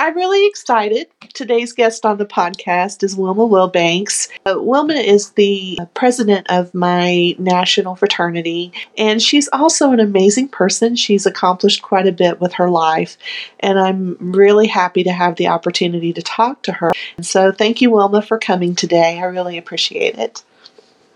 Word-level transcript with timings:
I'm 0.00 0.16
really 0.16 0.46
excited. 0.46 1.08
Today's 1.34 1.74
guest 1.74 2.06
on 2.06 2.16
the 2.16 2.24
podcast 2.24 3.02
is 3.02 3.16
Wilma 3.16 3.46
Wilbanks. 3.46 4.30
Uh, 4.46 4.54
Wilma 4.56 4.94
is 4.94 5.32
the 5.32 5.78
president 5.92 6.46
of 6.48 6.72
my 6.72 7.36
national 7.38 7.96
fraternity, 7.96 8.72
and 8.96 9.20
she's 9.20 9.46
also 9.52 9.92
an 9.92 10.00
amazing 10.00 10.48
person. 10.48 10.96
She's 10.96 11.26
accomplished 11.26 11.82
quite 11.82 12.06
a 12.06 12.12
bit 12.12 12.40
with 12.40 12.54
her 12.54 12.70
life, 12.70 13.18
and 13.60 13.78
I'm 13.78 14.16
really 14.18 14.66
happy 14.66 15.04
to 15.04 15.12
have 15.12 15.36
the 15.36 15.48
opportunity 15.48 16.14
to 16.14 16.22
talk 16.22 16.62
to 16.62 16.72
her. 16.72 16.92
And 17.18 17.26
so, 17.26 17.52
thank 17.52 17.82
you, 17.82 17.90
Wilma, 17.90 18.22
for 18.22 18.38
coming 18.38 18.74
today. 18.74 19.20
I 19.20 19.26
really 19.26 19.58
appreciate 19.58 20.16
it. 20.16 20.42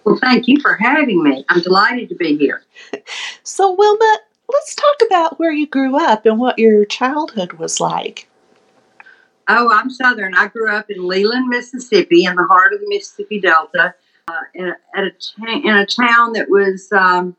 Well, 0.05 0.19
thank 0.20 0.47
you 0.47 0.61
for 0.61 0.77
having 0.77 1.22
me. 1.22 1.47
I'm 1.48 1.62
delighted 1.62 2.11
to 2.11 2.16
be 2.16 2.37
here. 2.37 2.62
So, 3.44 3.72
Wilma, 3.72 4.19
let's 4.53 4.75
talk 4.75 4.97
about 5.06 5.39
where 5.39 5.53
you 5.53 5.66
grew 5.66 5.98
up 5.98 6.27
and 6.27 6.39
what 6.39 6.59
your 6.59 6.84
childhood 6.84 7.55
was 7.55 7.81
like. 7.81 8.28
Oh, 9.48 9.70
I'm 9.73 9.91
Southern. 9.91 10.34
I 10.34 10.48
grew 10.48 10.70
up 10.70 10.91
in 10.91 11.06
Leland, 11.06 11.48
Mississippi, 11.48 12.25
in 12.25 12.34
the 12.34 12.45
heart 12.45 12.73
of 12.73 12.81
the 12.81 12.89
Mississippi 12.89 13.41
Delta, 13.41 13.95
uh, 14.28 14.41
in, 14.55 14.69
a, 14.69 14.77
at 14.97 15.05
a 15.05 15.11
ta- 15.11 15.61
in 15.62 15.77
a 15.77 15.87
town 15.87 16.33
that 16.33 16.48
was 16.48 16.91
um, 16.92 17.37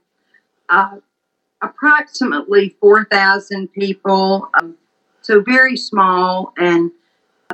uh, 0.70 0.98
approximately 1.62 2.76
4,000 2.80 3.72
people. 3.74 4.50
Um, 4.60 4.76
so 5.22 5.42
very 5.42 5.76
small, 5.76 6.54
and 6.58 6.92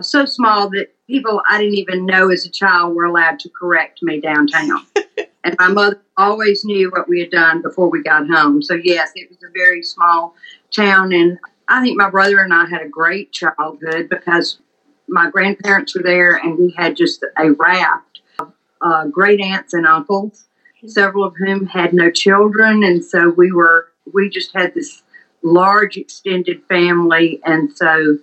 so 0.02 0.25
small 0.25 0.69
that 0.72 0.94
people 1.07 1.41
I 1.49 1.57
didn't 1.59 1.75
even 1.75 2.05
know 2.05 2.29
as 2.29 2.45
a 2.45 2.49
child 2.49 2.95
were 2.95 3.05
allowed 3.05 3.39
to 3.39 3.49
correct 3.49 3.99
me 4.03 4.19
downtown. 4.19 4.85
and 5.45 5.55
my 5.59 5.69
mother 5.69 6.02
always 6.17 6.66
knew 6.66 6.89
what 6.91 7.07
we 7.07 7.22
had 7.22 7.31
done 7.31 7.61
before 7.61 7.89
we 7.89 8.03
got 8.03 8.27
home. 8.27 8.61
So, 8.61 8.73
yes, 8.73 9.11
it 9.16 9.29
was 9.29 9.39
a 9.44 9.52
very 9.53 9.81
small 9.81 10.35
town, 10.72 11.13
and 11.13 11.39
I 11.72 11.81
think 11.81 11.97
my 11.97 12.09
brother 12.09 12.39
and 12.39 12.53
I 12.53 12.66
had 12.66 12.81
a 12.81 12.89
great 12.89 13.31
childhood 13.31 14.09
because 14.09 14.59
my 15.08 15.30
grandparents 15.30 15.95
were 15.95 16.03
there 16.03 16.36
and 16.36 16.58
we 16.58 16.75
had 16.78 16.97
just 16.97 17.23
a 17.38 17.52
raft 17.52 18.22
of 18.39 18.53
uh, 18.81 19.05
great 19.08 19.39
aunts 19.39 19.73
and 19.73 19.88
uncles, 19.88 20.47
several 20.86 21.23
of 21.23 21.33
whom 21.38 21.66
had 21.67 21.94
no 21.94 22.11
children. 22.11 22.83
And 22.83 23.03
so 23.03 23.30
we 23.30 23.53
were, 23.53 23.88
we 24.11 24.30
just 24.30 24.53
had 24.53 24.73
this 24.73 25.02
large 25.44 25.95
extended 25.95 26.61
family. 26.67 27.39
And 27.45 27.72
so 27.75 28.17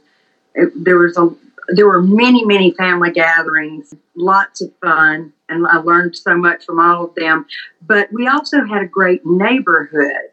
it, 0.55 0.71
there 0.75 0.99
was 0.99 1.17
a, 1.17 1.31
there 1.69 1.87
were 1.87 2.03
many, 2.03 2.45
many 2.45 2.73
family 2.73 3.13
gatherings, 3.13 3.95
lots 4.15 4.61
of 4.61 4.73
fun, 4.83 5.33
and 5.49 5.67
I 5.67 5.79
learned 5.79 6.17
so 6.17 6.37
much 6.37 6.67
from 6.67 6.79
all 6.81 7.07
of 7.07 7.15
them. 7.15 7.47
But 7.81 8.13
we 8.13 8.29
also 8.29 8.67
had 8.67 8.83
a 8.83 8.87
great 8.87 9.25
neighborhood 9.25 10.33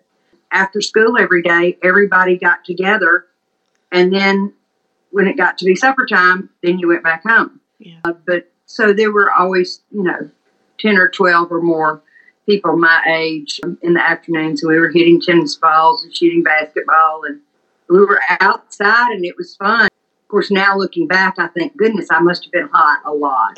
after 0.55 0.81
school 0.81 1.17
every 1.19 1.43
day, 1.43 1.77
everybody 1.83 2.37
got 2.37 2.63
together. 2.63 3.27
And 3.91 4.13
then 4.13 4.53
when 5.11 5.27
it 5.27 5.37
got 5.37 5.57
to 5.59 5.65
be 5.65 5.75
supper 5.75 6.05
time, 6.05 6.49
then 6.63 6.79
you 6.79 6.87
went 6.87 7.03
back 7.03 7.23
home. 7.23 7.59
Yeah. 7.79 7.99
Uh, 8.05 8.13
but 8.25 8.49
so 8.65 8.93
there 8.93 9.11
were 9.11 9.31
always, 9.31 9.81
you 9.91 10.03
know, 10.03 10.29
10 10.79 10.97
or 10.97 11.09
12 11.09 11.51
or 11.51 11.61
more 11.61 12.01
people 12.45 12.77
my 12.77 13.03
age 13.07 13.59
in 13.81 13.93
the 13.93 14.01
afternoons. 14.01 14.63
And 14.63 14.71
we 14.71 14.79
were 14.79 14.89
hitting 14.89 15.21
tennis 15.21 15.55
balls 15.55 16.03
and 16.03 16.15
shooting 16.15 16.41
basketball. 16.41 17.23
And 17.25 17.41
we 17.89 17.99
were 17.99 18.21
outside 18.39 19.11
and 19.11 19.25
it 19.25 19.35
was 19.37 19.55
fun. 19.57 19.85
Of 19.85 20.27
course, 20.29 20.49
now 20.49 20.77
looking 20.77 21.07
back, 21.07 21.35
I 21.37 21.47
think, 21.47 21.77
goodness, 21.77 22.07
I 22.09 22.19
must 22.19 22.45
have 22.45 22.51
been 22.51 22.69
hot 22.73 23.01
a 23.05 23.13
lot. 23.13 23.57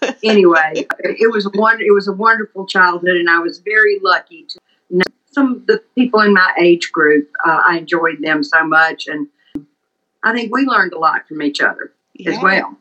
But 0.00 0.18
anyway, 0.24 0.86
it 1.00 1.32
was 1.32 1.48
one. 1.54 1.80
It 1.80 1.92
was 1.92 2.06
a 2.06 2.12
wonderful 2.12 2.66
childhood, 2.66 3.16
and 3.16 3.30
I 3.30 3.38
was 3.38 3.58
very 3.58 3.98
lucky 4.02 4.44
to 4.50 4.60
some 5.34 5.54
of 5.54 5.66
the 5.66 5.82
people 5.94 6.20
in 6.20 6.32
my 6.32 6.52
age 6.58 6.92
group, 6.92 7.30
uh, 7.44 7.62
I 7.66 7.78
enjoyed 7.78 8.22
them 8.22 8.42
so 8.42 8.64
much, 8.66 9.06
and 9.06 9.26
I 10.22 10.32
think 10.32 10.54
we 10.54 10.64
learned 10.64 10.92
a 10.92 10.98
lot 10.98 11.26
from 11.28 11.42
each 11.42 11.60
other 11.60 11.92
yeah. 12.14 12.32
as 12.32 12.42
well. 12.42 12.78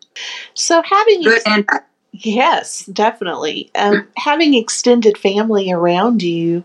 So 0.54 0.82
having 0.82 1.24
good 1.24 1.42
and 1.46 1.66
bad. 1.66 1.84
Yes, 2.16 2.86
definitely. 2.86 3.72
Um, 3.74 4.08
having 4.18 4.54
extended 4.54 5.18
family 5.18 5.72
around 5.72 6.22
you 6.22 6.64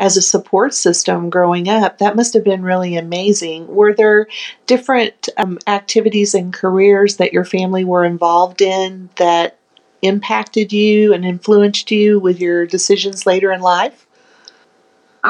as 0.00 0.16
a 0.16 0.22
support 0.22 0.74
system 0.74 1.30
growing 1.30 1.68
up, 1.68 1.98
that 1.98 2.16
must 2.16 2.34
have 2.34 2.42
been 2.42 2.62
really 2.62 2.96
amazing. 2.96 3.68
Were 3.68 3.94
there 3.94 4.26
different 4.66 5.28
um, 5.36 5.60
activities 5.68 6.34
and 6.34 6.52
careers 6.52 7.16
that 7.18 7.32
your 7.32 7.44
family 7.44 7.84
were 7.84 8.04
involved 8.04 8.60
in 8.60 9.08
that 9.16 9.58
impacted 10.02 10.72
you 10.72 11.14
and 11.14 11.24
influenced 11.24 11.92
you 11.92 12.18
with 12.18 12.40
your 12.40 12.66
decisions 12.66 13.24
later 13.24 13.52
in 13.52 13.60
life? 13.60 14.07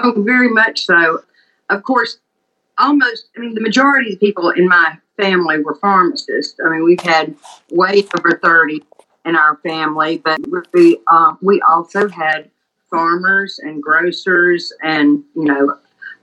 Oh, 0.03 0.15
very 0.17 0.49
much 0.49 0.87
so. 0.87 1.23
Of 1.71 1.83
course, 1.83 2.19
almost, 2.79 3.29
I 3.37 3.41
mean, 3.41 3.55
the 3.55 3.61
majority 3.61 4.13
of 4.13 4.21
the 4.21 4.27
people 4.27 4.51
in 4.51 4.69
my 4.69 4.97
family 5.17 5.61
were 5.61 5.75
pharmacists. 5.75 6.59
I 6.65 6.69
mean, 6.71 6.85
we've 6.85 7.01
had 7.01 7.35
way 7.71 8.05
over 8.17 8.39
30 8.41 8.85
in 9.25 9.35
our 9.35 9.57
family, 9.57 10.19
but 10.19 10.39
we, 10.73 10.99
uh, 11.09 11.35
we 11.43 11.61
also 11.69 12.09
had 12.09 12.49
farmers 12.91 13.59
and 13.59 13.83
grocers 13.83 14.73
and, 14.83 15.25
you 15.35 15.45
know, 15.45 15.77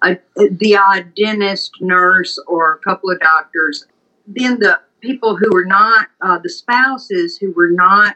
a, 0.04 0.18
the 0.52 0.78
odd 0.78 1.14
dentist, 1.16 1.82
nurse, 1.82 2.40
or 2.48 2.74
a 2.74 2.80
couple 2.80 3.12
of 3.12 3.20
doctors. 3.20 3.86
Then 4.26 4.60
the 4.60 4.80
people 5.02 5.36
who 5.36 5.50
were 5.52 5.66
not, 5.66 6.08
uh, 6.22 6.40
the 6.40 6.50
spouses 6.50 7.38
who 7.38 7.52
were 7.52 7.72
not 7.72 8.16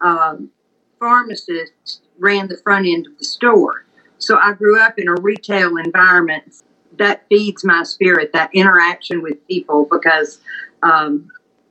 um, 0.00 0.50
pharmacists 0.98 2.00
ran 2.18 2.48
the 2.48 2.56
front 2.56 2.86
end 2.86 3.06
of 3.06 3.18
the 3.18 3.24
store. 3.24 3.85
So 4.26 4.38
I 4.38 4.54
grew 4.54 4.80
up 4.80 4.98
in 4.98 5.06
a 5.06 5.14
retail 5.14 5.76
environment 5.76 6.62
that 6.98 7.24
feeds 7.28 7.62
my 7.62 7.84
spirit, 7.84 8.32
that 8.32 8.50
interaction 8.52 9.22
with 9.22 9.46
people, 9.46 9.86
because 9.88 10.40
um, 10.82 11.28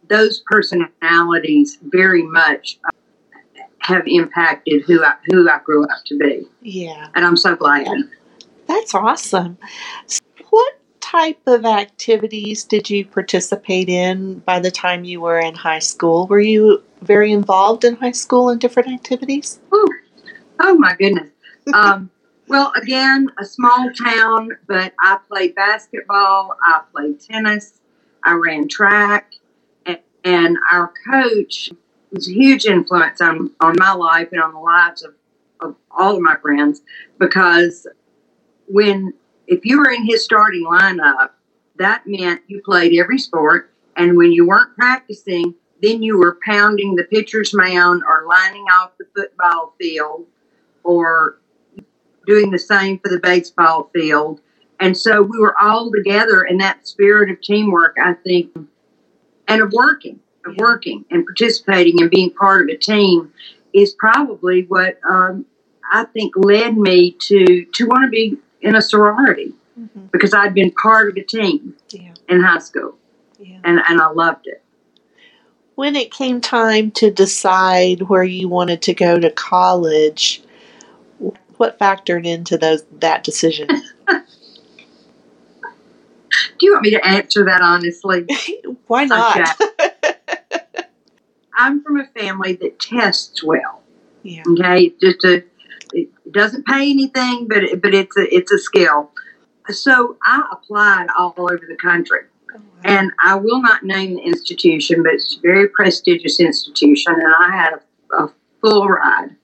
those 0.07 0.41
personalities 0.49 1.77
very 1.81 2.23
much 2.23 2.79
uh, 2.85 2.91
have 3.79 4.03
impacted 4.07 4.83
who 4.83 5.03
I, 5.03 5.15
who 5.25 5.49
I 5.49 5.59
grew 5.65 5.83
up 5.83 6.05
to 6.05 6.17
be. 6.17 6.47
Yeah. 6.61 7.09
And 7.13 7.25
I'm 7.25 7.35
so 7.35 7.57
glad. 7.57 7.87
That's 8.67 8.95
awesome. 8.95 9.57
So 10.07 10.21
what 10.49 10.79
type 11.01 11.41
of 11.47 11.65
activities 11.65 12.63
did 12.63 12.89
you 12.89 13.05
participate 13.05 13.89
in 13.89 14.39
by 14.39 14.61
the 14.61 14.71
time 14.71 15.03
you 15.03 15.19
were 15.19 15.39
in 15.39 15.55
high 15.55 15.79
school? 15.79 16.25
Were 16.27 16.39
you 16.39 16.81
very 17.01 17.33
involved 17.33 17.83
in 17.83 17.97
high 17.97 18.11
school 18.11 18.49
in 18.49 18.59
different 18.59 18.89
activities? 18.89 19.59
Oh, 19.73 19.93
oh 20.61 20.75
my 20.75 20.95
goodness. 20.95 21.29
Um, 21.73 22.09
well, 22.47 22.71
again, 22.75 23.29
a 23.39 23.45
small 23.45 23.91
town, 23.91 24.49
but 24.67 24.93
I 24.99 25.17
played 25.27 25.55
basketball, 25.55 26.55
I 26.61 26.81
played 26.91 27.19
tennis, 27.19 27.81
I 28.23 28.33
ran 28.33 28.67
track, 28.67 29.33
and, 30.23 30.57
our 30.71 30.91
coach 31.07 31.69
was 32.11 32.27
a 32.27 32.31
huge 32.33 32.65
influence 32.65 33.21
on, 33.21 33.51
on 33.59 33.75
my 33.77 33.93
life 33.93 34.29
and 34.31 34.41
on 34.41 34.53
the 34.53 34.59
lives 34.59 35.03
of, 35.03 35.13
of 35.59 35.75
all 35.91 36.15
of 36.15 36.21
my 36.21 36.35
friends 36.37 36.81
because 37.19 37.85
when 38.67 39.13
if 39.47 39.65
you 39.65 39.77
were 39.77 39.91
in 39.91 40.05
his 40.05 40.23
starting 40.23 40.65
lineup, 40.65 41.29
that 41.77 42.03
meant 42.05 42.41
you 42.47 42.61
played 42.63 42.97
every 42.97 43.19
sport, 43.19 43.71
and 43.95 44.17
when 44.17 44.31
you 44.31 44.47
weren't 44.47 44.75
practicing, 44.75 45.53
then 45.81 46.01
you 46.01 46.17
were 46.17 46.39
pounding 46.45 46.95
the 46.95 47.03
pitcher's 47.03 47.53
mound 47.53 48.01
or 48.07 48.25
lining 48.27 48.63
off 48.63 48.91
the 48.97 49.05
football 49.15 49.75
field 49.79 50.25
or 50.83 51.39
doing 52.25 52.51
the 52.51 52.59
same 52.59 52.99
for 52.99 53.09
the 53.09 53.19
baseball 53.19 53.89
field. 53.93 54.41
And 54.79 54.97
so 54.97 55.21
we 55.21 55.39
were 55.39 55.55
all 55.61 55.91
together 55.91 56.43
in 56.43 56.57
that 56.57 56.87
spirit 56.87 57.31
of 57.31 57.41
teamwork, 57.41 57.95
I 58.01 58.13
think, 58.13 58.55
and 59.47 59.61
of 59.61 59.71
working, 59.71 60.19
of 60.45 60.57
working 60.57 61.05
and 61.11 61.25
participating 61.25 62.01
and 62.01 62.09
being 62.09 62.31
part 62.31 62.63
of 62.63 62.75
a 62.75 62.77
team 62.77 63.31
is 63.73 63.93
probably 63.93 64.63
what 64.63 64.97
um, 65.07 65.45
I 65.91 66.05
think 66.05 66.33
led 66.35 66.77
me 66.77 67.11
to 67.11 67.65
to 67.65 67.85
want 67.85 68.05
to 68.05 68.09
be 68.09 68.37
in 68.61 68.75
a 68.75 68.81
sorority 68.81 69.53
mm-hmm. 69.79 70.05
because 70.11 70.33
I'd 70.33 70.53
been 70.53 70.71
part 70.71 71.09
of 71.09 71.17
a 71.17 71.23
team 71.23 71.75
yeah. 71.89 72.13
in 72.29 72.41
high 72.41 72.59
school, 72.59 72.95
yeah. 73.39 73.59
and 73.63 73.79
and 73.87 74.01
I 74.01 74.07
loved 74.07 74.47
it. 74.47 74.63
When 75.75 75.95
it 75.97 76.11
came 76.11 76.39
time 76.39 76.91
to 76.91 77.11
decide 77.11 78.03
where 78.03 78.23
you 78.23 78.47
wanted 78.47 78.81
to 78.83 78.93
go 78.93 79.19
to 79.19 79.29
college, 79.29 80.41
what 81.57 81.79
factored 81.79 82.25
into 82.25 82.57
those 82.57 82.83
that 82.99 83.23
decision? 83.23 83.67
Do 86.57 86.65
you 86.65 86.73
want 86.73 86.83
me 86.83 86.91
to 86.91 87.05
answer 87.05 87.45
that 87.45 87.61
honestly? 87.61 88.25
Why 88.87 89.05
not? 89.05 89.37
Okay. 89.37 90.13
I'm 91.57 91.81
from 91.83 91.99
a 91.99 92.07
family 92.07 92.53
that 92.53 92.79
tests 92.79 93.43
well. 93.43 93.81
Yeah. 94.23 94.43
Okay, 94.47 94.93
just 95.01 95.23
a 95.23 95.43
it 95.93 96.09
doesn't 96.31 96.65
pay 96.65 96.89
anything, 96.89 97.47
but 97.47 97.63
it, 97.63 97.81
but 97.81 97.93
it's 97.93 98.17
a 98.17 98.35
it's 98.35 98.51
a 98.51 98.57
skill. 98.57 99.11
So 99.69 100.17
I 100.23 100.47
applied 100.51 101.07
all 101.17 101.33
over 101.37 101.61
the 101.67 101.75
country, 101.75 102.21
oh, 102.53 102.59
and 102.83 103.11
I 103.23 103.35
will 103.35 103.61
not 103.61 103.83
name 103.83 104.15
the 104.15 104.21
institution, 104.21 105.03
but 105.03 105.13
it's 105.13 105.37
a 105.37 105.39
very 105.41 105.69
prestigious 105.69 106.39
institution, 106.39 107.13
and 107.13 107.33
I 107.39 107.55
had 107.55 107.73
a, 107.73 108.23
a 108.23 108.33
full 108.61 108.87
ride. 108.87 109.35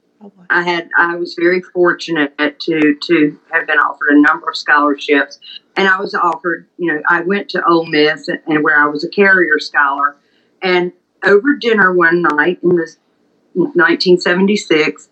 I 0.49 0.63
had 0.63 0.89
I 0.97 1.15
was 1.15 1.35
very 1.35 1.61
fortunate 1.61 2.33
to 2.37 2.95
to 2.95 3.39
have 3.51 3.67
been 3.67 3.79
offered 3.79 4.09
a 4.09 4.19
number 4.19 4.49
of 4.49 4.57
scholarships, 4.57 5.39
and 5.75 5.87
I 5.87 5.99
was 5.99 6.13
offered. 6.13 6.67
You 6.77 6.93
know, 6.93 7.01
I 7.07 7.21
went 7.21 7.49
to 7.49 7.65
Ole 7.65 7.85
Miss, 7.85 8.27
and, 8.27 8.39
and 8.47 8.63
where 8.63 8.79
I 8.81 8.87
was 8.87 9.03
a 9.03 9.09
carrier 9.09 9.59
scholar, 9.59 10.15
and 10.61 10.91
over 11.23 11.55
dinner 11.59 11.93
one 11.93 12.21
night 12.21 12.59
in 12.63 12.69
the 12.69 12.95
1976, 13.53 15.09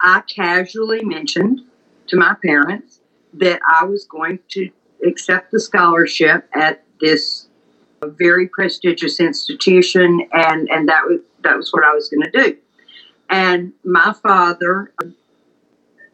I 0.00 0.22
casually 0.22 1.04
mentioned 1.04 1.60
to 2.08 2.16
my 2.16 2.36
parents 2.44 3.00
that 3.34 3.60
I 3.68 3.84
was 3.84 4.04
going 4.04 4.38
to 4.50 4.70
accept 5.06 5.50
the 5.50 5.60
scholarship 5.60 6.48
at 6.54 6.84
this 7.00 7.48
very 8.02 8.48
prestigious 8.48 9.20
institution, 9.20 10.26
and 10.32 10.68
and 10.70 10.88
that 10.88 11.04
was 11.06 11.20
that 11.42 11.56
was 11.56 11.72
what 11.72 11.84
I 11.84 11.94
was 11.94 12.08
going 12.08 12.22
to 12.22 12.30
do. 12.30 12.58
And 13.34 13.72
my 13.84 14.14
father, 14.22 14.94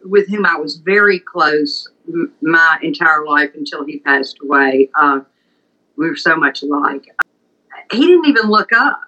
with 0.03 0.27
whom 0.31 0.47
I 0.47 0.57
was 0.57 0.77
very 0.77 1.19
close 1.21 1.87
m- 2.09 2.33
my 2.41 2.79
entire 2.83 3.27
life 3.27 3.51
until 3.55 3.85
he 3.85 3.99
passed 3.99 4.39
away, 4.43 4.89
uh, 4.99 5.21
we 5.99 6.09
were 6.09 6.17
so 6.17 6.35
much 6.35 6.63
alike. 6.63 7.15
He 7.93 8.07
didn't 8.07 8.27
even 8.27 8.49
look 8.49 8.73
up. 8.73 9.03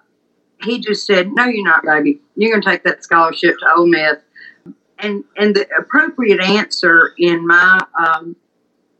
He 0.61 0.79
just 0.79 1.07
said, 1.07 1.31
"No, 1.33 1.45
you're 1.45 1.65
not, 1.65 1.83
baby. 1.83 2.21
You're 2.35 2.51
going 2.51 2.61
to 2.61 2.69
take 2.69 2.83
that 2.83 3.03
scholarship 3.03 3.57
to 3.57 3.73
Ole 3.75 3.87
Miss." 3.87 4.17
And 4.99 5.23
and 5.35 5.55
the 5.55 5.67
appropriate 5.75 6.39
answer 6.39 7.15
in 7.17 7.47
my, 7.47 7.79
um, 7.97 8.35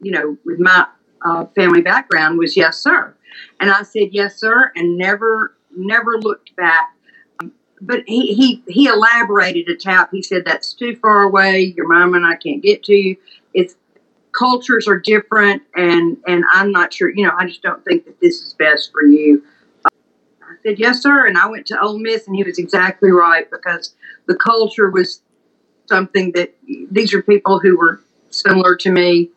you 0.01 0.11
know, 0.11 0.37
with 0.43 0.59
my 0.59 0.87
uh, 1.23 1.45
family 1.55 1.81
background 1.81 2.39
was 2.39 2.57
yes, 2.57 2.79
sir. 2.79 3.15
And 3.59 3.69
I 3.69 3.83
said 3.83 4.09
yes, 4.11 4.39
sir, 4.39 4.71
and 4.75 4.97
never 4.97 5.55
never 5.75 6.17
looked 6.17 6.55
back 6.55 6.89
but 7.85 8.03
he, 8.07 8.33
he 8.33 8.63
he 8.67 8.87
elaborated 8.87 9.67
a 9.69 9.75
tap. 9.75 10.09
He 10.11 10.21
said 10.21 10.43
that's 10.45 10.73
too 10.73 10.95
far 10.95 11.23
away. 11.23 11.73
Your 11.75 11.87
mom 11.87 12.13
and 12.15 12.25
I 12.25 12.35
can't 12.35 12.61
get 12.61 12.83
to 12.83 12.93
you. 12.93 13.17
It's 13.53 13.75
cultures 14.37 14.87
are 14.87 14.99
different, 14.99 15.61
and 15.75 16.17
and 16.25 16.43
I'm 16.53 16.71
not 16.71 16.93
sure. 16.93 17.09
You 17.09 17.27
know, 17.27 17.33
I 17.37 17.45
just 17.47 17.61
don't 17.61 17.83
think 17.83 18.05
that 18.05 18.19
this 18.19 18.41
is 18.41 18.53
best 18.53 18.91
for 18.91 19.03
you. 19.03 19.43
I 19.85 20.55
said 20.63 20.79
yes, 20.79 21.01
sir, 21.01 21.27
and 21.27 21.37
I 21.37 21.47
went 21.47 21.65
to 21.67 21.81
Ole 21.81 21.99
Miss, 21.99 22.25
and 22.27 22.35
he 22.35 22.43
was 22.43 22.57
exactly 22.57 23.11
right 23.11 23.49
because 23.51 23.95
the 24.27 24.35
culture 24.35 24.89
was 24.89 25.21
something 25.87 26.31
that 26.33 26.55
these 26.89 27.13
are 27.13 27.21
people 27.21 27.59
who 27.59 27.77
were 27.77 28.01
similar 28.29 28.75
to 28.77 28.91
me, 28.91 29.29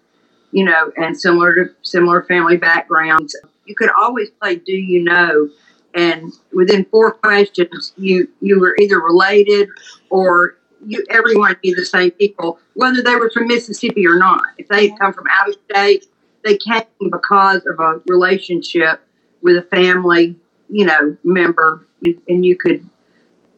you 0.52 0.64
know, 0.64 0.92
and 0.96 1.18
similar 1.20 1.54
to 1.54 1.74
similar 1.82 2.22
family 2.22 2.56
backgrounds. 2.56 3.36
You 3.64 3.74
could 3.74 3.90
always 3.98 4.30
play 4.30 4.56
"Do 4.56 4.72
you 4.72 5.02
know." 5.02 5.50
And 5.96 6.32
within 6.52 6.84
four 6.84 7.10
questions, 7.12 7.92
you 7.96 8.28
you 8.40 8.60
were 8.60 8.76
either 8.78 9.00
related 9.00 9.70
or 10.10 10.58
you 10.86 11.04
everyone 11.10 11.56
knew 11.64 11.74
the 11.74 11.86
same 11.86 12.10
people, 12.12 12.60
whether 12.74 13.02
they 13.02 13.16
were 13.16 13.30
from 13.30 13.48
Mississippi 13.48 14.06
or 14.06 14.18
not. 14.18 14.42
If 14.58 14.68
they 14.68 14.88
had 14.88 14.98
come 14.98 15.14
from 15.14 15.24
out 15.30 15.48
of 15.48 15.56
state, 15.70 16.06
they 16.44 16.58
came 16.58 16.84
because 17.10 17.64
of 17.66 17.80
a 17.80 18.02
relationship 18.06 19.00
with 19.40 19.56
a 19.56 19.62
family, 19.62 20.36
you 20.68 20.84
know, 20.84 21.16
member, 21.24 21.86
and 22.28 22.44
you 22.44 22.56
could 22.56 22.88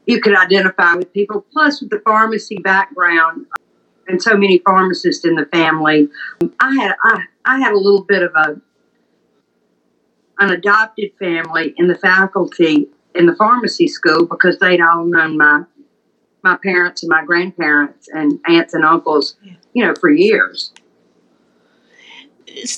you 0.06 0.20
could 0.20 0.36
identify 0.36 0.94
with 0.94 1.12
people. 1.12 1.44
Plus, 1.52 1.80
with 1.80 1.90
the 1.90 2.00
pharmacy 2.00 2.58
background 2.58 3.46
and 4.06 4.22
so 4.22 4.36
many 4.36 4.58
pharmacists 4.58 5.24
in 5.24 5.34
the 5.34 5.46
family, 5.46 6.08
I 6.60 6.74
had 6.76 6.94
I, 7.02 7.24
I 7.44 7.58
had 7.58 7.72
a 7.72 7.78
little 7.78 8.04
bit 8.04 8.22
of 8.22 8.32
a 8.36 8.60
an 10.38 10.50
adopted 10.50 11.10
family 11.18 11.74
in 11.76 11.88
the 11.88 11.94
faculty 11.96 12.88
in 13.14 13.26
the 13.26 13.34
pharmacy 13.34 13.88
school 13.88 14.26
because 14.26 14.58
they'd 14.58 14.80
all 14.80 15.04
known 15.04 15.36
my 15.36 15.64
my 16.44 16.56
parents 16.62 17.02
and 17.02 17.10
my 17.10 17.24
grandparents 17.24 18.08
and 18.08 18.38
aunts 18.48 18.72
and 18.72 18.84
uncles, 18.84 19.36
you 19.72 19.84
know, 19.84 19.94
for 20.00 20.08
years. 20.08 20.72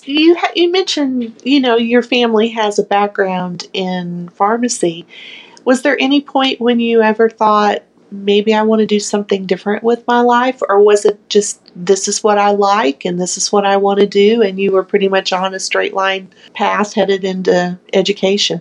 You 0.04 0.36
you 0.54 0.70
mentioned 0.72 1.40
you 1.44 1.60
know 1.60 1.76
your 1.76 2.02
family 2.02 2.48
has 2.48 2.78
a 2.78 2.82
background 2.82 3.68
in 3.72 4.28
pharmacy. 4.30 5.06
Was 5.64 5.82
there 5.82 5.96
any 6.00 6.20
point 6.20 6.60
when 6.60 6.80
you 6.80 7.02
ever 7.02 7.28
thought 7.28 7.82
maybe 8.10 8.54
I 8.54 8.62
want 8.62 8.80
to 8.80 8.86
do 8.86 9.00
something 9.00 9.46
different 9.46 9.82
with 9.82 10.06
my 10.06 10.20
life? 10.20 10.60
Or 10.68 10.80
was 10.80 11.04
it 11.04 11.28
just 11.28 11.60
this 11.74 12.08
is 12.08 12.22
what 12.22 12.38
I 12.38 12.50
like 12.50 13.04
and 13.04 13.20
this 13.20 13.36
is 13.36 13.52
what 13.52 13.64
I 13.64 13.76
want 13.76 14.00
to 14.00 14.06
do? 14.06 14.42
And 14.42 14.58
you 14.58 14.72
were 14.72 14.84
pretty 14.84 15.08
much 15.08 15.32
on 15.32 15.54
a 15.54 15.60
straight 15.60 15.94
line 15.94 16.30
path 16.54 16.94
headed 16.94 17.24
into 17.24 17.78
education? 17.92 18.60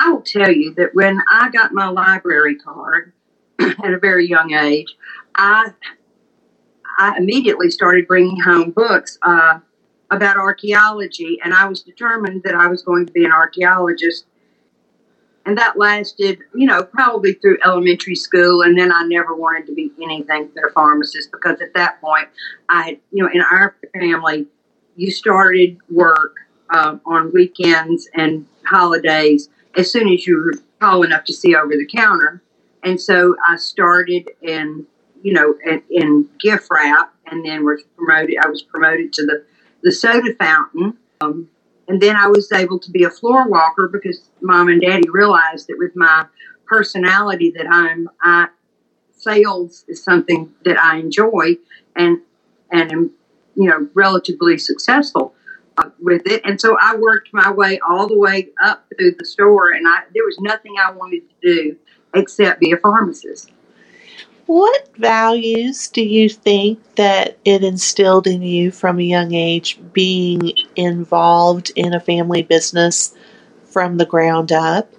I'll 0.00 0.22
tell 0.22 0.52
you 0.52 0.74
that 0.74 0.94
when 0.94 1.20
I 1.30 1.50
got 1.50 1.72
my 1.72 1.88
library 1.88 2.56
card 2.56 3.12
at 3.58 3.92
a 3.92 3.98
very 3.98 4.28
young 4.28 4.52
age, 4.52 4.94
I 5.34 5.72
I 6.98 7.16
immediately 7.16 7.70
started 7.70 8.08
bringing 8.08 8.40
home 8.40 8.70
books 8.70 9.18
uh, 9.22 9.60
about 10.10 10.36
archaeology, 10.36 11.38
and 11.44 11.54
I 11.54 11.68
was 11.68 11.82
determined 11.82 12.42
that 12.44 12.54
I 12.54 12.66
was 12.66 12.82
going 12.82 13.06
to 13.06 13.12
be 13.12 13.24
an 13.24 13.32
archaeologist 13.32 14.26
and 15.46 15.56
that 15.56 15.78
lasted, 15.78 16.38
you 16.54 16.66
know, 16.66 16.82
probably 16.82 17.32
through 17.34 17.58
elementary 17.64 18.14
school. 18.14 18.62
And 18.62 18.78
then 18.78 18.92
I 18.92 19.02
never 19.04 19.34
wanted 19.34 19.66
to 19.66 19.74
be 19.74 19.90
anything 20.02 20.50
but 20.54 20.64
a 20.64 20.72
pharmacist 20.72 21.30
because 21.32 21.60
at 21.60 21.74
that 21.74 22.00
point, 22.00 22.28
I 22.68 22.82
had, 22.82 22.98
you 23.12 23.22
know, 23.22 23.30
in 23.32 23.40
our 23.40 23.76
family, 23.94 24.46
you 24.96 25.10
started 25.10 25.78
work 25.90 26.36
uh, 26.70 26.98
on 27.06 27.32
weekends 27.32 28.08
and 28.14 28.46
holidays 28.66 29.48
as 29.76 29.90
soon 29.90 30.08
as 30.08 30.26
you 30.26 30.36
were 30.36 30.54
tall 30.80 31.02
enough 31.02 31.24
to 31.24 31.32
see 31.32 31.54
over 31.54 31.72
the 31.72 31.86
counter. 31.86 32.42
And 32.82 33.00
so 33.00 33.36
I 33.46 33.56
started 33.56 34.30
in, 34.42 34.86
you 35.22 35.32
know, 35.32 35.54
in, 35.64 35.82
in 35.90 36.28
gift 36.38 36.68
wrap, 36.70 37.14
and 37.26 37.44
then 37.44 37.64
was 37.64 37.82
promoted. 37.96 38.36
I 38.42 38.48
was 38.48 38.62
promoted 38.62 39.12
to 39.14 39.26
the 39.26 39.44
the 39.82 39.92
soda 39.92 40.34
fountain. 40.34 40.96
Um, 41.20 41.48
and 41.88 42.00
then 42.00 42.16
I 42.16 42.28
was 42.28 42.52
able 42.52 42.78
to 42.78 42.90
be 42.90 43.04
a 43.04 43.10
floor 43.10 43.48
walker 43.48 43.88
because 43.90 44.30
mom 44.40 44.68
and 44.68 44.80
daddy 44.80 45.08
realized 45.08 45.68
that 45.68 45.76
with 45.78 45.96
my 45.96 46.26
personality 46.66 47.50
that 47.56 47.66
I'm 47.70 48.08
I 48.22 48.48
sales 49.12 49.84
is 49.88 50.02
something 50.02 50.52
that 50.64 50.78
I 50.78 50.98
enjoy 50.98 51.56
and 51.96 52.20
and 52.70 52.92
am 52.92 53.10
you 53.56 53.68
know 53.68 53.88
relatively 53.94 54.58
successful 54.58 55.34
uh, 55.78 55.90
with 56.00 56.26
it. 56.26 56.42
And 56.44 56.60
so 56.60 56.76
I 56.80 56.96
worked 56.96 57.30
my 57.32 57.50
way 57.50 57.80
all 57.86 58.06
the 58.06 58.18
way 58.18 58.48
up 58.62 58.86
through 58.96 59.14
the 59.18 59.24
store, 59.24 59.70
and 59.70 59.86
I 59.88 60.00
there 60.14 60.24
was 60.24 60.38
nothing 60.40 60.74
I 60.82 60.92
wanted 60.92 61.22
to 61.28 61.34
do 61.42 61.76
except 62.14 62.60
be 62.60 62.72
a 62.72 62.76
pharmacist. 62.76 63.50
What 64.48 64.88
values 64.96 65.88
do 65.88 66.02
you 66.02 66.30
think 66.30 66.80
that 66.94 67.36
it 67.44 67.62
instilled 67.62 68.26
in 68.26 68.40
you 68.40 68.70
from 68.70 68.98
a 68.98 69.02
young 69.02 69.34
age 69.34 69.78
being 69.92 70.54
involved 70.74 71.70
in 71.76 71.92
a 71.92 72.00
family 72.00 72.42
business 72.42 73.14
from 73.66 73.98
the 73.98 74.06
ground 74.06 74.50
up? 74.50 74.90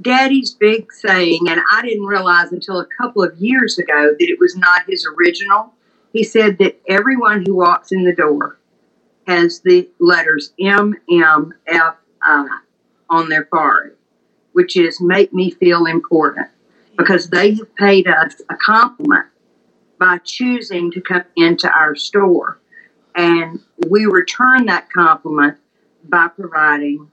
Daddy's 0.00 0.54
big 0.54 0.90
saying, 0.90 1.40
and 1.50 1.60
I 1.70 1.82
didn't 1.82 2.06
realize 2.06 2.50
until 2.50 2.80
a 2.80 2.86
couple 2.86 3.22
of 3.22 3.36
years 3.36 3.76
ago 3.78 4.14
that 4.18 4.30
it 4.30 4.40
was 4.40 4.56
not 4.56 4.88
his 4.88 5.06
original. 5.18 5.74
He 6.14 6.24
said 6.24 6.56
that 6.60 6.80
everyone 6.88 7.44
who 7.44 7.54
walks 7.54 7.92
in 7.92 8.04
the 8.04 8.14
door 8.14 8.58
has 9.26 9.60
the 9.60 9.86
letters 9.98 10.54
M 10.58 10.96
M 11.10 11.52
F 11.66 11.96
I 12.22 12.60
on 13.10 13.28
their 13.28 13.44
forehead, 13.44 13.96
which 14.54 14.78
is 14.78 14.98
make 14.98 15.34
me 15.34 15.50
feel 15.50 15.84
important 15.84 16.48
because 16.96 17.30
they 17.30 17.54
have 17.54 17.74
paid 17.76 18.06
us 18.06 18.40
a 18.50 18.56
compliment 18.56 19.26
by 19.98 20.18
choosing 20.18 20.90
to 20.92 21.00
come 21.00 21.24
into 21.36 21.70
our 21.70 21.94
store. 21.94 22.60
And 23.14 23.60
we 23.88 24.06
return 24.06 24.66
that 24.66 24.90
compliment 24.90 25.58
by 26.04 26.28
providing, 26.28 27.10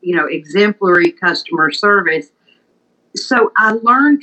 you 0.00 0.16
know, 0.16 0.26
exemplary 0.26 1.12
customer 1.12 1.70
service. 1.70 2.30
So 3.16 3.52
I 3.56 3.72
learned 3.72 4.22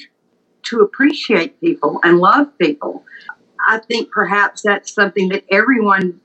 to 0.63 0.81
appreciate 0.81 1.59
people 1.59 1.99
and 2.03 2.19
love 2.19 2.57
people. 2.57 3.03
I 3.67 3.79
think 3.79 4.11
perhaps 4.11 4.61
that's 4.61 4.93
something 4.93 5.29
that 5.29 5.43
everyone 5.51 6.19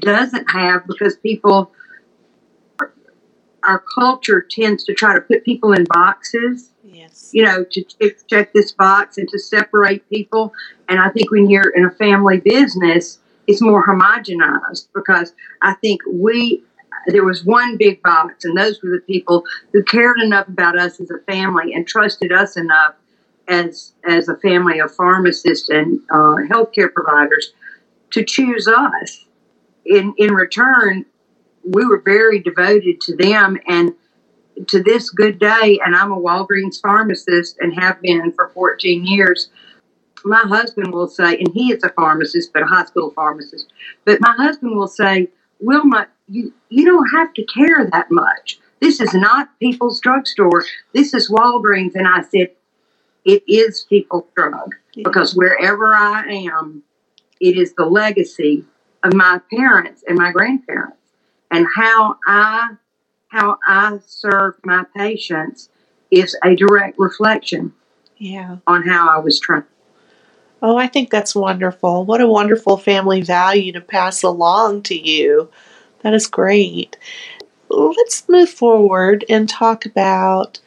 doesn't 0.00 0.50
have 0.50 0.86
because 0.86 1.16
people, 1.16 1.72
our 3.64 3.82
culture 3.94 4.40
tends 4.48 4.84
to 4.84 4.94
try 4.94 5.14
to 5.14 5.20
put 5.20 5.44
people 5.44 5.72
in 5.72 5.84
boxes 5.84 6.70
Yes. 6.92 7.30
You 7.32 7.44
know, 7.44 7.64
to 7.64 7.84
check, 7.84 8.26
check 8.26 8.52
this 8.52 8.72
box 8.72 9.16
and 9.16 9.28
to 9.28 9.38
separate 9.38 10.08
people. 10.10 10.52
And 10.88 10.98
I 10.98 11.08
think 11.10 11.30
when 11.30 11.48
you're 11.48 11.70
in 11.70 11.84
a 11.84 11.90
family 11.90 12.38
business, 12.38 13.18
it's 13.46 13.60
more 13.60 13.86
homogenized 13.86 14.88
because 14.94 15.32
I 15.62 15.74
think 15.74 16.00
we 16.10 16.62
there 17.06 17.24
was 17.24 17.44
one 17.44 17.76
big 17.78 18.02
box, 18.02 18.44
and 18.44 18.56
those 18.56 18.82
were 18.82 18.90
the 18.90 19.02
people 19.06 19.44
who 19.72 19.82
cared 19.82 20.18
enough 20.20 20.48
about 20.48 20.78
us 20.78 21.00
as 21.00 21.10
a 21.10 21.18
family 21.20 21.72
and 21.72 21.86
trusted 21.86 22.32
us 22.32 22.56
enough 22.56 22.94
as 23.48 23.92
as 24.08 24.28
a 24.28 24.36
family 24.36 24.80
of 24.80 24.94
pharmacists 24.94 25.68
and 25.68 26.00
uh, 26.10 26.36
healthcare 26.48 26.92
providers 26.92 27.52
to 28.10 28.24
choose 28.24 28.68
us. 28.68 29.24
In 29.86 30.14
in 30.18 30.34
return, 30.34 31.06
we 31.64 31.84
were 31.86 32.00
very 32.04 32.38
devoted 32.38 33.00
to 33.02 33.16
them, 33.16 33.58
and 33.66 33.94
to 34.68 34.82
this 34.82 35.10
good 35.10 35.38
day, 35.38 35.78
and 35.84 35.94
I'm 35.94 36.12
a 36.12 36.20
Walgreens 36.20 36.80
pharmacist 36.80 37.58
and 37.60 37.78
have 37.78 38.00
been 38.00 38.32
for 38.32 38.48
14 38.48 39.04
years. 39.06 39.48
my 40.24 40.40
husband 40.40 40.92
will 40.92 41.08
say, 41.08 41.38
and 41.38 41.48
he 41.54 41.72
is 41.72 41.82
a 41.82 41.88
pharmacist, 41.90 42.52
but 42.52 42.62
a 42.62 42.66
hospital 42.66 43.10
pharmacist, 43.10 43.72
but 44.04 44.20
my 44.20 44.34
husband 44.36 44.76
will 44.76 44.88
say, 44.88 45.28
Wilma, 45.60 46.08
you, 46.28 46.52
you 46.68 46.84
don't 46.84 47.08
have 47.08 47.32
to 47.34 47.44
care 47.44 47.88
that 47.90 48.10
much. 48.10 48.58
This 48.80 49.00
is 49.00 49.12
not 49.14 49.58
people's 49.60 50.00
drugstore. 50.00 50.64
This 50.94 51.12
is 51.14 51.30
Walgreens. 51.30 51.94
And 51.94 52.08
I 52.08 52.22
said, 52.22 52.50
it 53.24 53.42
is 53.46 53.84
people's 53.88 54.24
drug 54.34 54.74
because 54.94 55.34
wherever 55.34 55.94
I 55.94 56.24
am, 56.52 56.82
it 57.40 57.56
is 57.56 57.74
the 57.74 57.84
legacy 57.84 58.64
of 59.02 59.14
my 59.14 59.40
parents 59.52 60.02
and 60.08 60.18
my 60.18 60.32
grandparents 60.32 60.96
and 61.50 61.66
how 61.74 62.16
I 62.26 62.70
how 63.30 63.58
I 63.66 63.98
serve 64.06 64.54
my 64.64 64.84
patients 64.96 65.70
is 66.10 66.36
a 66.44 66.54
direct 66.54 66.98
reflection 66.98 67.72
yeah 68.18 68.58
on 68.66 68.86
how 68.86 69.08
I 69.08 69.18
was 69.18 69.40
trained. 69.40 69.64
Oh, 70.62 70.76
I 70.76 70.88
think 70.88 71.10
that's 71.10 71.34
wonderful. 71.34 72.04
What 72.04 72.20
a 72.20 72.26
wonderful 72.26 72.76
family 72.76 73.22
value 73.22 73.72
to 73.72 73.80
pass 73.80 74.22
along 74.22 74.82
to 74.84 74.94
you. 74.94 75.50
That 76.02 76.12
is 76.12 76.26
great. 76.26 76.98
Let's 77.70 78.28
move 78.28 78.50
forward 78.50 79.24
and 79.30 79.48
talk 79.48 79.86
about 79.86 80.60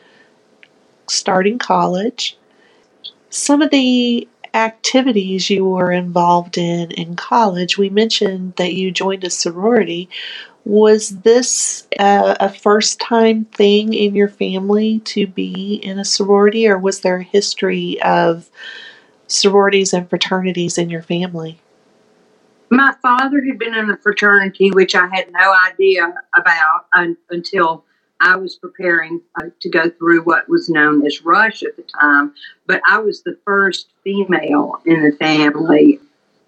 starting 1.08 1.60
college. 1.60 2.38
Some 3.30 3.62
of 3.62 3.70
the 3.70 4.28
activities 4.54 5.50
you 5.50 5.66
were 5.66 5.92
involved 5.92 6.58
in 6.58 6.92
in 6.92 7.16
college, 7.16 7.78
we 7.78 7.90
mentioned 7.90 8.54
that 8.56 8.74
you 8.74 8.92
joined 8.92 9.24
a 9.24 9.30
sorority. 9.30 10.10
Was 10.66 11.10
this 11.10 11.88
a, 12.00 12.38
a 12.40 12.50
first 12.50 13.00
time 13.00 13.46
thing 13.46 13.94
in 13.94 14.16
your 14.16 14.30
family 14.30 15.00
to 15.00 15.28
be 15.28 15.76
in 15.84 16.00
a 16.00 16.06
sorority, 16.06 16.68
or 16.68 16.78
was 16.78 17.02
there 17.02 17.18
a 17.18 17.24
history 17.24 18.02
of 18.02 18.50
sororities 19.28 19.94
and 19.94 20.10
fraternities 20.10 20.78
in 20.78 20.90
your 20.90 21.02
family? 21.02 21.60
My 22.70 22.96
father 23.02 23.44
had 23.46 23.60
been 23.60 23.76
in 23.76 23.90
a 23.90 23.98
fraternity, 23.98 24.72
which 24.72 24.96
I 24.96 25.08
had 25.08 25.32
no 25.32 25.54
idea 25.70 26.14
about 26.34 26.86
un- 26.94 27.18
until 27.30 27.84
I 28.20 28.38
was 28.38 28.56
preparing 28.56 29.22
uh, 29.40 29.50
to 29.60 29.70
go 29.70 29.90
through 29.90 30.24
what 30.24 30.48
was 30.48 30.70
known 30.70 31.06
as 31.06 31.24
Rush 31.24 31.62
at 31.64 31.76
the 31.76 31.84
time. 31.84 32.34
But 32.66 32.82
I 32.90 33.00
was 33.00 33.22
the 33.22 33.38
first 33.46 33.90
female 34.04 34.82
in 34.86 35.04
the 35.04 35.16
family. 35.18 36.00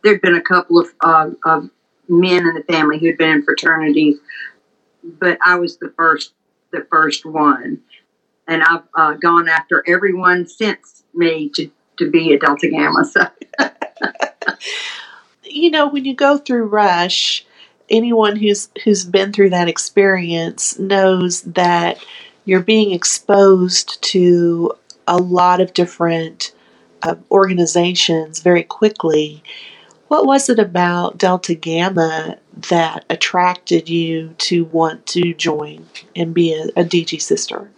There'd 0.03 0.21
been 0.21 0.35
a 0.35 0.41
couple 0.41 0.79
of, 0.79 0.87
uh, 1.01 1.31
of 1.43 1.69
men 2.07 2.47
in 2.47 2.53
the 2.53 2.63
family 2.63 2.99
who'd 2.99 3.17
been 3.17 3.29
in 3.29 3.43
fraternities, 3.43 4.17
but 5.03 5.37
I 5.45 5.55
was 5.55 5.77
the 5.77 5.93
first, 5.95 6.33
the 6.71 6.85
first 6.89 7.25
one. 7.25 7.81
And 8.47 8.61
I've 8.61 8.83
uh, 8.95 9.13
gone 9.13 9.49
after 9.49 9.83
everyone 9.87 10.47
since 10.47 11.03
me 11.13 11.49
to 11.55 11.71
to 11.97 12.11
be 12.11 12.33
a 12.33 12.39
Delta 12.39 12.69
Gamma. 12.69 13.05
So. 13.05 13.21
you 15.43 15.71
know, 15.71 15.87
when 15.87 16.05
you 16.05 16.13
go 16.13 16.37
through 16.37 16.65
Rush, 16.65 17.45
anyone 17.89 18.35
who's 18.35 18.69
who's 18.83 19.05
been 19.05 19.31
through 19.31 19.51
that 19.51 19.67
experience 19.67 20.77
knows 20.79 21.41
that 21.43 22.03
you're 22.45 22.61
being 22.61 22.91
exposed 22.91 24.01
to 24.03 24.71
a 25.07 25.17
lot 25.17 25.61
of 25.61 25.73
different 25.73 26.53
uh, 27.03 27.15
organizations 27.31 28.39
very 28.39 28.63
quickly. 28.63 29.43
What 30.07 30.25
was 30.25 30.49
it 30.49 30.59
about 30.59 31.17
Delta 31.17 31.55
Gamma 31.55 32.37
that 32.69 33.05
attracted 33.09 33.89
you 33.89 34.35
to 34.37 34.65
want 34.65 35.05
to 35.07 35.33
join 35.33 35.87
and 36.15 36.33
be 36.33 36.53
a, 36.53 36.65
a 36.79 36.83
DG 36.83 37.21
sister? 37.21 37.69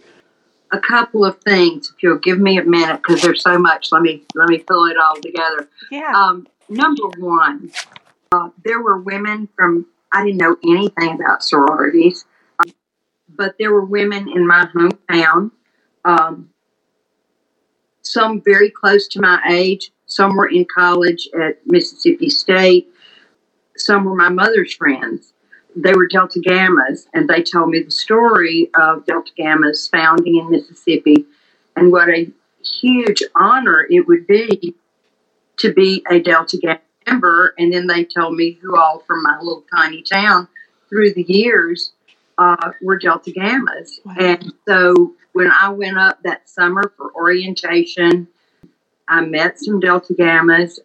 a 0.72 0.78
couple 0.78 1.24
of 1.24 1.40
things. 1.42 1.92
If 1.94 2.02
you'll 2.02 2.18
give 2.18 2.38
me 2.38 2.58
a 2.58 2.64
minute, 2.64 2.96
because 3.02 3.22
there's 3.22 3.42
so 3.42 3.58
much. 3.58 3.90
Let 3.92 4.02
me 4.02 4.22
let 4.34 4.48
me 4.48 4.58
pull 4.58 4.86
it 4.86 4.96
all 4.96 5.16
together. 5.16 5.68
Yeah. 5.90 6.12
Um, 6.14 6.46
number 6.68 7.08
one, 7.18 7.70
uh, 8.32 8.50
there 8.64 8.80
were 8.80 8.98
women 8.98 9.48
from. 9.56 9.86
I 10.12 10.24
didn't 10.24 10.38
know 10.38 10.56
anything 10.64 11.14
about 11.14 11.42
sororities, 11.42 12.24
um, 12.60 12.72
but 13.28 13.56
there 13.58 13.72
were 13.72 13.84
women 13.84 14.28
in 14.28 14.46
my 14.46 14.66
hometown. 14.74 15.50
Um, 16.04 16.50
some 18.02 18.40
very 18.40 18.70
close 18.70 19.06
to 19.08 19.20
my 19.20 19.40
age. 19.50 19.90
Some 20.08 20.36
were 20.36 20.48
in 20.48 20.64
college 20.64 21.28
at 21.40 21.64
Mississippi 21.66 22.30
State. 22.30 22.88
Some 23.76 24.04
were 24.04 24.16
my 24.16 24.28
mother's 24.28 24.74
friends 24.74 25.32
they 25.76 25.92
were 25.92 26.08
Delta 26.08 26.40
Gammas, 26.40 27.06
and 27.14 27.28
they 27.28 27.42
told 27.42 27.70
me 27.70 27.82
the 27.82 27.90
story 27.90 28.70
of 28.74 29.06
Delta 29.06 29.30
Gamma's 29.36 29.88
founding 29.88 30.36
in 30.36 30.50
Mississippi 30.50 31.24
and 31.76 31.92
what 31.92 32.08
a 32.08 32.30
huge 32.80 33.22
honor 33.36 33.86
it 33.88 34.06
would 34.06 34.26
be 34.26 34.74
to 35.58 35.72
be 35.72 36.04
a 36.10 36.18
Delta 36.18 36.58
Gamma 36.58 36.80
member. 37.06 37.54
And 37.58 37.72
then 37.72 37.86
they 37.86 38.04
told 38.04 38.34
me 38.34 38.58
who 38.60 38.76
all 38.76 39.00
from 39.06 39.22
my 39.22 39.38
little 39.38 39.64
tiny 39.74 40.02
town 40.02 40.48
through 40.88 41.14
the 41.14 41.22
years 41.22 41.92
uh, 42.36 42.72
were 42.82 42.98
Delta 42.98 43.30
Gammas. 43.30 44.00
Wow. 44.04 44.14
And 44.18 44.52
so 44.66 45.14
when 45.32 45.50
I 45.50 45.68
went 45.68 45.98
up 45.98 46.22
that 46.24 46.48
summer 46.48 46.92
for 46.96 47.14
orientation, 47.14 48.26
I 49.08 49.22
met 49.22 49.58
some 49.58 49.80
Delta 49.80 50.14
Gammas. 50.14 50.78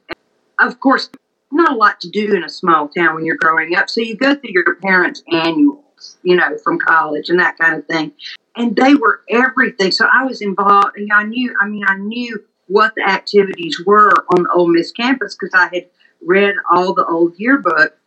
Of 0.60 0.80
course, 0.80 1.10
not 1.52 1.72
a 1.72 1.76
lot 1.76 2.00
to 2.02 2.10
do 2.10 2.34
in 2.34 2.44
a 2.44 2.50
small 2.50 2.88
town 2.88 3.16
when 3.16 3.26
you're 3.26 3.38
growing 3.38 3.76
up. 3.76 3.90
So 3.90 4.02
you 4.02 4.16
go 4.16 4.36
through 4.36 4.52
your 4.52 4.76
parents' 4.76 5.24
annuals, 5.32 6.18
you 6.24 6.36
know, 6.36 6.58
from 6.64 6.80
college 6.80 7.30
and 7.30 7.40
that 7.40 7.58
kind 7.58 7.76
of 7.76 7.86
thing. 7.86 8.12
And 8.56 8.76
they 8.76 8.96
were 8.96 9.22
everything. 9.30 9.92
So 9.92 10.08
I 10.12 10.26
was 10.26 10.42
involved 10.42 10.98
and 10.98 11.12
I 11.12 11.24
knew, 11.24 11.56
I 11.60 11.68
mean, 11.68 11.84
I 11.88 11.98
knew 11.98 12.44
what 12.68 12.94
the 12.96 13.08
activities 13.08 13.82
were 13.86 14.12
on 14.30 14.44
the 14.44 14.50
Ole 14.54 14.68
Miss 14.68 14.92
campus 14.92 15.36
because 15.36 15.54
I 15.54 15.70
had 15.74 15.88
read 16.22 16.56
all 16.72 16.94
the 16.94 17.06
old 17.06 17.34
yearbook. 17.38 17.98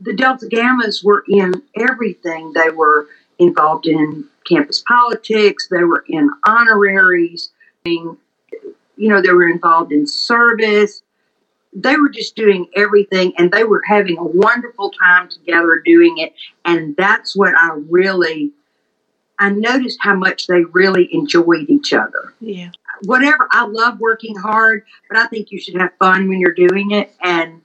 The 0.00 0.12
Delta 0.12 0.46
Gammas 0.46 1.04
were 1.04 1.24
in 1.28 1.54
everything. 1.76 2.52
They 2.52 2.70
were 2.70 3.08
involved 3.38 3.86
in 3.86 4.24
campus 4.46 4.82
politics, 4.86 5.68
they 5.68 5.84
were 5.84 6.04
in 6.08 6.30
honoraries, 6.46 7.50
you 8.96 9.08
know, 9.08 9.20
they 9.22 9.32
were 9.32 9.48
involved 9.48 9.92
in 9.92 10.06
service 10.06 11.02
they 11.76 11.96
were 11.96 12.08
just 12.08 12.34
doing 12.34 12.66
everything 12.74 13.34
and 13.36 13.52
they 13.52 13.62
were 13.62 13.82
having 13.86 14.16
a 14.16 14.24
wonderful 14.24 14.90
time 14.90 15.28
together 15.28 15.82
doing 15.84 16.16
it. 16.18 16.34
And 16.64 16.96
that's 16.96 17.36
what 17.36 17.54
I 17.54 17.72
really, 17.90 18.52
I 19.38 19.50
noticed 19.50 19.98
how 20.00 20.16
much 20.16 20.46
they 20.46 20.64
really 20.64 21.06
enjoyed 21.12 21.68
each 21.68 21.92
other. 21.92 22.32
Yeah. 22.40 22.70
Whatever, 23.04 23.46
I 23.50 23.66
love 23.66 24.00
working 24.00 24.34
hard, 24.36 24.84
but 25.08 25.18
I 25.18 25.26
think 25.26 25.50
you 25.50 25.60
should 25.60 25.78
have 25.78 25.92
fun 25.98 26.30
when 26.30 26.40
you're 26.40 26.54
doing 26.54 26.92
it. 26.92 27.14
And 27.22 27.60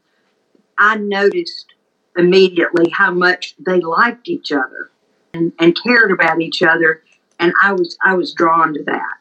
I 0.77 0.97
noticed 0.97 1.73
immediately 2.17 2.89
how 2.89 3.11
much 3.11 3.55
they 3.65 3.79
liked 3.79 4.27
each 4.27 4.51
other 4.51 4.91
and, 5.33 5.53
and 5.57 5.77
cared 5.81 6.11
about 6.11 6.41
each 6.41 6.61
other. 6.61 7.01
And 7.39 7.53
I 7.63 7.71
was, 7.71 7.97
I 8.03 8.15
was 8.15 8.33
drawn 8.33 8.73
to 8.73 8.83
that. 8.83 9.13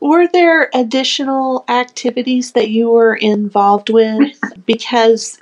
Were 0.00 0.26
there 0.26 0.70
additional 0.74 1.64
activities 1.68 2.52
that 2.52 2.70
you 2.70 2.90
were 2.90 3.14
involved 3.14 3.90
with? 3.90 4.38
Because 4.66 5.38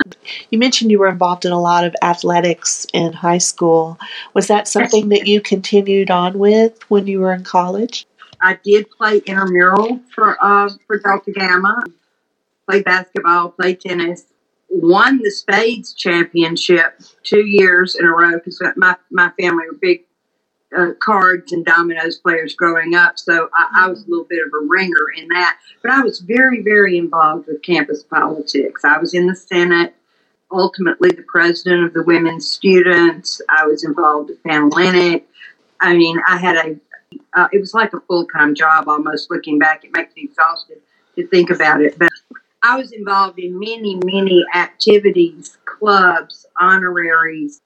you 0.51 0.59
mentioned 0.59 0.91
you 0.91 0.99
were 0.99 1.09
involved 1.09 1.45
in 1.45 1.53
a 1.53 1.61
lot 1.61 1.85
of 1.85 1.95
athletics 2.03 2.87
in 2.93 3.13
high 3.13 3.39
school. 3.39 3.99
Was 4.35 4.47
that 4.49 4.69
something 4.69 5.09
that 5.11 5.27
you 5.27 5.41
continued 5.41 6.11
on 6.11 6.39
with 6.39 6.79
when 6.91 7.07
you 7.07 7.21
were 7.21 7.33
in 7.33 7.45
college? 7.45 8.07
I 8.41 8.59
did 8.65 8.91
play 8.91 9.19
intramural 9.19 10.01
for 10.15 10.37
uh, 10.43 10.71
for 10.87 10.99
Delta 10.99 11.33
Gamma. 11.33 11.85
Played 12.69 12.85
basketball, 12.85 13.51
played 13.51 13.81
tennis, 13.81 14.27
won 14.69 15.19
the 15.23 15.31
Spades 15.31 15.95
championship 15.95 17.01
two 17.23 17.47
years 17.47 17.97
in 17.97 18.05
a 18.05 18.11
row 18.11 18.33
because 18.33 18.63
my 18.77 18.97
my 19.11 19.31
family 19.41 19.65
were 19.67 19.79
big 19.81 20.05
uh, 20.77 20.93
cards 21.01 21.53
and 21.53 21.65
dominoes 21.65 22.19
players 22.19 22.55
growing 22.55 22.95
up, 22.95 23.19
so 23.19 23.49
I, 23.55 23.85
I, 23.85 23.89
was 23.89 24.05
a 24.05 24.09
little 24.09 24.27
bit 24.29 24.45
of 24.47 24.53
a 24.53 24.67
ringer 24.67 25.11
in 25.17 25.29
that. 25.29 25.59
But 25.83 25.93
I 25.93 26.03
was 26.03 26.21
very, 26.21 26.63
very 26.63 26.99
involved 26.99 27.47
with 27.47 27.63
campus 27.63 28.03
politics. 28.03 28.85
I 28.85 28.99
was 28.99 29.15
in 29.15 29.27
the 29.27 29.35
Senate, 29.35 29.95
ultimately 30.51 31.11
the 31.11 31.25
president 31.27 31.85
of 31.85 31.95
the 31.95 32.03
women's 32.03 32.51
students. 32.51 33.41
I 33.49 33.67
was 33.67 33.85
involved 33.85 34.29
with 34.29 34.43
Panhellenic. 34.43 35.27
I 35.81 35.97
mean, 35.97 36.21
I 36.29 36.37
had 36.37 36.57
a, 36.57 36.77
uh, 37.35 37.49
it 37.53 37.61
was 37.61 37.73
like 37.73 37.95
a 37.95 38.01
full 38.01 38.27
time 38.27 38.55
job 38.55 38.89
almost 38.89 39.31
looking 39.31 39.59
back. 39.59 39.85
It 39.85 39.93
makes 39.95 40.15
me 40.17 40.25
exhausted 40.25 40.79
to 41.17 41.27
think 41.29 41.51
about 41.51 41.81
it. 41.81 41.99
But 41.99 42.11
I 42.63 42.77
was 42.77 42.93
involved 42.93 43.39
in 43.39 43.59
many, 43.59 43.99
many 44.05 44.45
activities, 44.55 45.57
clubs, 45.65 46.47
honoraries, 46.61 47.63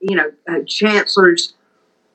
you 0.00 0.16
know, 0.16 0.30
uh, 0.48 0.60
chancellors 0.66 1.54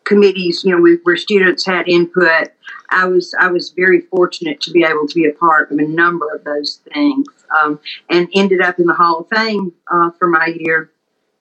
committees, 0.05 0.63
you 0.63 0.71
know, 0.71 0.81
we, 0.81 0.95
where 1.03 1.17
students 1.17 1.65
had 1.65 1.87
input. 1.87 2.49
I 2.91 3.05
was 3.05 3.33
I 3.39 3.47
was 3.47 3.71
very 3.71 4.01
fortunate 4.01 4.61
to 4.61 4.71
be 4.71 4.83
able 4.83 5.07
to 5.07 5.15
be 5.15 5.25
a 5.25 5.33
part 5.33 5.71
of 5.71 5.79
a 5.79 5.87
number 5.87 6.29
of 6.33 6.43
those 6.43 6.79
things, 6.93 7.27
um, 7.59 7.79
and 8.09 8.29
ended 8.33 8.61
up 8.61 8.79
in 8.79 8.85
the 8.85 8.93
Hall 8.93 9.19
of 9.19 9.27
Fame 9.29 9.73
uh, 9.91 10.11
for 10.17 10.27
my 10.27 10.53
year. 10.59 10.91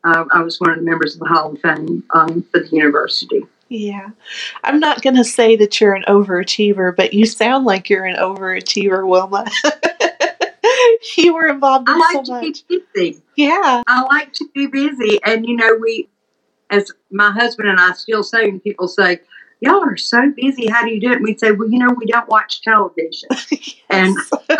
Uh, 0.04 0.24
I 0.32 0.42
was 0.42 0.60
one 0.60 0.70
of 0.70 0.76
the 0.76 0.82
members 0.82 1.14
of 1.14 1.20
the 1.20 1.26
Hall 1.26 1.52
of 1.52 1.60
Fame 1.60 2.04
um, 2.14 2.42
for 2.50 2.60
the 2.60 2.68
university. 2.70 3.42
Yeah. 3.68 4.10
I'm 4.62 4.78
not 4.78 5.02
going 5.02 5.16
to 5.16 5.24
say 5.24 5.56
that 5.56 5.80
you're 5.80 5.94
an 5.94 6.04
overachiever, 6.06 6.94
but 6.94 7.14
you 7.14 7.26
sound 7.26 7.64
like 7.64 7.88
you're 7.88 8.04
an 8.04 8.16
overachiever, 8.16 9.06
Wilma. 9.06 9.46
you 11.16 11.34
were 11.34 11.48
involved 11.48 11.88
in 11.88 11.94
I 11.94 11.98
like 11.98 12.12
so 12.12 12.22
to 12.24 12.32
much. 12.32 12.68
be 12.68 12.80
busy. 12.94 13.22
Yeah. 13.36 13.82
I 13.86 14.02
like 14.02 14.32
to 14.34 14.48
be 14.54 14.66
busy. 14.66 15.18
And, 15.24 15.46
you 15.46 15.56
know, 15.56 15.78
we, 15.80 16.08
as 16.70 16.90
my 17.10 17.30
husband 17.30 17.68
and 17.68 17.80
I 17.80 17.92
still 17.92 18.22
say, 18.22 18.46
when 18.46 18.60
people 18.60 18.88
say, 18.88 19.20
Y'all 19.60 19.82
are 19.82 19.96
so 19.96 20.30
busy, 20.36 20.66
how 20.66 20.84
do 20.84 20.90
you 20.90 21.00
do 21.00 21.12
it? 21.12 21.16
And 21.16 21.24
we 21.24 21.38
say, 21.38 21.52
Well, 21.52 21.70
you 21.70 21.78
know, 21.78 21.94
we 21.96 22.06
don't 22.06 22.28
watch 22.28 22.62
television. 22.62 23.28
And 23.90 24.16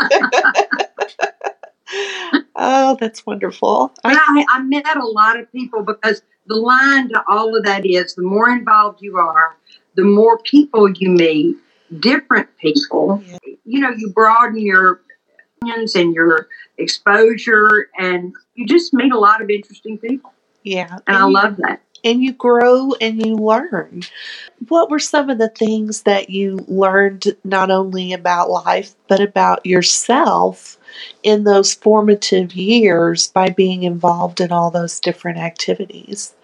oh, 2.56 2.96
that's 3.00 3.24
wonderful. 3.26 3.92
I, 4.04 4.14
I, 4.14 4.58
I 4.58 4.62
met 4.62 4.96
a 4.96 5.04
lot 5.04 5.38
of 5.38 5.50
people 5.50 5.82
because 5.82 6.22
the 6.46 6.54
line 6.54 7.08
to 7.08 7.22
all 7.28 7.56
of 7.56 7.64
that 7.64 7.86
is 7.86 8.14
the 8.14 8.22
more 8.22 8.50
involved 8.50 9.00
you 9.02 9.16
are, 9.16 9.56
the 9.96 10.04
more 10.04 10.38
people 10.38 10.90
you 10.90 11.10
meet, 11.10 11.56
different 12.00 12.48
people. 12.58 13.22
Yeah. 13.26 13.38
You 13.64 13.80
know, 13.80 13.90
you 13.90 14.10
broaden 14.10 14.60
your 14.60 15.00
opinions 15.60 15.94
and 15.94 16.14
your 16.14 16.48
exposure, 16.78 17.88
and 17.98 18.34
you 18.54 18.66
just 18.66 18.92
meet 18.92 19.12
a 19.12 19.18
lot 19.18 19.40
of 19.40 19.50
interesting 19.50 19.98
people. 19.98 20.32
yeah. 20.62 20.98
And 21.06 21.16
I 21.16 21.26
you- 21.26 21.32
love 21.32 21.56
that. 21.58 21.80
And 22.04 22.22
you 22.22 22.32
grow 22.32 22.92
and 23.00 23.24
you 23.24 23.34
learn. 23.34 24.02
What 24.68 24.90
were 24.90 24.98
some 24.98 25.30
of 25.30 25.38
the 25.38 25.48
things 25.48 26.02
that 26.02 26.30
you 26.30 26.64
learned 26.68 27.36
not 27.42 27.70
only 27.70 28.12
about 28.12 28.50
life, 28.50 28.94
but 29.08 29.20
about 29.20 29.64
yourself 29.64 30.76
in 31.22 31.44
those 31.44 31.74
formative 31.74 32.52
years 32.52 33.28
by 33.28 33.48
being 33.48 33.82
involved 33.82 34.40
in 34.40 34.52
all 34.52 34.70
those 34.70 35.00
different 35.00 35.38
activities? 35.38 36.34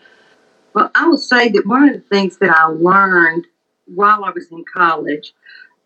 Well, 0.75 0.91
I 0.95 1.09
would 1.09 1.21
say 1.21 1.49
that 1.51 1.67
one 1.67 1.89
of 1.89 1.95
the 1.95 2.01
things 2.01 2.39
that 2.39 2.51
I 2.51 2.67
learned 2.67 3.47
while 3.87 4.25
I 4.25 4.31
was 4.31 4.51
in 4.51 4.65
college 4.73 5.33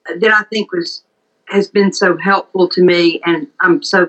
uh, 0.09 0.15
that 0.19 0.31
I 0.31 0.43
think 0.45 0.73
was 0.73 1.03
has 1.49 1.69
been 1.69 1.93
so 1.93 2.17
helpful 2.17 2.69
to 2.71 2.83
me, 2.83 3.21
and 3.25 3.47
I'm 3.61 3.83
so 3.83 4.09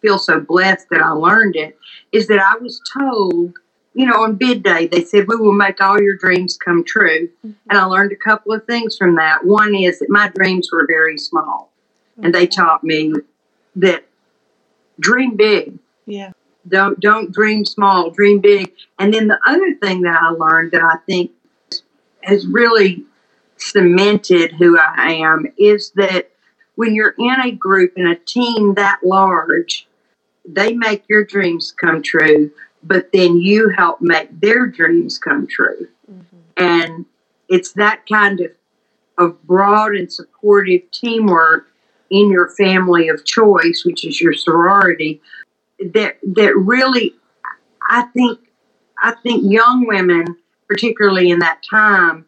feel 0.00 0.18
so 0.18 0.40
blessed 0.40 0.86
that 0.90 1.02
I 1.02 1.10
learned 1.10 1.56
it, 1.56 1.78
is 2.12 2.26
that 2.28 2.38
I 2.38 2.56
was 2.62 2.80
told, 2.96 3.54
you 3.94 4.06
know, 4.06 4.22
on 4.22 4.36
bid 4.36 4.62
day 4.62 4.86
they 4.86 5.04
said 5.04 5.26
we 5.28 5.36
will 5.36 5.52
make 5.52 5.80
all 5.80 6.00
your 6.00 6.16
dreams 6.16 6.56
come 6.56 6.84
true, 6.84 7.28
and 7.42 7.56
I 7.78 7.84
learned 7.84 8.12
a 8.12 8.16
couple 8.16 8.52
of 8.52 8.64
things 8.64 8.96
from 8.96 9.16
that. 9.16 9.44
One 9.44 9.74
is 9.74 9.98
that 9.98 10.10
my 10.10 10.28
dreams 10.28 10.70
were 10.72 10.86
very 10.86 11.18
small, 11.18 11.72
and 12.22 12.34
they 12.34 12.46
taught 12.46 12.84
me 12.84 13.14
that 13.76 14.04
dream 15.00 15.36
big. 15.36 15.78
Yeah. 16.06 16.32
don't 16.68 17.00
don't 17.00 17.32
dream 17.32 17.64
small 17.64 18.10
dream 18.10 18.40
big. 18.40 18.72
And 18.98 19.12
then 19.12 19.28
the 19.28 19.38
other 19.46 19.74
thing 19.74 20.02
that 20.02 20.18
i 20.20 20.30
learned 20.30 20.72
that 20.72 20.82
i 20.82 20.96
think 21.06 21.32
has 22.22 22.46
really 22.46 23.04
cemented 23.56 24.52
who 24.52 24.78
i 24.78 25.12
am 25.12 25.46
is 25.58 25.92
that 25.92 26.30
when 26.74 26.94
you're 26.94 27.14
in 27.18 27.40
a 27.40 27.50
group 27.50 27.92
and 27.96 28.08
a 28.08 28.16
team 28.16 28.74
that 28.74 29.00
large 29.04 29.86
they 30.46 30.72
make 30.74 31.04
your 31.08 31.24
dreams 31.24 31.72
come 31.72 32.02
true 32.02 32.50
but 32.82 33.10
then 33.12 33.36
you 33.36 33.68
help 33.68 34.00
make 34.00 34.28
their 34.40 34.66
dreams 34.66 35.18
come 35.18 35.46
true 35.46 35.86
Mhm. 36.10 36.24
and 36.56 37.04
it's 37.48 37.72
that 37.72 38.06
kind 38.06 38.40
of 38.40 38.50
of 39.18 39.42
broad 39.46 39.94
and 39.94 40.10
supportive 40.10 40.80
teamwork 40.92 41.68
in 42.08 42.30
your 42.30 42.48
family 42.48 43.08
of 43.08 43.24
choice, 43.24 43.82
which 43.84 44.04
is 44.04 44.18
your 44.20 44.32
sorority, 44.32 45.20
that 45.78 46.18
that 46.22 46.56
really, 46.56 47.14
I 47.88 48.02
think, 48.14 48.38
I 49.02 49.12
think 49.22 49.42
young 49.44 49.86
women, 49.86 50.36
particularly 50.68 51.30
in 51.30 51.38
that 51.40 51.62
time, 51.68 52.24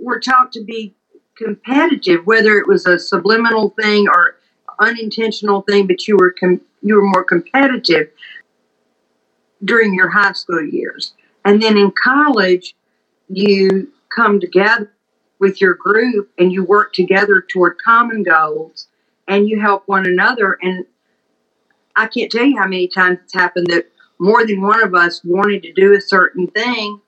were 0.00 0.20
taught 0.20 0.52
to 0.52 0.62
be 0.62 0.94
competitive, 1.36 2.26
whether 2.26 2.58
it 2.58 2.68
was 2.68 2.86
a 2.86 2.98
subliminal 2.98 3.70
thing 3.70 4.06
or 4.08 4.36
unintentional 4.78 5.62
thing, 5.62 5.86
but 5.86 6.06
you 6.06 6.16
were 6.16 6.30
com- 6.38 6.60
you 6.82 6.94
were 6.94 7.02
more 7.02 7.24
competitive 7.24 8.08
during 9.64 9.94
your 9.94 10.08
high 10.10 10.32
school 10.32 10.62
years, 10.62 11.14
and 11.44 11.62
then 11.62 11.76
in 11.76 11.92
college, 12.02 12.74
you 13.28 13.92
come 14.14 14.40
together 14.40 14.92
with 15.38 15.60
your 15.60 15.74
group 15.74 16.30
and 16.38 16.52
you 16.52 16.64
work 16.64 16.92
together 16.92 17.40
toward 17.40 17.78
common 17.82 18.22
goals 18.22 18.88
and 19.28 19.48
you 19.48 19.58
help 19.60 19.86
one 19.86 20.04
another. 20.04 20.58
And 20.60 20.84
I 21.96 22.06
can't 22.08 22.30
tell 22.30 22.44
you 22.44 22.58
how 22.58 22.66
many 22.66 22.88
times 22.88 23.18
it's 23.24 23.32
happened 23.34 23.68
that 23.68 23.86
more 24.18 24.46
than 24.46 24.60
one 24.60 24.82
of 24.82 24.94
us 24.94 25.22
wanted 25.24 25.62
to 25.62 25.72
do 25.72 25.94
a 25.94 26.00
certain 26.00 26.46
thing, 26.48 27.00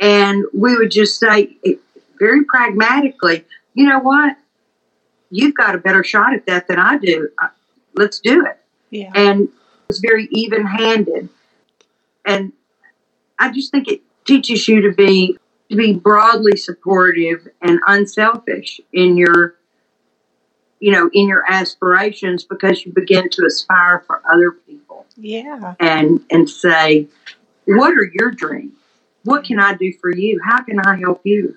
and 0.00 0.44
we 0.52 0.76
would 0.76 0.90
just 0.90 1.18
say 1.18 1.56
very 2.18 2.44
pragmatically, 2.44 3.44
you 3.74 3.88
know 3.88 4.00
what? 4.00 4.36
You've 5.30 5.54
got 5.54 5.74
a 5.74 5.78
better 5.78 6.02
shot 6.04 6.34
at 6.34 6.46
that 6.46 6.68
than 6.68 6.78
I 6.78 6.98
do. 6.98 7.28
Uh, 7.40 7.48
Let's 7.94 8.20
do 8.20 8.44
it 8.46 8.58
Yeah. 8.90 9.10
and 9.14 9.48
it's 9.88 9.98
very 9.98 10.28
even 10.30 10.64
handed. 10.66 11.28
And 12.28 12.52
I 13.38 13.50
just 13.50 13.72
think 13.72 13.88
it 13.88 14.02
teaches 14.26 14.68
you 14.68 14.82
to 14.82 14.92
be 14.92 15.36
to 15.70 15.76
be 15.76 15.94
broadly 15.94 16.56
supportive 16.56 17.48
and 17.62 17.80
unselfish 17.86 18.80
in 18.92 19.16
your 19.16 19.56
you 20.80 20.92
know 20.92 21.10
in 21.12 21.28
your 21.28 21.44
aspirations 21.50 22.44
because 22.44 22.84
you 22.84 22.92
begin 22.92 23.28
to 23.30 23.44
aspire 23.44 24.04
for 24.06 24.22
other 24.30 24.52
people 24.52 25.06
Yeah. 25.16 25.74
and 25.80 26.20
and 26.30 26.48
say 26.48 27.08
what 27.66 27.92
are 27.92 28.10
your 28.14 28.30
dreams 28.30 28.74
what 29.24 29.44
can 29.44 29.58
i 29.60 29.74
do 29.74 29.92
for 30.00 30.14
you 30.14 30.40
how 30.44 30.62
can 30.62 30.78
i 30.80 30.96
help 30.96 31.20
you 31.24 31.56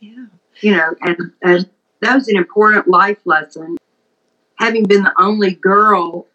Yeah. 0.00 0.26
you 0.60 0.72
know, 0.76 0.94
and, 1.02 1.16
and 1.42 1.68
that 2.00 2.14
was 2.14 2.28
an 2.28 2.36
important 2.36 2.88
life 2.88 3.18
lesson. 3.24 3.76
Having 4.56 4.84
been 4.86 5.02
the 5.04 5.12
only 5.20 5.54
girl 5.54 6.26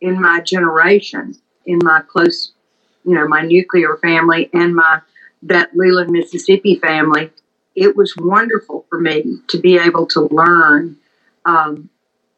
in 0.00 0.20
my 0.20 0.40
generation, 0.40 1.34
in 1.66 1.78
my 1.82 2.00
close, 2.02 2.52
you 3.06 3.14
know, 3.14 3.28
my 3.28 3.42
nuclear 3.42 3.96
family 3.98 4.50
and 4.52 4.74
my 4.74 5.00
that 5.42 5.76
Leland, 5.76 6.10
Mississippi 6.10 6.76
family, 6.76 7.30
it 7.76 7.94
was 7.94 8.14
wonderful 8.18 8.84
for 8.88 9.00
me 9.00 9.38
to 9.48 9.58
be 9.58 9.78
able 9.78 10.06
to 10.08 10.22
learn 10.22 10.96
um, 11.44 11.88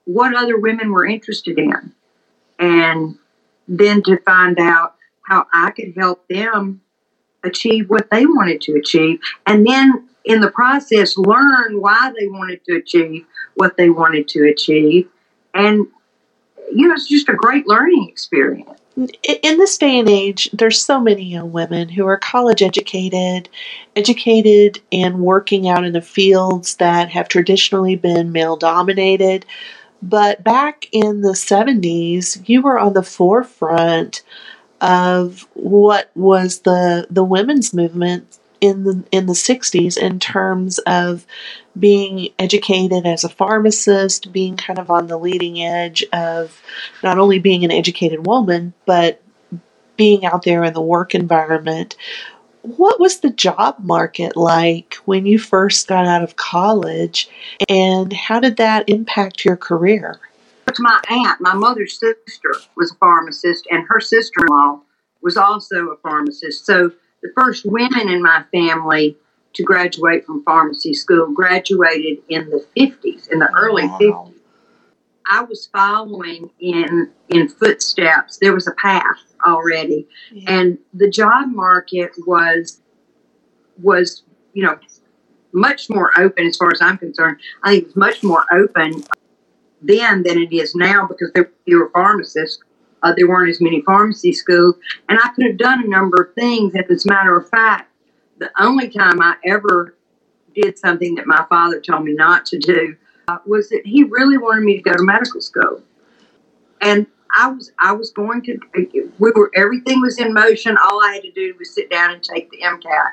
what 0.05 0.35
other 0.35 0.59
women 0.59 0.93
were 0.93 1.07
interested 1.07 1.59
in, 1.59 1.93
and 2.59 3.19
then 3.67 4.03
to 4.03 4.19
find 4.19 4.59
out 4.59 4.97
how 5.23 5.47
I 5.53 5.71
could 5.71 5.95
help 5.97 6.27
them 6.29 6.83
achieve 7.43 7.89
what 7.89 8.11
they 8.11 8.27
wanted 8.27 8.61
to 8.63 8.75
achieve, 8.75 9.21
and 9.47 9.67
then 9.67 10.09
in 10.25 10.41
the 10.41 10.51
process 10.51 11.17
learn 11.17 11.81
why 11.81 12.13
they 12.19 12.27
wanted 12.27 12.63
to 12.67 12.77
achieve 12.77 13.25
what 13.55 13.79
they 13.79 13.89
wanted 13.89 14.29
to 14.29 14.45
achieve. 14.45 15.09
And 15.55 15.87
you 16.71 16.89
know 16.89 16.95
it's 16.95 17.09
just 17.09 17.31
a 17.31 17.35
great 17.35 17.67
learning 17.67 18.09
experience 18.11 18.78
in 18.99 19.59
this 19.59 19.79
day 19.79 19.99
and 19.99 20.09
age, 20.09 20.51
there's 20.53 20.85
so 20.85 21.01
many 21.01 21.23
young 21.23 21.53
women 21.53 21.89
who 21.89 22.07
are 22.07 22.17
college 22.17 22.63
educated, 22.63 23.49
educated 23.95 24.81
and 24.91 25.21
working 25.21 25.69
out 25.69 25.85
in 25.85 25.93
the 25.93 26.03
fields 26.03 26.77
that 26.77 27.09
have 27.11 27.29
traditionally 27.29 27.95
been 27.95 28.33
male 28.33 28.57
dominated. 28.57 29.47
But 30.03 30.43
back 30.43 30.89
in 30.93 31.21
the 31.21 31.33
70s, 31.33 32.49
you 32.49 32.63
were 32.63 32.79
on 32.79 32.93
the 32.93 33.03
forefront 33.03 34.23
of 34.81 35.49
what 35.55 36.11
was 36.15 36.61
the 36.61 37.07
the 37.11 37.25
women's 37.25 37.75
movement 37.75 38.39
in 38.61 38.85
the 38.85 39.05
in 39.11 39.27
the 39.27 39.33
60s 39.33 39.97
in 39.97 40.19
terms 40.19 40.79
of 40.81 41.27
being 41.79 42.29
educated 42.39 43.07
as 43.07 43.25
a 43.25 43.29
pharmacist, 43.29 44.33
being 44.33 44.57
kind 44.57 44.79
of 44.79 44.91
on 44.91 45.07
the 45.07 45.19
leading 45.19 45.63
edge 45.63 46.05
of 46.13 46.61
not 47.03 47.19
only 47.19 47.39
being 47.39 47.65
an 47.65 47.71
educated 47.71 48.27
woman, 48.27 48.75
but 48.87 49.23
being 49.97 50.25
out 50.25 50.45
there 50.45 50.65
in 50.65 50.75
the 50.75 50.81
work 50.81 51.15
environment. 51.15 51.97
What 52.63 53.01
was 53.01 53.21
the 53.21 53.31
job 53.31 53.77
market 53.79 54.37
like 54.37 54.95
when 55.05 55.27
you 55.27 55.39
first 55.39 55.87
got 55.89 56.07
out 56.07 56.23
of 56.23 56.37
college, 56.37 57.29
and 57.69 58.13
how 58.13 58.41
did 58.41 58.57
that 58.57 58.89
impact 58.89 59.45
your 59.45 59.57
career? 59.57 60.21
my 60.79 61.01
aunt 61.09 61.41
my 61.41 61.55
mother's 61.55 61.99
sister 61.99 62.55
was 62.77 62.93
a 62.93 62.95
pharmacist 62.97 63.67
and 63.71 63.87
her 63.89 64.01
sister-in-law 64.01 64.81
was 65.23 65.37
also 65.37 65.89
a 65.89 65.97
pharmacist 65.97 66.67
so 66.67 66.93
the 67.23 67.31
first 67.37 67.65
women 67.67 68.09
in 68.09 68.23
my 68.23 68.45
family 68.53 69.17
to 69.55 69.63
graduate 69.63 70.25
from 70.27 70.43
pharmacy 70.45 70.95
school 70.95 71.33
graduated 71.33 72.19
in 72.29 72.49
the 72.51 72.65
50s 72.77 73.29
in 73.31 73.39
the 73.39 73.49
oh, 73.51 73.59
early 73.59 73.87
Wow. 73.87 73.99
50s 74.01 74.35
i 75.31 75.43
was 75.43 75.69
following 75.73 76.51
in 76.61 77.11
in 77.29 77.49
footsteps 77.49 78.39
there 78.39 78.55
was 78.55 78.67
a 78.67 78.73
path 78.73 79.19
already 79.47 80.07
Yeah. 80.33 80.51
and 80.61 80.79
the 80.95 81.09
job 81.11 81.49
market 81.49 82.13
was 82.27 82.81
was 83.83 84.23
you 84.53 84.63
know 84.65 84.79
much 85.53 85.89
more 85.89 86.11
open 86.19 86.47
as 86.47 86.57
far 86.57 86.71
as 86.71 86.81
I'm 86.81 86.99
concerned. 86.99 87.39
I 87.63 87.71
think 87.73 87.87
it's 87.87 87.97
much 87.97 88.23
more 88.23 88.45
open 88.53 89.03
then 89.81 90.23
than 90.23 90.39
it 90.39 90.53
is 90.53 90.75
now 90.75 91.07
because 91.07 91.31
there 91.33 91.45
were 91.45 91.53
fewer 91.65 91.91
pharmacists. 91.93 92.63
Uh, 93.03 93.13
there 93.17 93.29
weren't 93.29 93.51
as 93.51 93.61
many 93.61 93.83
pharmacy 93.83 94.33
schools, 94.33 94.77
and 95.09 95.19
I 95.23 95.29
could 95.35 95.47
have 95.47 95.57
done 95.59 95.85
a 95.85 95.89
number 95.89 96.23
of 96.23 96.35
things. 96.35 96.75
And 96.75 96.85
as 96.91 97.05
a 97.05 97.09
matter 97.09 97.37
of 97.37 97.49
fact, 97.49 97.91
the 98.39 98.51
only 98.59 98.89
time 98.89 99.21
I 99.21 99.37
ever 99.45 99.97
did 100.55 100.79
something 100.79 101.15
that 101.17 101.27
my 101.27 101.45
father 101.49 101.81
told 101.81 102.05
me 102.05 102.13
not 102.15 102.47
to 102.47 102.59
do 102.59 102.97
uh, 103.29 103.39
was 103.47 103.69
that 103.69 103.83
he 103.85 104.05
really 104.05 104.39
wanted 104.39 104.65
me 104.65 104.77
to 104.77 104.83
go 104.83 104.93
to 104.93 105.03
medical 105.03 105.41
school. 105.41 105.83
And 106.81 107.07
I 107.37 107.49
was 107.49 107.73
I 107.79 107.93
was 107.93 108.11
going 108.11 108.43
to 108.43 108.59
we 109.19 109.31
were 109.35 109.51
everything 109.55 110.01
was 110.01 110.19
in 110.19 110.33
motion. 110.33 110.77
All 110.83 111.05
I 111.05 111.15
had 111.15 111.23
to 111.23 111.33
do 111.33 111.55
was 111.59 111.75
sit 111.75 111.91
down 111.91 112.13
and 112.13 112.23
take 112.23 112.51
the 112.51 112.59
MCAT. 112.59 113.11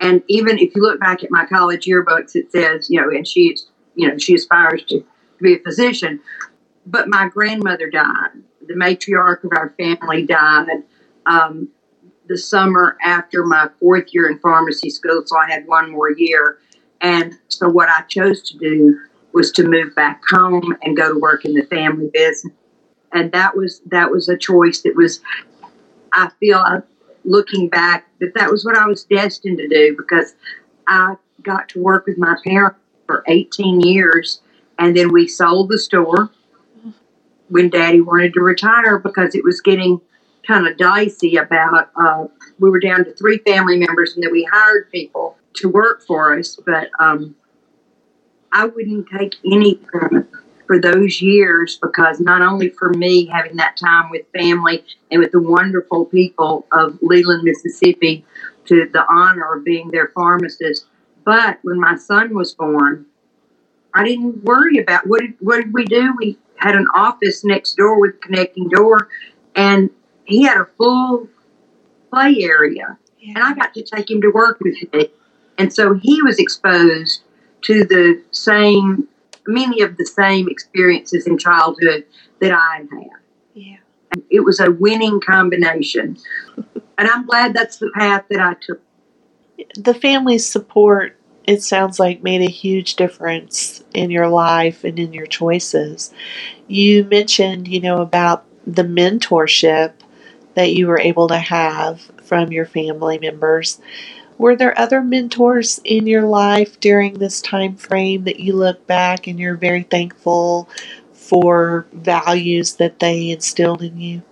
And 0.00 0.22
even 0.28 0.58
if 0.58 0.74
you 0.74 0.82
look 0.82 1.00
back 1.00 1.24
at 1.24 1.30
my 1.30 1.44
college 1.44 1.84
yearbooks, 1.84 2.34
it 2.34 2.50
says 2.50 2.88
you 2.88 3.00
know, 3.00 3.08
and 3.10 3.26
she 3.26 3.56
you 3.94 4.08
know 4.08 4.16
she 4.16 4.34
aspires 4.34 4.84
to, 4.84 5.00
to 5.00 5.42
be 5.42 5.54
a 5.54 5.58
physician. 5.58 6.20
But 6.86 7.08
my 7.08 7.28
grandmother 7.28 7.90
died. 7.90 8.30
The 8.68 8.74
matriarch 8.74 9.44
of 9.44 9.50
our 9.52 9.74
family 9.78 10.24
died 10.24 10.68
um, 11.26 11.68
the 12.28 12.38
summer 12.38 12.96
after 13.02 13.44
my 13.44 13.68
fourth 13.80 14.12
year 14.12 14.28
in 14.28 14.38
pharmacy 14.38 14.90
school, 14.90 15.22
so 15.26 15.36
I 15.38 15.50
had 15.50 15.66
one 15.66 15.90
more 15.90 16.12
year. 16.12 16.58
And 17.00 17.34
so 17.48 17.68
what 17.68 17.88
I 17.88 18.02
chose 18.02 18.42
to 18.50 18.58
do 18.58 18.98
was 19.32 19.50
to 19.52 19.64
move 19.64 19.94
back 19.94 20.20
home 20.30 20.76
and 20.82 20.96
go 20.96 21.12
to 21.12 21.18
work 21.18 21.44
in 21.44 21.54
the 21.54 21.64
family 21.64 22.10
business 22.12 22.52
and 23.12 23.32
that 23.32 23.56
was 23.56 23.80
that 23.86 24.10
was 24.10 24.28
a 24.28 24.36
choice 24.36 24.82
that 24.82 24.94
was 24.94 25.20
i 26.12 26.28
feel 26.40 26.58
uh, 26.58 26.80
looking 27.24 27.68
back 27.68 28.08
that 28.20 28.32
that 28.34 28.50
was 28.50 28.64
what 28.64 28.76
i 28.76 28.86
was 28.86 29.04
destined 29.04 29.58
to 29.58 29.68
do 29.68 29.94
because 29.96 30.34
i 30.86 31.14
got 31.42 31.68
to 31.68 31.80
work 31.82 32.06
with 32.06 32.18
my 32.18 32.36
parents 32.44 32.78
for 33.06 33.24
18 33.26 33.80
years 33.80 34.40
and 34.78 34.96
then 34.96 35.12
we 35.12 35.26
sold 35.26 35.68
the 35.68 35.78
store 35.78 36.30
when 37.48 37.70
daddy 37.70 38.00
wanted 38.00 38.34
to 38.34 38.40
retire 38.40 38.98
because 38.98 39.34
it 39.34 39.44
was 39.44 39.60
getting 39.60 40.00
kind 40.46 40.66
of 40.66 40.76
dicey 40.76 41.36
about 41.36 41.90
uh, 41.96 42.24
we 42.58 42.70
were 42.70 42.80
down 42.80 43.04
to 43.04 43.12
three 43.12 43.38
family 43.38 43.76
members 43.76 44.14
and 44.14 44.24
then 44.24 44.32
we 44.32 44.48
hired 44.50 44.90
people 44.90 45.36
to 45.54 45.68
work 45.68 46.02
for 46.06 46.38
us. 46.38 46.56
But 46.64 46.90
um, 47.00 47.34
i 48.52 48.64
wouldn't 48.64 49.06
take 49.08 49.34
any 49.44 49.78
for 50.66 50.78
those 50.78 51.20
years 51.22 51.78
because 51.80 52.20
not 52.20 52.42
only 52.42 52.68
for 52.68 52.90
me 52.90 53.26
having 53.26 53.56
that 53.56 53.76
time 53.76 54.10
with 54.10 54.26
family 54.36 54.84
and 55.10 55.20
with 55.20 55.32
the 55.32 55.40
wonderful 55.40 56.04
people 56.04 56.66
of 56.72 56.98
Leland, 57.00 57.42
Mississippi, 57.42 58.24
to 58.66 58.86
the 58.92 59.04
honor 59.10 59.54
of 59.54 59.64
being 59.64 59.90
their 59.90 60.08
pharmacist, 60.08 60.86
but 61.24 61.58
when 61.62 61.80
my 61.80 61.96
son 61.96 62.34
was 62.34 62.52
born, 62.52 63.06
I 63.98 64.04
didn't 64.04 64.44
worry 64.44 64.78
about 64.78 65.08
what 65.08 65.20
did, 65.20 65.34
what 65.40 65.56
did 65.56 65.74
we 65.74 65.84
do? 65.84 66.14
We 66.16 66.38
had 66.56 66.76
an 66.76 66.86
office 66.94 67.44
next 67.44 67.76
door 67.76 68.00
with 68.00 68.14
a 68.14 68.18
connecting 68.18 68.68
door, 68.68 69.08
and 69.56 69.90
he 70.24 70.44
had 70.44 70.56
a 70.56 70.66
full 70.78 71.28
play 72.10 72.36
area, 72.40 72.96
yeah. 73.18 73.32
and 73.34 73.38
I 73.38 73.54
got 73.54 73.74
to 73.74 73.82
take 73.82 74.10
him 74.10 74.20
to 74.22 74.30
work 74.30 74.60
with 74.60 74.76
me, 74.92 75.08
and 75.58 75.74
so 75.74 75.94
he 75.94 76.22
was 76.22 76.38
exposed 76.38 77.22
to 77.62 77.84
the 77.84 78.22
same 78.30 79.08
many 79.48 79.82
of 79.82 79.96
the 79.96 80.06
same 80.06 80.48
experiences 80.48 81.26
in 81.26 81.38
childhood 81.38 82.04
that 82.40 82.52
I 82.52 82.86
had. 82.90 83.08
Yeah. 83.54 83.76
it 84.30 84.40
was 84.40 84.60
a 84.60 84.70
winning 84.70 85.20
combination. 85.20 86.18
and 86.56 87.08
I'm 87.08 87.26
glad 87.26 87.54
that's 87.54 87.78
the 87.78 87.90
path 87.96 88.26
that 88.30 88.40
I 88.40 88.54
took. 88.60 88.80
The 89.74 89.94
family 89.94 90.38
support, 90.38 91.17
it 91.48 91.62
sounds 91.62 91.98
like, 91.98 92.22
made 92.22 92.42
a 92.42 92.50
huge 92.50 92.96
difference 92.96 93.82
in 93.94 94.10
your 94.10 94.28
life 94.28 94.84
and 94.84 94.98
in 94.98 95.14
your 95.14 95.26
choices. 95.26 96.12
You 96.66 97.04
mentioned, 97.04 97.66
you 97.68 97.80
know, 97.80 98.02
about 98.02 98.44
the 98.66 98.82
mentorship 98.82 99.94
that 100.54 100.74
you 100.74 100.86
were 100.86 101.00
able 101.00 101.28
to 101.28 101.38
have 101.38 102.02
from 102.22 102.52
your 102.52 102.66
family 102.66 103.18
members. 103.18 103.80
Were 104.36 104.56
there 104.56 104.78
other 104.78 105.00
mentors 105.00 105.80
in 105.84 106.06
your 106.06 106.24
life 106.24 106.78
during 106.80 107.14
this 107.14 107.40
time 107.40 107.76
frame 107.76 108.24
that 108.24 108.40
you 108.40 108.52
look 108.52 108.86
back 108.86 109.26
and 109.26 109.40
you're 109.40 109.56
very 109.56 109.84
thankful 109.84 110.68
for 111.14 111.86
values 111.94 112.74
that 112.74 112.98
they 112.98 113.30
instilled 113.30 113.82
in 113.82 113.98
you? 113.98 114.22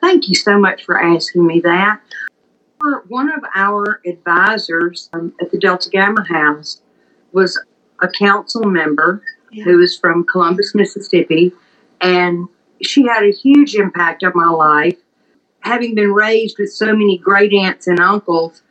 Thank 0.00 0.28
you 0.28 0.34
so 0.34 0.58
much 0.58 0.86
for 0.86 0.98
asking 0.98 1.46
me 1.46 1.60
that. 1.60 2.00
One 3.08 3.32
of 3.32 3.44
our 3.54 4.00
advisors 4.06 5.10
um, 5.12 5.34
at 5.40 5.50
the 5.50 5.58
Delta 5.58 5.90
Gamma 5.90 6.24
House 6.24 6.80
was 7.32 7.60
a 8.00 8.08
council 8.08 8.64
member 8.64 9.22
yeah. 9.50 9.64
who 9.64 9.78
was 9.78 9.96
from 9.96 10.24
Columbus, 10.30 10.74
Mississippi, 10.74 11.52
and 12.00 12.48
she 12.82 13.06
had 13.06 13.24
a 13.24 13.32
huge 13.32 13.74
impact 13.74 14.22
on 14.22 14.32
my 14.34 14.48
life 14.48 14.96
having 15.60 15.94
been 15.94 16.12
raised 16.12 16.56
with 16.58 16.72
so 16.72 16.86
many 16.86 17.18
great 17.18 17.52
aunts 17.52 17.86
and 17.86 18.00
uncles, 18.00 18.62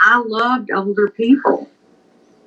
I 0.00 0.22
loved 0.24 0.70
older 0.74 1.08
people 1.08 1.70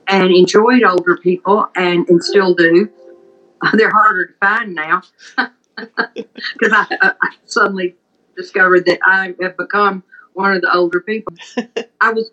and 0.08 0.32
enjoyed 0.32 0.84
older 0.84 1.18
people 1.18 1.70
and, 1.76 2.08
and 2.10 2.24
still 2.24 2.54
do. 2.54 2.90
They're 3.74 3.92
harder 3.92 4.28
to 4.28 4.34
find 4.40 4.76
now 4.76 5.02
because 5.78 6.74
I, 6.74 6.88
I, 7.02 7.14
suddenly 7.46 7.96
discovered 8.36 8.86
that 8.86 9.00
I 9.06 9.34
have 9.42 9.58
become 9.58 10.04
one 10.36 10.54
of 10.54 10.62
the 10.62 10.74
older 10.74 11.00
people. 11.00 11.34
I 12.02 12.12
was, 12.12 12.30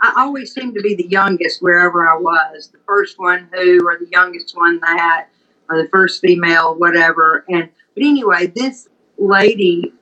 I 0.00 0.12
always 0.18 0.52
seemed 0.52 0.74
to 0.74 0.82
be 0.82 0.94
the 0.94 1.08
youngest 1.08 1.62
wherever 1.62 2.08
I 2.08 2.16
was, 2.16 2.68
the 2.68 2.78
first 2.86 3.18
one 3.18 3.48
who, 3.52 3.86
or 3.86 3.98
the 3.98 4.08
youngest 4.10 4.56
one 4.56 4.80
that, 4.80 5.28
or 5.70 5.82
the 5.82 5.88
first 5.88 6.20
female, 6.20 6.74
whatever. 6.74 7.44
And 7.48 7.70
but 7.94 8.02
anyway, 8.02 8.48
this 8.48 8.88
lady 9.18 9.92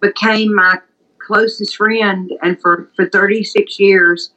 became 0.00 0.54
my 0.54 0.80
closest 1.18 1.76
friend. 1.76 2.32
And 2.42 2.60
for, 2.60 2.90
for 2.96 3.08
36 3.08 3.78
years, 3.78 4.30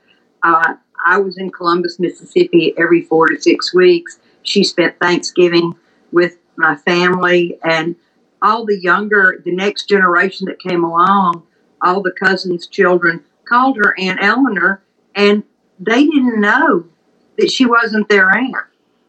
uh, 0.43 0.75
I 1.05 1.17
was 1.17 1.37
in 1.37 1.49
Columbus, 1.49 1.99
Mississippi 1.99 2.73
every 2.77 3.01
four 3.01 3.27
to 3.27 3.41
six 3.41 3.73
weeks. 3.73 4.19
She 4.43 4.63
spent 4.63 4.99
Thanksgiving 4.99 5.73
with 6.11 6.37
my 6.55 6.75
family 6.75 7.57
and 7.63 7.95
all 8.41 8.65
the 8.65 8.79
younger, 8.79 9.41
the 9.43 9.55
next 9.55 9.87
generation 9.87 10.45
that 10.47 10.59
came 10.59 10.83
along, 10.83 11.43
all 11.83 12.01
the 12.01 12.11
cousins' 12.11 12.67
children 12.67 13.23
called 13.45 13.77
her 13.77 13.93
Aunt 13.99 14.19
Eleanor, 14.21 14.81
and 15.15 15.43
they 15.79 16.05
didn't 16.05 16.39
know 16.39 16.85
that 17.37 17.51
she 17.51 17.65
wasn't 17.65 18.09
their 18.09 18.31
aunt. 18.31 18.55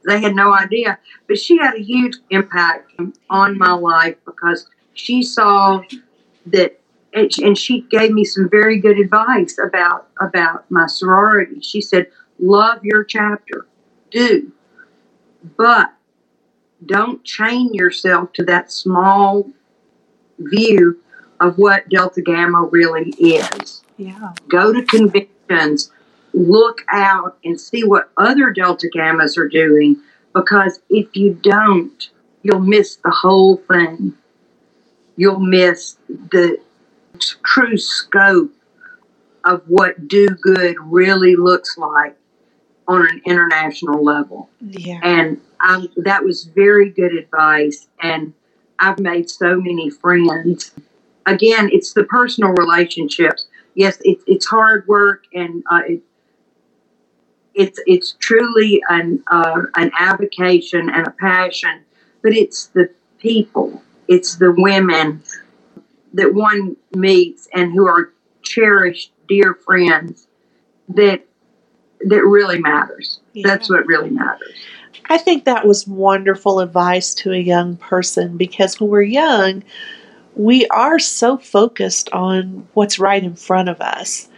They 0.06 0.20
had 0.20 0.34
no 0.34 0.54
idea. 0.54 0.98
But 1.28 1.38
she 1.38 1.56
had 1.58 1.74
a 1.74 1.82
huge 1.82 2.16
impact 2.30 2.92
on 3.30 3.58
my 3.58 3.72
life 3.72 4.16
because 4.26 4.68
she 4.94 5.22
saw 5.22 5.82
that 6.46 6.78
and 7.14 7.56
she 7.56 7.82
gave 7.82 8.10
me 8.10 8.24
some 8.24 8.48
very 8.50 8.78
good 8.78 8.98
advice 8.98 9.56
about 9.64 10.08
about 10.20 10.68
my 10.70 10.87
sorority. 10.87 11.60
She 11.60 11.80
said, 11.80 12.08
"Love 12.40 12.84
your 12.84 13.04
chapter, 13.04 13.66
do, 14.10 14.52
but 15.56 15.92
don't 16.84 17.24
chain 17.24 17.72
yourself 17.72 18.32
to 18.34 18.44
that 18.44 18.72
small 18.72 19.50
view 20.38 21.00
of 21.40 21.59
what 21.59 21.88
Delta 21.88 22.23
Gamma 22.23 22.62
really 22.70 23.11
is. 23.18 23.83
Yeah. 23.97 24.33
Go 24.49 24.73
to 24.73 24.83
conventions, 24.85 25.90
look 26.33 26.83
out 26.90 27.38
and 27.44 27.61
see 27.61 27.85
what 27.85 28.11
other 28.16 28.53
Delta 28.53 28.88
Gammas 28.94 29.37
are 29.38 29.49
doing, 29.49 30.01
because 30.35 30.81
if 30.90 31.14
you 31.14 31.38
don't, 31.42 32.11
you'll 32.42 32.61
miss 32.61 32.97
the 32.97 33.11
whole 33.11 33.57
thing." 33.57 34.16
you'll 35.16 35.40
miss 35.40 35.97
the 36.09 36.59
true 37.44 37.77
scope 37.77 38.53
of 39.44 39.62
what 39.66 40.09
do 40.09 40.29
good 40.29 40.77
really 40.81 41.37
looks 41.37 41.77
like 41.77 42.16
on 42.88 43.07
an 43.07 43.23
international 43.25 44.03
level. 44.03 44.51
Yeah. 44.61 45.01
And 45.03 45.40
I, 45.61 45.87
that 45.99 46.25
was 46.25 46.44
very 46.44 46.90
good 46.90 47.14
advice. 47.14 47.87
And 48.03 48.33
I've 48.79 48.99
made 48.99 49.31
so 49.31 49.57
many 49.57 49.90
friends. 49.90 50.73
Again, 51.26 51.70
it's 51.72 51.92
the 51.92 52.04
personal 52.04 52.50
relationships. 52.52 53.46
Yes, 53.74 53.98
it, 54.04 54.18
it's 54.26 54.46
hard 54.46 54.87
work 54.87 55.24
and 55.34 55.64
uh, 55.70 55.80
it, 55.87 56.00
it's 57.54 57.80
it's 57.87 58.16
truly 58.18 58.82
an 58.88 59.22
uh, 59.28 59.62
an 59.76 59.90
avocation 59.98 60.90
and 60.90 61.06
a 61.06 61.10
passion, 61.12 61.80
but 62.22 62.32
it's 62.32 62.66
the 62.66 62.90
people 63.18 63.82
it's 64.08 64.37
the 64.37 64.52
women 64.52 65.22
that 66.12 66.34
one 66.34 66.76
meets 66.94 67.48
and 67.54 67.72
who 67.72 67.87
are 67.87 68.12
cherished, 68.42 69.12
dear 69.28 69.54
friends 69.54 70.28
that 70.88 71.26
that 72.00 72.24
really 72.24 72.60
matters. 72.60 73.20
Yeah. 73.32 73.48
That's 73.48 73.70
what 73.70 73.87
really 73.87 74.10
matters. 74.10 74.54
I 75.06 75.18
think 75.18 75.44
that 75.44 75.66
was 75.66 75.87
wonderful 75.87 76.60
advice 76.60 77.14
to 77.14 77.32
a 77.32 77.38
young 77.38 77.76
person 77.76 78.37
because 78.37 78.80
when 78.80 78.90
we're 78.90 79.02
young, 79.02 79.64
we 80.37 80.66
are 80.68 80.99
so 80.99 81.37
focused 81.38 82.09
on 82.12 82.66
what's 82.75 82.99
right 82.99 83.23
in 83.23 83.37
front 83.37 83.68
of 83.68 83.81
us. 83.81 84.29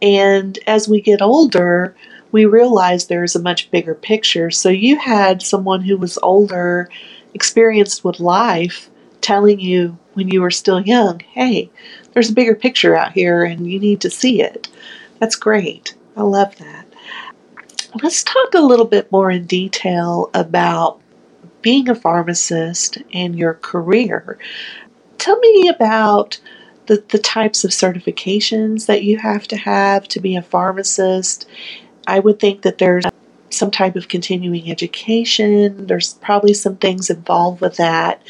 And 0.00 0.58
as 0.66 0.88
we 0.88 1.00
get 1.00 1.22
older, 1.22 1.94
we 2.32 2.44
realize 2.44 3.06
there's 3.06 3.36
a 3.36 3.42
much 3.42 3.70
bigger 3.70 3.94
picture. 3.94 4.50
So 4.50 4.68
you 4.68 4.96
had 4.96 5.42
someone 5.42 5.82
who 5.82 5.96
was 5.96 6.18
older, 6.22 6.88
experienced 7.34 8.04
with 8.04 8.20
life, 8.20 8.90
telling 9.20 9.60
you 9.60 9.98
when 10.14 10.28
you 10.28 10.40
were 10.40 10.50
still 10.50 10.80
young, 10.80 11.20
hey, 11.20 11.70
there's 12.12 12.30
a 12.30 12.34
bigger 12.34 12.54
picture 12.54 12.96
out 12.96 13.12
here 13.12 13.44
and 13.44 13.70
you 13.70 13.78
need 13.78 14.00
to 14.02 14.10
see 14.10 14.40
it. 14.40 14.68
That's 15.18 15.36
great. 15.36 15.94
I 16.16 16.22
love 16.22 16.56
that. 16.56 16.86
Let's 18.02 18.22
talk 18.22 18.54
a 18.54 18.60
little 18.60 18.84
bit 18.84 19.10
more 19.10 19.30
in 19.30 19.46
detail 19.46 20.30
about 20.34 21.00
being 21.62 21.88
a 21.88 21.94
pharmacist 21.94 22.98
and 23.12 23.36
your 23.36 23.54
career. 23.54 24.38
Tell 25.18 25.38
me 25.38 25.68
about 25.68 26.40
the, 26.86 27.02
the 27.08 27.18
types 27.18 27.64
of 27.64 27.70
certifications 27.70 28.86
that 28.86 29.02
you 29.02 29.18
have 29.18 29.48
to 29.48 29.56
have 29.56 30.06
to 30.08 30.20
be 30.20 30.36
a 30.36 30.42
pharmacist. 30.42 31.48
I 32.06 32.20
would 32.20 32.38
think 32.38 32.62
that 32.62 32.78
there's 32.78 33.04
some 33.50 33.70
type 33.70 33.96
of 33.96 34.08
continuing 34.08 34.70
education. 34.70 35.86
There's 35.86 36.14
probably 36.14 36.54
some 36.54 36.76
things 36.76 37.10
involved 37.10 37.60
with 37.60 37.76
that 37.76 38.22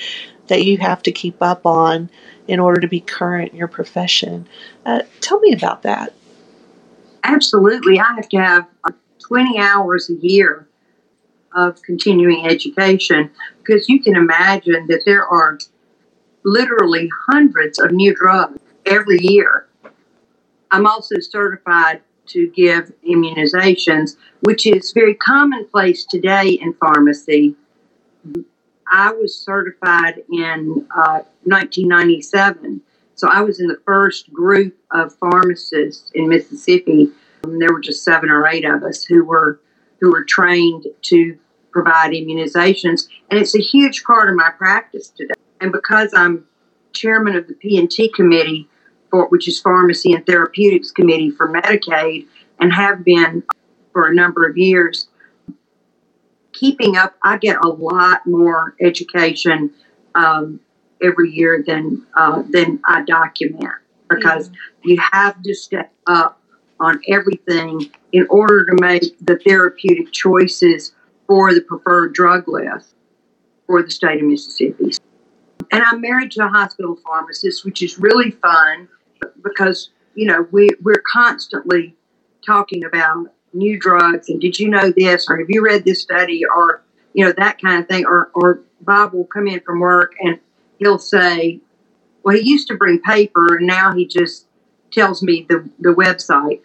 that 0.48 0.64
you 0.64 0.78
have 0.78 1.02
to 1.02 1.12
keep 1.12 1.42
up 1.42 1.66
on 1.66 2.08
in 2.46 2.60
order 2.60 2.80
to 2.80 2.88
be 2.88 3.00
current 3.00 3.52
in 3.52 3.58
your 3.58 3.68
profession. 3.68 4.46
Uh, 4.84 5.02
tell 5.20 5.40
me 5.40 5.52
about 5.52 5.82
that. 5.82 6.14
Absolutely. 7.24 7.98
I 7.98 8.14
have 8.14 8.28
to 8.28 8.36
have 8.36 8.66
20 9.26 9.58
hours 9.58 10.08
a 10.08 10.14
year 10.14 10.68
of 11.54 11.82
continuing 11.82 12.46
education 12.46 13.30
because 13.58 13.88
you 13.88 14.00
can 14.00 14.14
imagine 14.14 14.86
that 14.86 15.02
there 15.04 15.26
are 15.26 15.58
literally 16.46 17.10
hundreds 17.26 17.78
of 17.78 17.90
new 17.90 18.14
drugs 18.14 18.58
every 18.86 19.18
year. 19.20 19.66
I'm 20.70 20.86
also 20.86 21.16
certified 21.18 22.00
to 22.28 22.48
give 22.48 22.92
immunizations, 23.06 24.16
which 24.40 24.66
is 24.66 24.92
very 24.92 25.14
commonplace 25.14 26.04
today 26.04 26.50
in 26.50 26.72
pharmacy. 26.74 27.56
I 28.90 29.12
was 29.12 29.36
certified 29.36 30.22
in 30.32 30.86
uh, 30.96 31.22
1997. 31.42 32.80
So 33.16 33.28
I 33.28 33.40
was 33.40 33.60
in 33.60 33.66
the 33.66 33.80
first 33.84 34.32
group 34.32 34.76
of 34.92 35.14
pharmacists 35.16 36.12
in 36.14 36.28
Mississippi. 36.28 37.10
Um, 37.44 37.58
there 37.58 37.72
were 37.72 37.80
just 37.80 38.04
seven 38.04 38.30
or 38.30 38.46
eight 38.46 38.64
of 38.64 38.82
us 38.84 39.04
who 39.04 39.24
were 39.24 39.60
who 40.00 40.10
were 40.12 40.24
trained 40.24 40.86
to 41.00 41.38
provide 41.70 42.12
immunizations, 42.12 43.08
and 43.30 43.40
it's 43.40 43.54
a 43.54 43.60
huge 43.60 44.04
part 44.04 44.28
of 44.28 44.36
my 44.36 44.50
practice 44.50 45.08
today. 45.08 45.32
And 45.60 45.72
because 45.72 46.12
I'm 46.14 46.44
chairman 46.92 47.36
of 47.36 47.46
the 47.48 47.54
P&T 47.54 48.10
committee, 48.14 48.68
for 49.10 49.28
which 49.28 49.48
is 49.48 49.60
Pharmacy 49.60 50.12
and 50.12 50.24
Therapeutics 50.26 50.90
Committee 50.90 51.30
for 51.30 51.48
Medicaid, 51.48 52.26
and 52.58 52.72
have 52.72 53.04
been 53.04 53.42
for 53.92 54.08
a 54.08 54.14
number 54.14 54.46
of 54.48 54.56
years, 54.56 55.08
keeping 56.52 56.96
up, 56.96 57.14
I 57.22 57.38
get 57.38 57.58
a 57.62 57.68
lot 57.68 58.26
more 58.26 58.74
education 58.80 59.70
um, 60.14 60.60
every 61.02 61.30
year 61.30 61.62
than 61.66 62.06
uh, 62.16 62.42
than 62.50 62.80
I 62.86 63.02
document 63.02 63.74
because 64.08 64.48
mm-hmm. 64.48 64.88
you 64.88 65.00
have 65.12 65.42
to 65.42 65.54
step 65.54 65.92
up 66.06 66.40
on 66.80 67.00
everything 67.08 67.90
in 68.12 68.26
order 68.28 68.64
to 68.66 68.74
make 68.80 69.02
the 69.24 69.38
therapeutic 69.38 70.12
choices 70.12 70.92
for 71.26 71.54
the 71.54 71.60
preferred 71.60 72.14
drug 72.14 72.48
list 72.48 72.94
for 73.66 73.82
the 73.82 73.90
state 73.90 74.20
of 74.20 74.28
Mississippi. 74.28 74.92
And 75.70 75.82
I'm 75.82 76.00
married 76.00 76.32
to 76.32 76.44
a 76.44 76.48
hospital 76.48 76.96
pharmacist, 77.04 77.64
which 77.64 77.82
is 77.82 77.98
really 77.98 78.30
fun 78.30 78.88
because 79.42 79.90
you 80.14 80.26
know 80.26 80.46
we 80.50 80.70
we're 80.82 81.02
constantly 81.12 81.94
talking 82.44 82.84
about 82.84 83.26
new 83.52 83.78
drugs 83.78 84.28
and 84.28 84.40
did 84.40 84.58
you 84.58 84.68
know 84.68 84.92
this 84.96 85.26
or 85.28 85.38
have 85.38 85.46
you 85.48 85.64
read 85.64 85.84
this 85.84 86.02
study 86.02 86.44
or 86.44 86.82
you 87.16 87.24
know 87.24 87.32
that 87.32 87.60
kind 87.60 87.82
of 87.82 87.88
thing. 87.88 88.04
Or 88.04 88.30
or 88.34 88.60
Bob 88.82 89.14
will 89.14 89.24
come 89.24 89.48
in 89.48 89.60
from 89.60 89.80
work 89.80 90.12
and 90.20 90.38
he'll 90.78 90.98
say 90.98 91.60
well 92.22 92.36
he 92.36 92.48
used 92.48 92.68
to 92.68 92.76
bring 92.76 93.00
paper 93.00 93.56
and 93.56 93.66
now 93.66 93.92
he 93.92 94.06
just 94.06 94.46
tells 94.92 95.22
me 95.22 95.46
the 95.48 95.68
the 95.80 95.94
website 95.94 96.60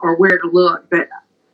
or 0.00 0.16
where 0.16 0.38
to 0.38 0.48
look. 0.50 0.88
But 0.90 1.08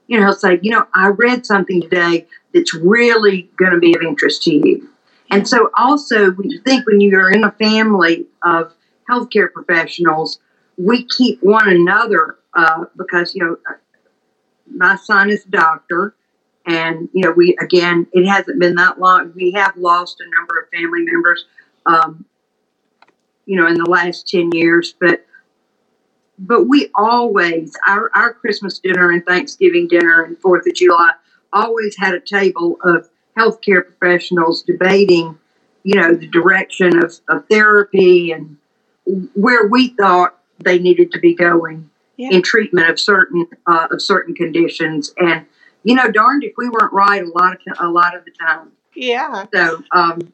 you 0.07 0.19
know 0.19 0.27
he'll 0.27 0.35
say 0.35 0.61
you 0.62 0.71
know 0.71 0.87
I 0.95 1.09
read 1.09 1.45
something 1.45 1.83
today 1.83 2.27
that's 2.55 2.73
really 2.73 3.51
going 3.57 3.73
to 3.73 3.79
be 3.79 3.95
of 3.95 4.03
interest 4.03 4.45
to 4.45 4.55
you 4.55 4.88
and 5.31 5.47
so 5.47 5.71
also 5.77 6.31
we 6.33 6.59
think 6.64 6.87
when 6.87 7.01
you're 7.01 7.31
in 7.31 7.45
a 7.45 7.53
family 7.53 8.27
of 8.43 8.73
healthcare 9.11 9.53
professionals 9.53 10.41
we 10.79 11.05
keep 11.05 11.43
one 11.43 11.69
another 11.69 12.38
uh, 12.55 12.85
because 12.97 13.35
you 13.35 13.45
know 13.45 13.57
my 14.75 14.97
son 14.97 15.31
is 15.31 15.45
a 15.45 15.51
doctor, 15.51 16.14
and 16.67 17.09
you 17.12 17.23
know 17.23 17.33
we 17.33 17.57
again 17.61 18.07
it 18.12 18.27
hasn't 18.27 18.59
been 18.59 18.77
that 18.77 19.01
long. 19.01 19.33
We 19.35 19.53
have 19.53 19.77
lost 19.77 20.21
a 20.21 20.31
number 20.37 20.61
of 20.61 20.69
family 20.71 21.03
members, 21.03 21.45
um, 21.87 22.25
you 23.47 23.57
know, 23.57 23.67
in 23.67 23.75
the 23.75 23.88
last 23.88 24.29
ten 24.29 24.51
years, 24.53 24.95
but 24.99 25.27
but 26.38 26.64
we 26.64 26.91
always 26.95 27.77
our 27.87 28.11
our 28.14 28.33
Christmas 28.35 28.79
dinner 28.79 29.11
and 29.11 29.25
Thanksgiving 29.27 29.88
dinner 29.88 30.23
and 30.23 30.38
Fourth 30.38 30.67
of 30.67 30.75
July 30.75 31.11
always 31.53 31.97
had 31.97 32.14
a 32.14 32.21
table 32.21 32.79
of 32.85 33.09
healthcare 33.38 33.85
professionals 33.85 34.62
debating, 34.62 35.38
you 35.85 35.94
know, 35.94 36.14
the 36.14 36.27
direction 36.27 37.03
of, 37.03 37.14
of 37.29 37.46
therapy 37.48 38.33
and 38.33 38.57
where 39.35 39.66
we 39.68 39.88
thought 39.88 40.38
they 40.59 40.79
needed 40.79 41.12
to 41.12 41.20
be 41.20 41.35
going 41.35 41.88
yeah. 42.16 42.31
in 42.31 42.42
treatment 42.42 42.90
of 42.90 42.98
certain 42.98 43.46
uh, 43.66 43.88
of 43.90 44.03
certain 44.03 44.35
conditions. 44.35 45.14
And 45.18 45.46
you 45.85 45.94
know, 45.94 46.11
darned 46.11 46.44
if 46.44 46.53
we 46.57 46.68
weren't 46.68 46.92
right 46.92 47.22
a 47.22 47.29
lot 47.29 47.55
of 47.55 47.61
a 47.79 47.88
lot 47.88 48.16
of 48.16 48.24
the 48.24 48.33
time. 48.33 48.72
Yeah. 48.94 49.46
So 49.55 49.83
um, 49.92 50.33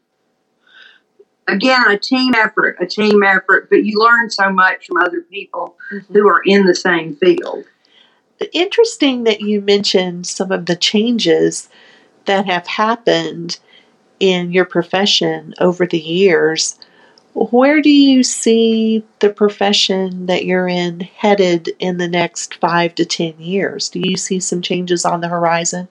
again, 1.46 1.90
a 1.90 1.98
team 1.98 2.34
effort, 2.34 2.76
a 2.80 2.86
team 2.86 3.22
effort, 3.22 3.68
but 3.70 3.84
you 3.84 3.98
learn 3.98 4.30
so 4.30 4.50
much 4.50 4.86
from 4.86 4.96
other 4.98 5.20
people 5.20 5.76
mm-hmm. 5.92 6.12
who 6.12 6.26
are 6.28 6.42
in 6.44 6.66
the 6.66 6.74
same 6.74 7.16
field. 7.16 7.64
Interesting 8.52 9.24
that 9.24 9.40
you 9.40 9.60
mentioned 9.60 10.26
some 10.26 10.50
of 10.50 10.66
the 10.66 10.76
changes 10.76 11.68
that 12.26 12.46
have 12.46 12.66
happened 12.66 13.58
in 14.20 14.52
your 14.52 14.64
profession 14.64 15.54
over 15.60 15.86
the 15.86 15.98
years. 15.98 16.78
Where 17.34 17.82
do 17.82 17.90
you 17.90 18.22
see 18.22 19.04
the 19.18 19.30
profession 19.30 20.26
that 20.26 20.44
you're 20.44 20.68
in 20.68 21.00
headed 21.00 21.70
in 21.78 21.98
the 21.98 22.08
next 22.08 22.54
five 22.56 22.94
to 22.94 23.04
10 23.04 23.34
years? 23.38 23.88
Do 23.88 24.00
you 24.00 24.16
see 24.16 24.38
some 24.38 24.62
changes 24.62 25.04
on 25.04 25.20
the 25.20 25.28
horizon? 25.28 25.88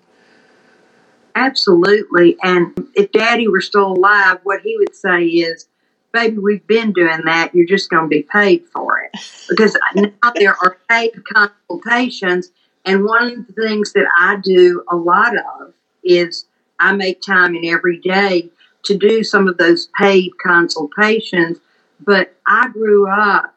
Absolutely. 1.35 2.37
And 2.43 2.87
if 2.95 3.11
daddy 3.11 3.47
were 3.47 3.61
still 3.61 3.93
alive, 3.93 4.39
what 4.43 4.61
he 4.61 4.77
would 4.77 4.95
say 4.95 5.25
is, 5.25 5.67
baby, 6.13 6.37
we've 6.37 6.65
been 6.67 6.93
doing 6.93 7.21
that. 7.25 7.53
You're 7.53 7.65
just 7.65 7.89
going 7.89 8.03
to 8.03 8.07
be 8.09 8.23
paid 8.23 8.65
for 8.67 9.01
it. 9.01 9.19
Because 9.49 9.77
now 9.93 10.31
there 10.35 10.55
are 10.63 10.77
paid 10.89 11.11
consultations. 11.25 12.49
And 12.85 13.03
one 13.03 13.31
of 13.31 13.47
the 13.47 13.53
things 13.61 13.91
that 13.91 14.05
I 14.17 14.37
do 14.41 14.83
a 14.89 14.95
lot 14.95 15.37
of 15.37 15.73
is 16.03 16.45
I 16.79 16.93
make 16.93 17.21
time 17.21 17.55
in 17.55 17.65
every 17.65 17.99
day 17.99 18.49
to 18.83 18.97
do 18.97 19.23
some 19.23 19.47
of 19.47 19.57
those 19.57 19.89
paid 19.97 20.31
consultations. 20.37 21.59
But 21.99 22.35
I 22.45 22.69
grew 22.69 23.09
up 23.09 23.55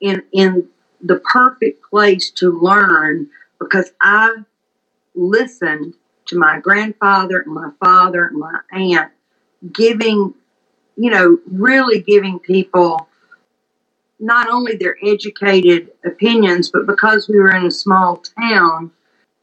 in 0.00 0.22
in 0.32 0.68
the 1.02 1.20
perfect 1.32 1.82
place 1.88 2.30
to 2.30 2.50
learn 2.50 3.28
because 3.58 3.92
I 4.00 4.36
listened 5.14 5.94
to 6.26 6.38
my 6.38 6.58
grandfather 6.60 7.40
and 7.40 7.54
my 7.54 7.70
father 7.78 8.26
and 8.26 8.38
my 8.38 8.60
aunt 8.72 9.12
giving, 9.72 10.34
you 10.96 11.10
know, 11.10 11.38
really 11.50 12.00
giving 12.00 12.38
people 12.38 13.08
not 14.18 14.48
only 14.48 14.76
their 14.76 14.96
educated 15.04 15.90
opinions, 16.04 16.70
but 16.70 16.86
because 16.86 17.28
we 17.28 17.38
were 17.38 17.54
in 17.54 17.66
a 17.66 17.70
small 17.70 18.22
town, 18.40 18.90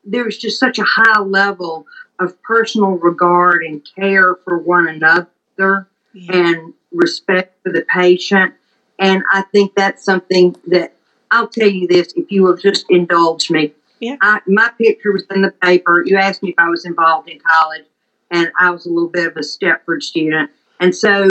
there 0.04 0.26
was 0.26 0.38
just 0.38 0.60
such 0.60 0.80
a 0.80 0.84
high 0.84 1.20
level 1.20 1.86
of 2.20 2.42
personal 2.44 2.92
regard 2.92 3.64
and 3.64 3.88
care 3.96 4.36
for 4.44 4.58
one 4.58 4.88
another 4.88 5.88
yeah. 6.14 6.36
and 6.36 6.74
respect 6.92 7.56
for 7.64 7.72
the 7.72 7.86
patient. 7.94 8.54
And 9.00 9.24
I 9.32 9.44
think 9.52 9.74
that's 9.76 10.04
something 10.04 10.56
that 10.68 10.94
I'll 11.32 11.48
tell 11.48 11.70
you 11.70 11.88
this 11.88 12.14
if 12.16 12.32
you 12.32 12.44
will 12.44 12.58
just 12.58 12.86
indulge 12.90 13.50
me. 13.50 13.74
Yeah. 14.00 14.18
I, 14.22 14.42
my 14.48 14.70
picture 14.78 15.14
was 15.14 15.24
in 15.34 15.42
the 15.42 15.52
paper. 15.52 16.04
You 16.06 16.18
asked 16.18 16.44
me 16.44 16.50
if 16.50 16.56
I 16.58 16.70
was 16.70 16.86
involved 16.86 17.30
in 17.30 17.40
college, 17.40 17.86
and 18.30 18.52
I 18.60 18.72
was 18.72 18.86
a 18.86 18.90
little 18.90 19.10
bit 19.10 19.28
of 19.28 19.38
a 19.38 19.42
Stepford 19.42 20.02
student. 20.02 20.50
And 20.80 20.96
so, 20.96 21.28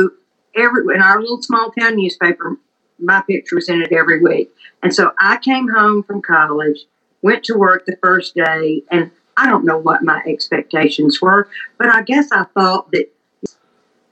every 0.57 0.95
in 0.95 1.03
our 1.03 1.21
little 1.21 1.43
small 1.43 1.73
town 1.73 1.97
newspaper, 1.97 2.57
my 2.99 3.23
picture 3.23 3.57
was 3.57 3.69
in 3.69 3.83
it 3.83 3.93
every 3.93 4.23
week. 4.23 4.51
And 4.83 4.95
so, 4.95 5.13
I 5.21 5.39
came 5.39 5.69
home 5.69 6.05
from 6.05 6.23
college, 6.23 6.87
went 7.23 7.45
to 7.45 7.55
work 7.55 7.87
the 7.87 7.97
first 8.03 8.35
day, 8.35 8.83
and 8.91 9.11
I 9.37 9.47
don't 9.47 9.65
know 9.65 9.79
what 9.79 10.03
my 10.03 10.23
expectations 10.27 11.21
were, 11.21 11.49
but 11.79 11.89
I 11.89 12.03
guess 12.03 12.31
I 12.33 12.45
thought 12.55 12.91
that, 12.93 13.11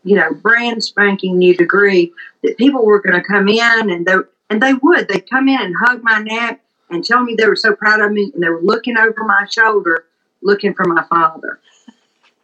you 0.04 0.16
know, 0.16 0.32
brand 0.32 0.82
spanking 0.82 1.38
new 1.38 1.54
degree, 1.54 2.12
that 2.42 2.56
people 2.56 2.84
were 2.84 3.00
going 3.00 3.20
to 3.20 3.26
come 3.26 3.48
in 3.48 3.90
and 3.90 4.06
they, 4.06 4.14
and 4.48 4.62
they 4.62 4.74
would. 4.74 5.08
They'd 5.08 5.28
come 5.28 5.48
in 5.48 5.60
and 5.60 5.74
hug 5.84 6.02
my 6.02 6.20
neck 6.20 6.62
and 6.90 7.04
tell 7.04 7.22
me 7.22 7.34
they 7.34 7.46
were 7.46 7.56
so 7.56 7.74
proud 7.74 8.00
of 8.00 8.12
me 8.12 8.30
and 8.34 8.42
they 8.42 8.48
were 8.48 8.62
looking 8.62 8.96
over 8.96 9.24
my 9.24 9.46
shoulder 9.50 10.06
looking 10.42 10.74
for 10.74 10.84
my 10.86 11.04
father. 11.08 11.60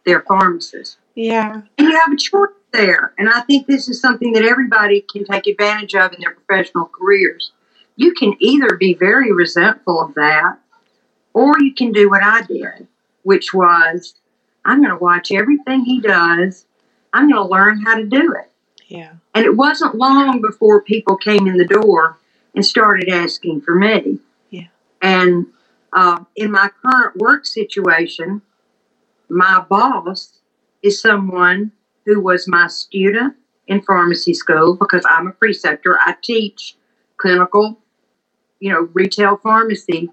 They're 0.05 0.21
pharmacists. 0.21 0.97
Yeah. 1.15 1.61
And 1.77 1.87
you 1.87 1.99
have 1.99 2.11
a 2.11 2.17
choice 2.17 2.49
there. 2.71 3.13
And 3.17 3.29
I 3.29 3.41
think 3.41 3.67
this 3.67 3.87
is 3.87 3.99
something 3.99 4.33
that 4.33 4.43
everybody 4.43 5.01
can 5.01 5.23
take 5.23 5.47
advantage 5.47 5.95
of 5.95 6.13
in 6.13 6.19
their 6.21 6.35
professional 6.35 6.85
careers. 6.85 7.51
You 7.95 8.13
can 8.13 8.33
either 8.39 8.75
be 8.77 8.93
very 8.93 9.31
resentful 9.31 10.01
of 10.01 10.13
that 10.15 10.57
or 11.33 11.59
you 11.59 11.73
can 11.73 11.91
do 11.91 12.09
what 12.09 12.23
I 12.23 12.41
did, 12.41 12.87
which 13.23 13.53
was 13.53 14.15
I'm 14.63 14.81
going 14.81 14.91
to 14.91 15.03
watch 15.03 15.31
everything 15.31 15.85
he 15.85 16.01
does. 16.01 16.65
I'm 17.13 17.29
going 17.29 17.41
to 17.41 17.49
learn 17.49 17.81
how 17.81 17.95
to 17.95 18.05
do 18.05 18.33
it. 18.33 18.51
Yeah. 18.87 19.13
And 19.33 19.45
it 19.45 19.55
wasn't 19.55 19.95
long 19.95 20.41
before 20.41 20.81
people 20.81 21.17
came 21.17 21.47
in 21.47 21.57
the 21.57 21.65
door 21.65 22.17
and 22.53 22.65
started 22.65 23.09
asking 23.09 23.61
for 23.61 23.75
me. 23.75 24.19
Yeah. 24.49 24.67
And 25.01 25.47
uh, 25.93 26.23
in 26.35 26.51
my 26.51 26.69
current 26.81 27.17
work 27.17 27.45
situation, 27.45 28.41
my 29.29 29.63
boss 29.69 30.39
is 30.81 31.01
someone 31.01 31.71
who 32.05 32.21
was 32.21 32.47
my 32.47 32.67
student 32.67 33.35
in 33.67 33.81
pharmacy 33.81 34.33
school 34.33 34.75
because 34.75 35.03
I'm 35.09 35.27
a 35.27 35.31
preceptor. 35.31 35.97
I 35.99 36.15
teach 36.21 36.75
clinical, 37.17 37.79
you 38.59 38.71
know, 38.71 38.89
retail 38.93 39.37
pharmacy 39.37 40.09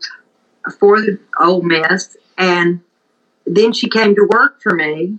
for 0.78 1.00
the 1.00 1.18
Ole 1.40 1.62
Miss. 1.62 2.16
And 2.38 2.80
then 3.46 3.72
she 3.72 3.88
came 3.88 4.14
to 4.14 4.28
work 4.30 4.62
for 4.62 4.74
me. 4.74 5.18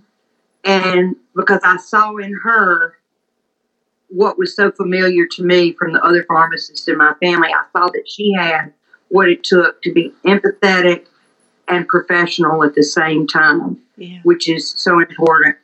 And 0.64 1.16
because 1.34 1.60
I 1.64 1.76
saw 1.76 2.16
in 2.16 2.32
her 2.42 2.98
what 4.08 4.38
was 4.38 4.54
so 4.54 4.70
familiar 4.70 5.26
to 5.32 5.42
me 5.42 5.72
from 5.72 5.92
the 5.92 6.00
other 6.04 6.24
pharmacists 6.24 6.86
in 6.88 6.96
my 6.96 7.14
family, 7.20 7.48
I 7.48 7.64
saw 7.72 7.86
that 7.88 8.04
she 8.06 8.32
had 8.32 8.72
what 9.08 9.28
it 9.28 9.44
took 9.44 9.82
to 9.82 9.92
be 9.92 10.12
empathetic 10.24 11.06
and 11.68 11.86
professional 11.88 12.62
at 12.64 12.74
the 12.74 12.82
same 12.82 13.26
time, 13.26 13.78
Yeah. 13.96 14.20
which 14.22 14.48
is 14.48 14.68
so 14.70 15.00
important. 15.00 15.56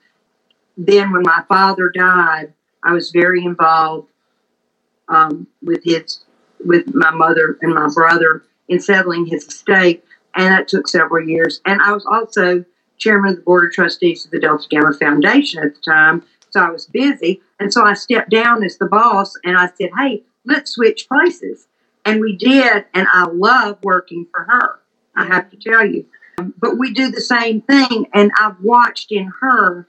Then, 0.77 1.13
when 1.13 1.23
my 1.23 1.45
father 1.49 1.91
died, 1.95 2.53
I 2.83 2.93
was 2.93 3.11
very 3.11 3.45
involved 3.45 4.09
um, 5.09 5.47
with 5.63 5.85
his, 5.85 6.25
with 6.65 6.95
my 6.95 7.11
mother 7.11 7.59
and 7.63 7.75
my 7.75 7.89
brother 7.95 8.43
in 8.69 8.81
settling 8.81 9.27
his 9.27 9.47
estate, 9.47 10.05
and 10.35 10.53
that 10.53 10.69
took 10.69 10.89
several 10.89 11.27
years. 11.27 11.61
And 11.67 11.81
I 11.83 11.93
was 11.93 12.07
also 12.07 12.65
chairman 12.99 13.31
of 13.31 13.37
the 13.37 13.43
board 13.43 13.67
of 13.67 13.73
trustees 13.73 14.25
of 14.25 14.31
the 14.31 14.41
Delta 14.41 14.67
Gamma 14.69 14.93
Foundation 14.93 15.63
at 15.63 15.75
the 15.75 15.81
time, 15.81 16.23
so 16.51 16.61
I 16.61 16.71
was 16.71 16.87
busy, 16.87 17.41
and 17.59 17.73
so 17.73 17.85
I 17.85 17.95
stepped 17.95 18.31
down 18.31 18.63
as 18.65 18.77
the 18.79 18.87
boss, 18.87 19.35
and 19.45 19.57
I 19.57 19.69
said, 19.77 19.91
"Hey, 19.99 20.25
let's 20.45 20.73
switch 20.73 21.09
places," 21.09 21.67
and 22.05 22.21
we 22.21 22.37
did, 22.37 22.85
and 22.95 23.07
I 23.13 23.27
love 23.27 23.79
working 23.83 24.27
for 24.33 24.45
her. 24.45 24.81
I 25.17 25.27
have 25.27 25.51
to 25.51 25.57
tell 25.57 25.85
you. 25.87 26.07
But 26.59 26.79
we 26.79 26.93
do 26.93 27.11
the 27.11 27.21
same 27.21 27.61
thing, 27.61 28.07
and 28.15 28.31
I've 28.39 28.61
watched 28.61 29.13
in 29.13 29.31
her. 29.41 29.87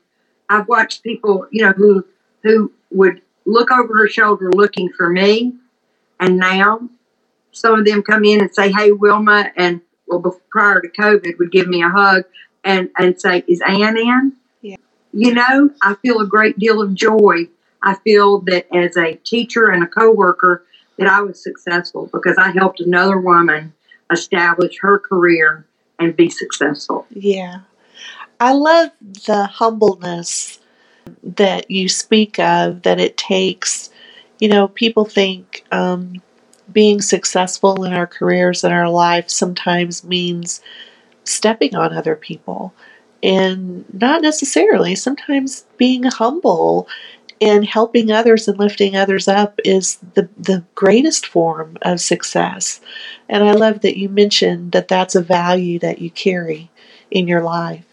I've 0.49 0.67
watched 0.67 1.03
people, 1.03 1.47
you 1.51 1.63
know, 1.63 1.71
who 1.71 2.05
who 2.43 2.71
would 2.91 3.21
look 3.45 3.71
over 3.71 3.95
her 3.97 4.07
shoulder 4.07 4.51
looking 4.51 4.89
for 4.89 5.09
me, 5.09 5.53
and 6.21 6.37
now 6.37 6.87
some 7.51 7.77
of 7.77 7.85
them 7.85 8.01
come 8.03 8.23
in 8.23 8.39
and 8.39 8.53
say, 8.53 8.71
"Hey, 8.71 8.93
Wilma," 8.93 9.51
and 9.57 9.81
well, 10.07 10.39
prior 10.49 10.79
to 10.79 10.87
COVID, 10.87 11.37
would 11.37 11.51
give 11.51 11.67
me 11.67 11.83
a 11.83 11.89
hug 11.89 12.23
and 12.63 12.89
and 12.97 13.19
say, 13.19 13.43
"Is 13.47 13.61
Ann 13.67 13.97
in?" 13.97 14.33
Yeah. 14.61 14.77
You 15.11 15.33
know, 15.33 15.71
I 15.81 15.95
feel 15.95 16.19
a 16.19 16.27
great 16.27 16.57
deal 16.57 16.81
of 16.81 16.93
joy. 16.93 17.49
I 17.83 17.95
feel 17.95 18.39
that 18.41 18.73
as 18.73 18.95
a 18.95 19.15
teacher 19.15 19.67
and 19.67 19.83
a 19.83 19.87
coworker, 19.87 20.63
that 20.97 21.07
I 21.07 21.21
was 21.21 21.41
successful 21.41 22.09
because 22.13 22.37
I 22.37 22.51
helped 22.51 22.79
another 22.79 23.19
woman 23.19 23.73
establish 24.11 24.77
her 24.81 24.99
career 24.99 25.65
and 25.99 26.15
be 26.15 26.29
successful. 26.29 27.07
Yeah. 27.09 27.61
I 28.39 28.53
love 28.53 28.91
the 29.01 29.45
humbleness 29.45 30.59
that 31.23 31.71
you 31.71 31.89
speak 31.89 32.39
of 32.39 32.83
that 32.83 32.99
it 32.99 33.17
takes. 33.17 33.89
You 34.41 34.49
know, 34.49 34.67
people 34.67 35.05
think 35.05 35.63
um, 35.71 36.21
being 36.73 36.99
successful 37.01 37.85
in 37.85 37.93
our 37.93 38.07
careers 38.07 38.63
and 38.63 38.73
our 38.73 38.89
life 38.89 39.29
sometimes 39.29 40.03
means 40.03 40.61
stepping 41.23 41.75
on 41.75 41.93
other 41.93 42.15
people. 42.15 42.73
And 43.23 43.85
not 43.93 44.23
necessarily. 44.23 44.95
Sometimes 44.95 45.65
being 45.77 46.03
humble 46.03 46.87
and 47.39 47.65
helping 47.65 48.11
others 48.11 48.47
and 48.47 48.57
lifting 48.57 48.95
others 48.95 49.27
up 49.27 49.59
is 49.63 49.97
the, 50.15 50.27
the 50.37 50.63
greatest 50.73 51.27
form 51.27 51.77
of 51.83 52.01
success. 52.01 52.81
And 53.29 53.43
I 53.43 53.51
love 53.51 53.81
that 53.81 53.97
you 53.97 54.09
mentioned 54.09 54.71
that 54.71 54.87
that's 54.87 55.15
a 55.15 55.21
value 55.21 55.77
that 55.79 55.99
you 55.99 56.09
carry 56.09 56.71
in 57.11 57.27
your 57.27 57.43
life. 57.43 57.90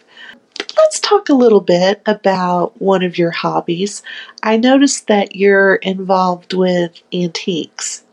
Let's 0.78 1.00
talk 1.00 1.28
a 1.28 1.34
little 1.34 1.60
bit 1.60 2.00
about 2.06 2.80
one 2.80 3.02
of 3.02 3.18
your 3.18 3.30
hobbies. 3.32 4.02
I 4.42 4.56
noticed 4.56 5.08
that 5.08 5.36
you're 5.36 5.74
involved 5.76 6.54
with 6.54 7.02
antiques. 7.12 8.04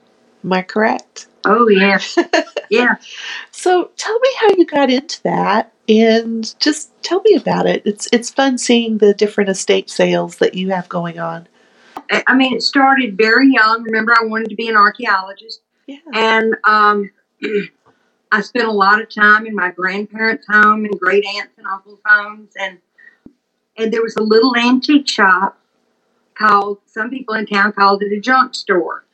Am 0.44 0.52
I 0.52 0.62
correct? 0.64 1.28
Oh 1.46 1.68
yeah. 1.70 2.00
yeah. 2.70 2.96
So 3.52 3.92
tell 3.98 4.20
me 4.20 4.30
how 4.40 4.48
you 4.58 4.66
got 4.66 4.90
into 4.90 5.22
that 5.24 5.72
and 5.88 6.54
just 6.60 6.92
tell 7.04 7.22
me 7.22 7.36
about 7.36 7.68
it. 7.68 7.84
It's 7.86 8.08
it's 8.12 8.32
fun 8.32 8.58
seeing 8.58 8.98
the 8.98 9.14
different 9.14 9.50
estate 9.50 9.90
sales 9.90 10.38
that 10.38 10.56
you 10.56 10.72
have 10.72 10.90
going 10.90 11.20
on. 11.20 11.48
I 12.28 12.36
mean, 12.36 12.56
it 12.56 12.62
started 12.62 13.18
very 13.18 13.52
young. 13.52 13.84
Remember, 13.84 14.14
I 14.20 14.26
wanted 14.26 14.50
to 14.50 14.56
be 14.56 14.68
an 14.68 14.76
archaeologist, 14.76 15.62
Yeah. 15.88 15.98
and 16.14 16.56
um, 16.64 17.10
I 18.36 18.42
spent 18.42 18.68
a 18.68 18.72
lot 18.72 19.02
of 19.02 19.10
time 19.10 19.46
in 19.46 19.56
my 19.56 19.72
grandparents' 19.72 20.46
home 20.46 20.84
and 20.84 21.00
great 21.00 21.26
aunts 21.26 21.54
and 21.58 21.66
uncles' 21.66 22.02
homes, 22.06 22.52
and 22.60 22.80
and 23.78 23.94
there 23.94 24.02
was 24.02 24.18
a 24.18 24.24
little 24.24 24.58
antique 24.58 25.08
shop 25.08 25.58
called 26.38 26.80
some 26.86 27.10
people 27.10 27.34
in 27.36 27.46
town 27.46 27.72
called 27.72 28.04
it 28.04 28.12
a 28.12 28.20
junk 28.20 28.54
store, 28.54 29.06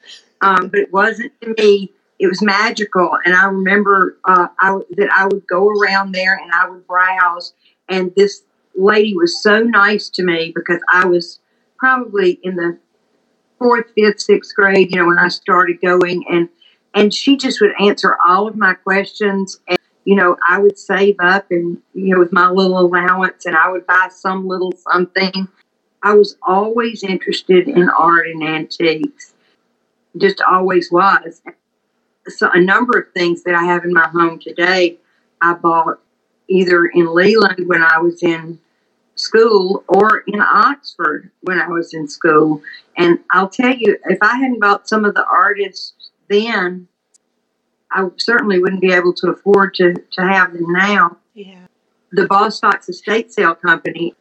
um, 0.42 0.70
but 0.70 0.80
it 0.80 0.92
wasn't 0.92 1.32
to 1.42 1.54
me. 1.56 1.92
It 2.18 2.28
was 2.28 2.42
magical, 2.42 3.16
and 3.24 3.36
I 3.36 3.46
remember 3.46 4.18
uh, 4.26 4.48
I, 4.60 4.80
that 4.98 5.10
I 5.16 5.26
would 5.26 5.46
go 5.46 5.70
around 5.70 6.14
there 6.14 6.36
and 6.36 6.52
I 6.52 6.68
would 6.68 6.88
browse, 6.88 7.54
and 7.88 8.12
this 8.16 8.42
lady 8.76 9.16
was 9.16 9.40
so 9.42 9.62
nice 9.62 10.10
to 10.10 10.24
me 10.24 10.52
because 10.56 10.82
I 10.92 11.06
was 11.06 11.40
probably 11.78 12.40
in 12.42 12.56
the 12.56 12.80
fourth, 13.60 13.86
fifth, 13.96 14.22
sixth 14.22 14.56
grade, 14.56 14.90
you 14.92 14.98
know, 14.98 15.06
when 15.06 15.20
I 15.20 15.28
started 15.28 15.80
going 15.80 16.26
and 16.28 16.50
and 16.94 17.14
she 17.14 17.38
just 17.38 17.62
would 17.62 17.74
answer 17.80 18.18
all 18.28 18.48
of 18.48 18.56
my 18.56 18.74
questions 18.74 19.60
and 19.68 19.78
you 20.04 20.16
know, 20.16 20.36
I 20.50 20.58
would 20.58 20.80
save 20.80 21.18
up 21.20 21.46
and 21.52 21.80
you 21.94 22.14
know, 22.14 22.20
with 22.20 22.32
my 22.34 22.50
little 22.50 22.80
allowance 22.80 23.46
and 23.46 23.56
I 23.56 23.70
would 23.70 23.86
buy 23.86 24.10
some 24.12 24.48
little 24.48 24.72
something. 24.72 25.48
I 26.02 26.14
was 26.16 26.38
always 26.42 27.04
interested 27.04 27.68
in 27.68 27.88
art 27.88 28.28
and 28.28 28.44
antiques. 28.44 29.34
Just 30.18 30.42
always 30.42 30.92
was. 30.92 31.42
So 32.28 32.50
a 32.52 32.60
number 32.60 32.98
of 32.98 33.14
things 33.14 33.44
that 33.44 33.54
I 33.54 33.64
have 33.64 33.86
in 33.86 33.94
my 33.94 34.08
home 34.08 34.40
today 34.40 34.98
I 35.42 35.54
bought 35.54 36.00
either 36.48 36.86
in 36.86 37.14
Leland 37.14 37.68
when 37.68 37.82
I 37.82 38.00
was 38.00 38.22
in 38.22 38.60
school 39.16 39.84
or 39.88 40.24
in 40.28 40.42
Oxford 40.42 41.32
when 41.42 41.60
I 41.60 41.68
was 41.68 41.94
in 41.94 42.08
school. 42.08 42.62
And 42.98 43.20
I'll 43.32 43.50
tell 43.50 43.74
you, 43.74 43.98
if 44.06 44.20
I 44.22 44.38
hadn't 44.38 44.60
bought 44.60 44.88
some 44.88 45.06
of 45.06 45.14
the 45.14 45.26
artists 45.26 46.11
then, 46.32 46.88
I 47.92 48.08
certainly 48.18 48.60
wouldn't 48.60 48.82
be 48.82 48.94
able 48.94 49.14
to 49.16 49.30
afford 49.30 49.76
to, 49.76 49.94
to 49.94 50.22
have 50.22 50.54
them 50.54 50.66
now. 50.68 51.18
Yeah. 51.34 51.66
The 52.12 52.26
Bostock's 52.26 52.90
Estate 52.90 53.32
Sale 53.32 53.56
Company 53.56 54.16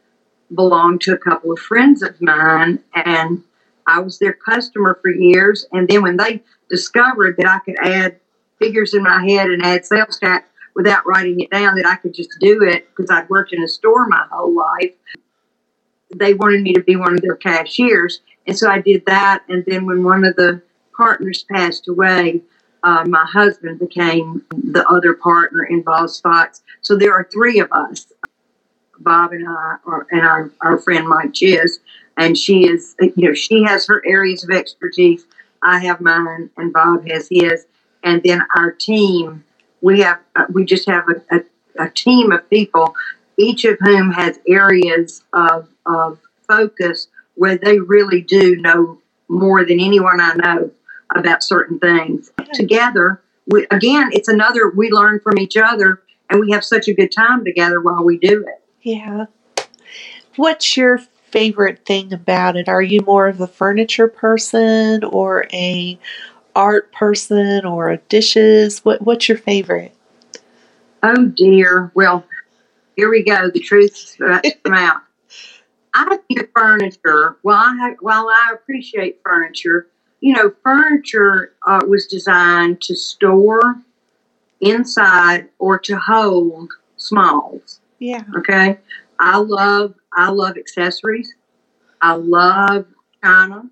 belonged 0.53 1.01
to 1.01 1.13
a 1.13 1.17
couple 1.17 1.51
of 1.51 1.59
friends 1.59 2.03
of 2.03 2.21
mine, 2.21 2.79
and 2.93 3.43
I 3.87 3.99
was 3.99 4.19
their 4.19 4.33
customer 4.33 4.99
for 5.01 5.11
years. 5.11 5.65
And 5.71 5.87
then 5.87 6.01
when 6.01 6.17
they 6.17 6.43
discovered 6.69 7.37
that 7.37 7.47
I 7.47 7.59
could 7.59 7.77
add 7.81 8.19
figures 8.59 8.93
in 8.93 9.03
my 9.03 9.25
head 9.25 9.49
and 9.49 9.63
add 9.63 9.85
sales 9.85 10.19
tax 10.19 10.49
without 10.75 11.05
writing 11.05 11.39
it 11.39 11.49
down, 11.49 11.75
that 11.75 11.85
I 11.85 11.95
could 11.95 12.13
just 12.13 12.31
do 12.39 12.63
it 12.63 12.87
because 12.89 13.09
I'd 13.09 13.29
worked 13.29 13.53
in 13.53 13.63
a 13.63 13.67
store 13.67 14.07
my 14.07 14.25
whole 14.31 14.55
life, 14.55 14.93
they 16.15 16.33
wanted 16.33 16.61
me 16.61 16.73
to 16.73 16.83
be 16.83 16.95
one 16.95 17.13
of 17.13 17.21
their 17.21 17.35
cashiers. 17.35 18.21
And 18.45 18.57
so 18.57 18.69
I 18.69 18.81
did 18.81 19.05
that. 19.05 19.43
And 19.47 19.63
then 19.65 19.85
when 19.85 20.03
one 20.03 20.23
of 20.23 20.35
the 20.35 20.61
partners 21.01 21.43
passed 21.51 21.87
away, 21.87 22.41
uh, 22.83 23.03
my 23.07 23.25
husband 23.25 23.79
became 23.79 24.45
the 24.51 24.85
other 24.87 25.13
partner 25.13 25.63
in 25.63 25.81
Bostock's. 25.81 26.61
So 26.81 26.95
there 26.95 27.13
are 27.13 27.27
three 27.33 27.59
of 27.59 27.71
us, 27.71 28.05
Bob 28.99 29.31
and 29.31 29.47
I, 29.47 29.77
and 30.11 30.21
our, 30.21 30.51
our 30.61 30.77
friend 30.77 31.07
Mike 31.07 31.33
Chiz. 31.33 31.79
And 32.17 32.37
she 32.37 32.67
is, 32.67 32.95
you 32.99 33.29
know, 33.29 33.33
she 33.33 33.63
has 33.63 33.87
her 33.87 34.03
areas 34.05 34.43
of 34.43 34.51
expertise. 34.51 35.25
I 35.63 35.79
have 35.79 36.01
mine, 36.01 36.51
and 36.57 36.71
Bob 36.71 37.07
has 37.07 37.27
his. 37.31 37.65
And 38.03 38.21
then 38.21 38.43
our 38.55 38.71
team, 38.71 39.43
we 39.81 40.01
have, 40.01 40.19
uh, 40.35 40.45
we 40.53 40.65
just 40.65 40.87
have 40.87 41.05
a, 41.09 41.35
a, 41.35 41.85
a 41.85 41.89
team 41.89 42.31
of 42.31 42.47
people, 42.47 42.93
each 43.37 43.65
of 43.65 43.77
whom 43.79 44.11
has 44.11 44.39
areas 44.47 45.23
of, 45.33 45.67
of 45.87 46.19
focus 46.47 47.07
where 47.33 47.57
they 47.57 47.79
really 47.79 48.21
do 48.21 48.55
know 48.57 48.99
more 49.29 49.65
than 49.65 49.79
anyone 49.79 50.19
I 50.19 50.33
know 50.35 50.71
about 51.15 51.43
certain 51.43 51.79
things. 51.79 52.31
Together, 52.53 53.21
we, 53.47 53.67
again, 53.71 54.09
it's 54.13 54.27
another, 54.27 54.69
we 54.69 54.91
learn 54.91 55.19
from 55.19 55.37
each 55.37 55.57
other 55.57 56.01
and 56.29 56.39
we 56.39 56.51
have 56.51 56.63
such 56.63 56.87
a 56.87 56.93
good 56.93 57.11
time 57.11 57.43
together 57.43 57.81
while 57.81 58.03
we 58.03 58.17
do 58.17 58.45
it. 58.47 58.63
Yeah. 58.81 59.25
What's 60.35 60.77
your 60.77 60.97
favorite 60.97 61.85
thing 61.85 62.13
about 62.13 62.55
it? 62.55 62.67
Are 62.67 62.81
you 62.81 63.01
more 63.01 63.27
of 63.27 63.41
a 63.41 63.47
furniture 63.47 64.07
person 64.07 65.03
or 65.03 65.47
a 65.51 65.97
art 66.55 66.91
person 66.91 67.65
or 67.65 67.89
a 67.89 67.97
dishes? 67.97 68.79
What 68.79 69.01
what's 69.01 69.27
your 69.29 69.37
favorite? 69.37 69.95
Oh 71.03 71.25
dear. 71.25 71.91
Well, 71.95 72.25
here 72.95 73.09
we 73.09 73.23
go. 73.23 73.49
The 73.49 73.59
truth's 73.59 74.15
to 74.15 74.55
come 74.63 74.73
out. 74.73 75.01
I 75.93 76.17
think 76.27 76.49
furniture. 76.53 77.37
Well, 77.43 77.57
I 77.57 77.95
while 77.99 78.29
I 78.29 78.53
appreciate 78.53 79.19
furniture, 79.23 79.87
you 80.21 80.33
know, 80.33 80.53
furniture 80.63 81.53
uh, 81.67 81.81
was 81.87 82.05
designed 82.05 82.79
to 82.81 82.95
store 82.95 83.81
inside 84.61 85.49
or 85.59 85.79
to 85.79 85.97
hold 85.97 86.71
smalls. 86.95 87.81
Yeah. 87.99 88.23
Okay. 88.37 88.77
I 89.19 89.37
love 89.37 89.95
I 90.13 90.29
love 90.29 90.57
accessories. 90.57 91.33
I 92.01 92.13
love 92.13 92.85
china. 93.23 93.63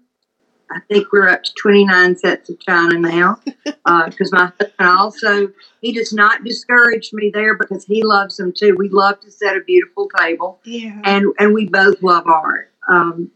I 0.72 0.80
think 0.88 1.12
we're 1.12 1.28
up 1.28 1.44
to 1.44 1.54
29 1.54 2.18
sets 2.18 2.50
of 2.50 2.60
china 2.60 3.00
now 3.00 3.40
because 3.64 4.32
uh, 4.34 4.38
my 4.38 4.52
husband 4.60 4.72
also 4.80 5.52
he 5.82 5.92
does 5.92 6.14
not 6.14 6.44
discourage 6.44 7.12
me 7.12 7.32
there 7.34 7.58
because 7.58 7.86
he 7.86 8.04
loves 8.04 8.38
them 8.38 8.54
too. 8.54 8.76
We 8.78 8.90
love 8.90 9.20
to 9.22 9.32
set 9.32 9.58
a 9.58 9.62
beautiful 9.62 10.10
table, 10.18 10.60
yeah, 10.64 11.02
and 11.04 11.26
and 11.40 11.56
we 11.56 11.66
both 11.68 12.04
love 12.04 12.28
art. 12.28 12.72
Um, 12.88 13.32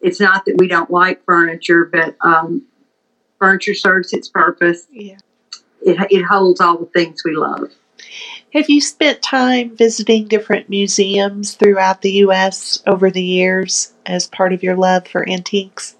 it's 0.00 0.20
not 0.20 0.44
that 0.46 0.56
we 0.58 0.68
don't 0.68 0.90
like 0.90 1.24
furniture, 1.24 1.84
but 1.84 2.16
um, 2.20 2.66
furniture 3.38 3.74
serves 3.74 4.12
its 4.12 4.28
purpose. 4.28 4.86
Yeah, 4.90 5.18
it 5.82 6.06
it 6.10 6.22
holds 6.24 6.60
all 6.60 6.78
the 6.78 6.86
things 6.86 7.22
we 7.24 7.36
love. 7.36 7.70
Have 8.54 8.70
you 8.70 8.80
spent 8.80 9.20
time 9.20 9.76
visiting 9.76 10.26
different 10.26 10.70
museums 10.70 11.54
throughout 11.54 12.00
the 12.00 12.12
U.S. 12.12 12.82
over 12.86 13.10
the 13.10 13.22
years 13.22 13.92
as 14.06 14.26
part 14.26 14.52
of 14.52 14.62
your 14.62 14.76
love 14.76 15.06
for 15.06 15.28
antiques? 15.28 15.96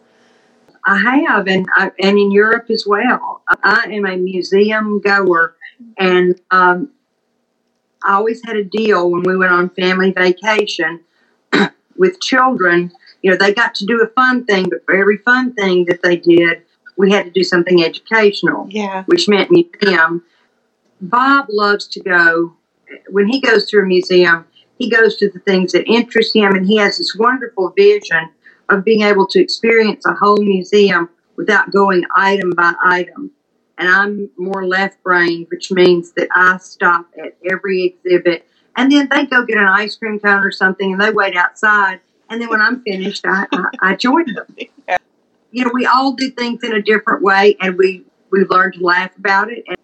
I 0.87 1.19
have, 1.29 1.47
and 1.47 1.67
I, 1.77 1.91
and 2.01 2.19
in 2.19 2.31
Europe 2.31 2.71
as 2.71 2.85
well. 2.87 3.43
I 3.63 3.85
am 3.91 4.07
a 4.07 4.17
museum 4.17 5.01
goer, 5.01 5.57
and 5.99 6.41
um, 6.51 6.91
I 8.03 8.15
always 8.15 8.41
had 8.45 8.57
a 8.57 8.65
deal 8.65 9.11
when 9.11 9.23
we 9.23 9.37
went 9.37 9.53
on 9.53 9.69
family 9.71 10.13
vacation 10.13 11.05
with 11.97 12.21
children. 12.21 12.93
You 13.23 13.31
know, 13.31 13.37
they 13.37 13.53
got 13.53 13.75
to 13.77 13.87
do 13.87 14.03
a 14.03 14.07
fun 14.09 14.45
thing, 14.45 14.69
but 14.69 14.85
for 14.85 14.95
every 14.95 15.19
fun 15.19 15.53
thing 15.55 15.85
that 15.87 16.03
they 16.03 16.17
did, 16.17 16.63
we 16.97 17.11
had 17.11 17.25
to 17.25 17.31
do 17.31 17.45
something 17.45 17.85
educational. 17.85 18.67
Yeah, 18.71 19.05
which 19.05 19.29
meant 19.29 19.51
museum. 19.51 20.25
Bob 21.01 21.47
loves 21.49 21.87
to 21.89 22.01
go, 22.01 22.55
when 23.11 23.29
he 23.29 23.41
goes 23.41 23.67
to 23.67 23.79
a 23.79 23.83
museum, 23.85 24.45
he 24.79 24.91
goes 24.91 25.17
to 25.17 25.31
the 25.31 25.41
things 25.41 25.73
that 25.73 25.89
interest 25.89 26.35
him, 26.35 26.55
and 26.55 26.67
he 26.67 26.77
has 26.77 26.99
this 26.99 27.17
wonderful 27.17 27.73
vision 27.77 28.31
of 28.69 28.85
being 28.85 29.03
able 29.03 29.27
to 29.27 29.41
experience 29.41 30.05
a 30.07 30.15
whole 30.15 30.37
museum 30.39 31.09
without 31.37 31.71
going 31.71 32.05
item 32.15 32.51
by 32.51 32.75
item. 32.85 33.31
And 33.79 33.89
I'm 33.89 34.31
more 34.37 34.67
left 34.67 35.03
brained, 35.05 35.47
which 35.51 35.71
means 35.71 36.13
that 36.13 36.29
I 36.35 36.59
stop 36.59 37.07
at 37.25 37.37
every 37.49 37.85
exhibit 37.85 38.49
and 38.79 38.93
then 38.93 39.09
they 39.11 39.27
go 39.27 39.45
get 39.45 39.59
an 39.59 39.67
ice 39.67 39.97
cream 39.97 40.21
cone 40.21 40.45
or 40.45 40.53
something 40.53 40.93
and 40.93 41.03
they 41.03 41.11
wait 41.11 41.37
outside. 41.37 42.01
And 42.31 42.41
then 42.41 42.49
when 42.49 42.61
I'm 42.61 42.83
finished, 42.83 43.25
I, 43.27 43.47
I, 43.53 43.65
I 43.81 43.97
join 43.97 44.33
them. 44.35 44.47
You 45.51 45.65
know, 45.65 45.71
we 45.73 45.87
all 45.87 46.13
do 46.13 46.31
things 46.31 46.63
in 46.63 46.75
a 46.75 46.83
different 46.83 47.23
way 47.23 47.57
and 47.59 47.79
we, 47.79 48.05
we 48.31 48.45
learn 48.45 48.73
to 48.73 48.85
laugh 48.85 49.17
about 49.17 49.51
it. 49.51 49.65
And 49.67 49.79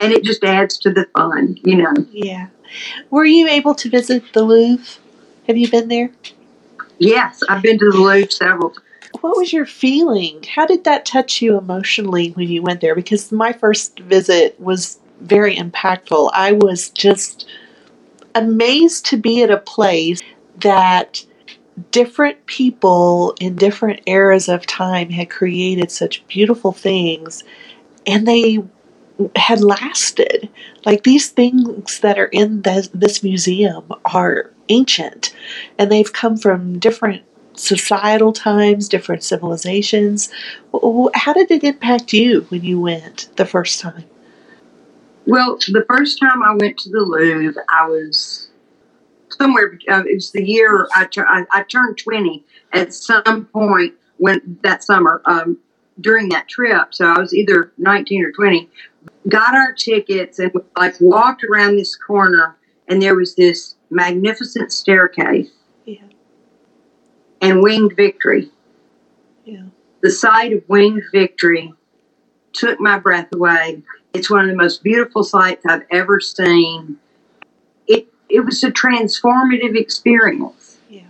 and 0.00 0.12
it 0.12 0.22
just 0.22 0.44
adds 0.44 0.76
to 0.78 0.90
the 0.90 1.06
fun, 1.16 1.58
you 1.64 1.76
know. 1.76 1.94
Yeah. 2.10 2.48
Were 3.10 3.24
you 3.24 3.48
able 3.48 3.74
to 3.76 3.88
visit 3.88 4.22
the 4.32 4.42
Louvre? 4.42 5.00
Have 5.46 5.56
you 5.56 5.70
been 5.70 5.88
there? 5.88 6.10
Yes, 6.98 7.42
I've 7.48 7.62
been 7.62 7.78
to 7.78 7.90
the 7.90 7.96
Louvre 7.96 8.30
several 8.30 8.70
times. 8.70 8.86
What 9.20 9.36
was 9.36 9.52
your 9.52 9.64
feeling? 9.64 10.42
How 10.54 10.66
did 10.66 10.84
that 10.84 11.06
touch 11.06 11.40
you 11.40 11.56
emotionally 11.56 12.32
when 12.32 12.48
you 12.48 12.62
went 12.62 12.80
there? 12.80 12.94
Because 12.94 13.32
my 13.32 13.52
first 13.52 13.98
visit 14.00 14.60
was 14.60 14.98
very 15.20 15.56
impactful. 15.56 16.30
I 16.34 16.52
was 16.52 16.90
just 16.90 17.46
amazed 18.34 19.06
to 19.06 19.16
be 19.16 19.42
at 19.42 19.50
a 19.50 19.58
place 19.58 20.20
that 20.56 21.24
different 21.90 22.46
people 22.46 23.34
in 23.40 23.56
different 23.56 24.00
eras 24.06 24.48
of 24.48 24.66
time 24.66 25.10
had 25.10 25.30
created 25.30 25.90
such 25.90 26.26
beautiful 26.28 26.72
things 26.72 27.42
and 28.06 28.26
they 28.28 28.62
had 29.36 29.60
lasted. 29.60 30.48
Like 30.84 31.04
these 31.04 31.30
things 31.30 32.00
that 32.00 32.18
are 32.18 32.26
in 32.26 32.62
this, 32.62 32.88
this 32.88 33.22
museum 33.22 33.84
are 34.04 34.50
ancient 34.68 35.34
and 35.78 35.90
they've 35.90 36.12
come 36.12 36.36
from 36.36 36.78
different 36.78 37.22
societal 37.54 38.32
times, 38.32 38.88
different 38.88 39.22
civilizations. 39.22 40.30
How 41.14 41.32
did 41.32 41.50
it 41.50 41.64
impact 41.64 42.12
you 42.12 42.42
when 42.48 42.64
you 42.64 42.80
went 42.80 43.28
the 43.36 43.46
first 43.46 43.80
time? 43.80 44.04
Well, 45.26 45.56
the 45.56 45.84
first 45.88 46.18
time 46.20 46.42
I 46.42 46.54
went 46.54 46.78
to 46.78 46.90
the 46.90 47.00
Louvre, 47.00 47.64
I 47.70 47.86
was 47.86 48.50
somewhere. 49.36 49.78
Uh, 49.88 50.02
it 50.06 50.14
was 50.14 50.32
the 50.32 50.44
year 50.44 50.88
I, 50.94 51.06
I, 51.16 51.44
I, 51.50 51.62
turned 51.64 51.98
twenty 51.98 52.44
at 52.72 52.92
some 52.94 53.46
point 53.46 53.94
when 54.18 54.58
that 54.62 54.82
summer 54.82 55.22
um, 55.26 55.58
during 56.00 56.28
that 56.30 56.48
trip. 56.48 56.94
So 56.94 57.06
I 57.06 57.18
was 57.18 57.34
either 57.34 57.72
nineteen 57.78 58.24
or 58.24 58.32
twenty 58.32 58.68
got 59.28 59.54
our 59.54 59.72
tickets 59.72 60.38
and 60.38 60.52
like 60.76 60.94
walked 61.00 61.44
around 61.44 61.76
this 61.76 61.96
corner 61.96 62.56
and 62.88 63.00
there 63.00 63.14
was 63.14 63.34
this 63.34 63.76
magnificent 63.90 64.72
staircase 64.72 65.50
yeah. 65.84 66.02
and 67.40 67.62
winged 67.62 67.94
victory 67.96 68.50
yeah. 69.44 69.64
the 70.02 70.10
sight 70.10 70.52
of 70.52 70.62
winged 70.68 71.02
victory 71.12 71.72
took 72.52 72.78
my 72.80 72.98
breath 72.98 73.28
away 73.34 73.82
it's 74.12 74.30
one 74.30 74.42
of 74.42 74.48
the 74.48 74.56
most 74.56 74.82
beautiful 74.82 75.24
sights 75.24 75.64
i've 75.66 75.86
ever 75.90 76.20
seen 76.20 76.98
it 78.34 78.44
was 78.44 78.64
a 78.64 78.72
transformative 78.72 79.76
experience. 79.76 80.78
Yeah. 80.90 81.02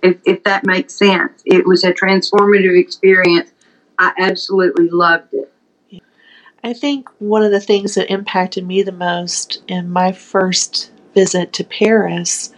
if, 0.00 0.18
if 0.24 0.44
that 0.44 0.64
makes 0.64 0.94
sense. 0.94 1.42
It 1.44 1.66
was 1.66 1.82
a 1.82 1.92
transformative 1.92 2.78
experience. 2.78 3.50
I 3.98 4.12
absolutely 4.16 4.88
loved 4.88 5.34
it. 5.34 5.52
I 6.64 6.72
think 6.72 7.08
one 7.18 7.42
of 7.42 7.50
the 7.50 7.60
things 7.60 7.96
that 7.96 8.12
impacted 8.12 8.64
me 8.64 8.82
the 8.82 8.92
most 8.92 9.64
in 9.66 9.90
my 9.90 10.12
first 10.12 10.92
visit 11.14 11.52
to 11.54 11.64
Paris 11.64 12.54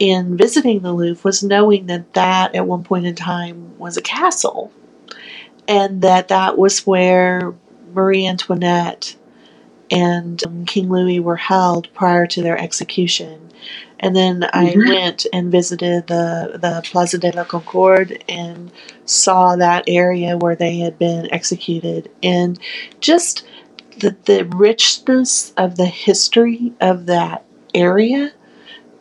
in 0.00 0.36
visiting 0.36 0.80
the 0.80 0.92
Louvre 0.92 1.22
was 1.22 1.44
knowing 1.44 1.86
that 1.86 2.12
that 2.14 2.56
at 2.56 2.66
one 2.66 2.82
point 2.82 3.06
in 3.06 3.14
time 3.14 3.78
was 3.78 3.96
a 3.96 4.02
castle. 4.02 4.72
And 5.68 6.02
that 6.02 6.26
that 6.28 6.58
was 6.58 6.84
where 6.84 7.54
Marie 7.94 8.26
Antoinette 8.26 9.14
and 9.92 10.44
um, 10.46 10.64
King 10.64 10.88
Louis 10.88 11.20
were 11.20 11.36
held 11.36 11.92
prior 11.92 12.26
to 12.26 12.42
their 12.42 12.58
execution. 12.58 13.50
And 14.00 14.16
then 14.16 14.40
mm-hmm. 14.40 14.58
I 14.58 14.74
went 14.88 15.26
and 15.32 15.52
visited 15.52 16.08
the, 16.08 16.58
the 16.60 16.80
Plaza 16.84 17.18
de 17.18 17.30
la 17.30 17.44
Concorde 17.44 18.24
and 18.28 18.72
saw 19.04 19.54
that 19.54 19.84
area 19.86 20.36
where 20.38 20.56
they 20.56 20.78
had 20.78 20.98
been 20.98 21.32
executed. 21.32 22.10
And 22.22 22.58
just 23.00 23.46
the, 23.98 24.16
the 24.24 24.44
richness 24.46 25.52
of 25.56 25.76
the 25.76 25.86
history 25.86 26.72
of 26.80 27.06
that 27.06 27.44
area 27.74 28.32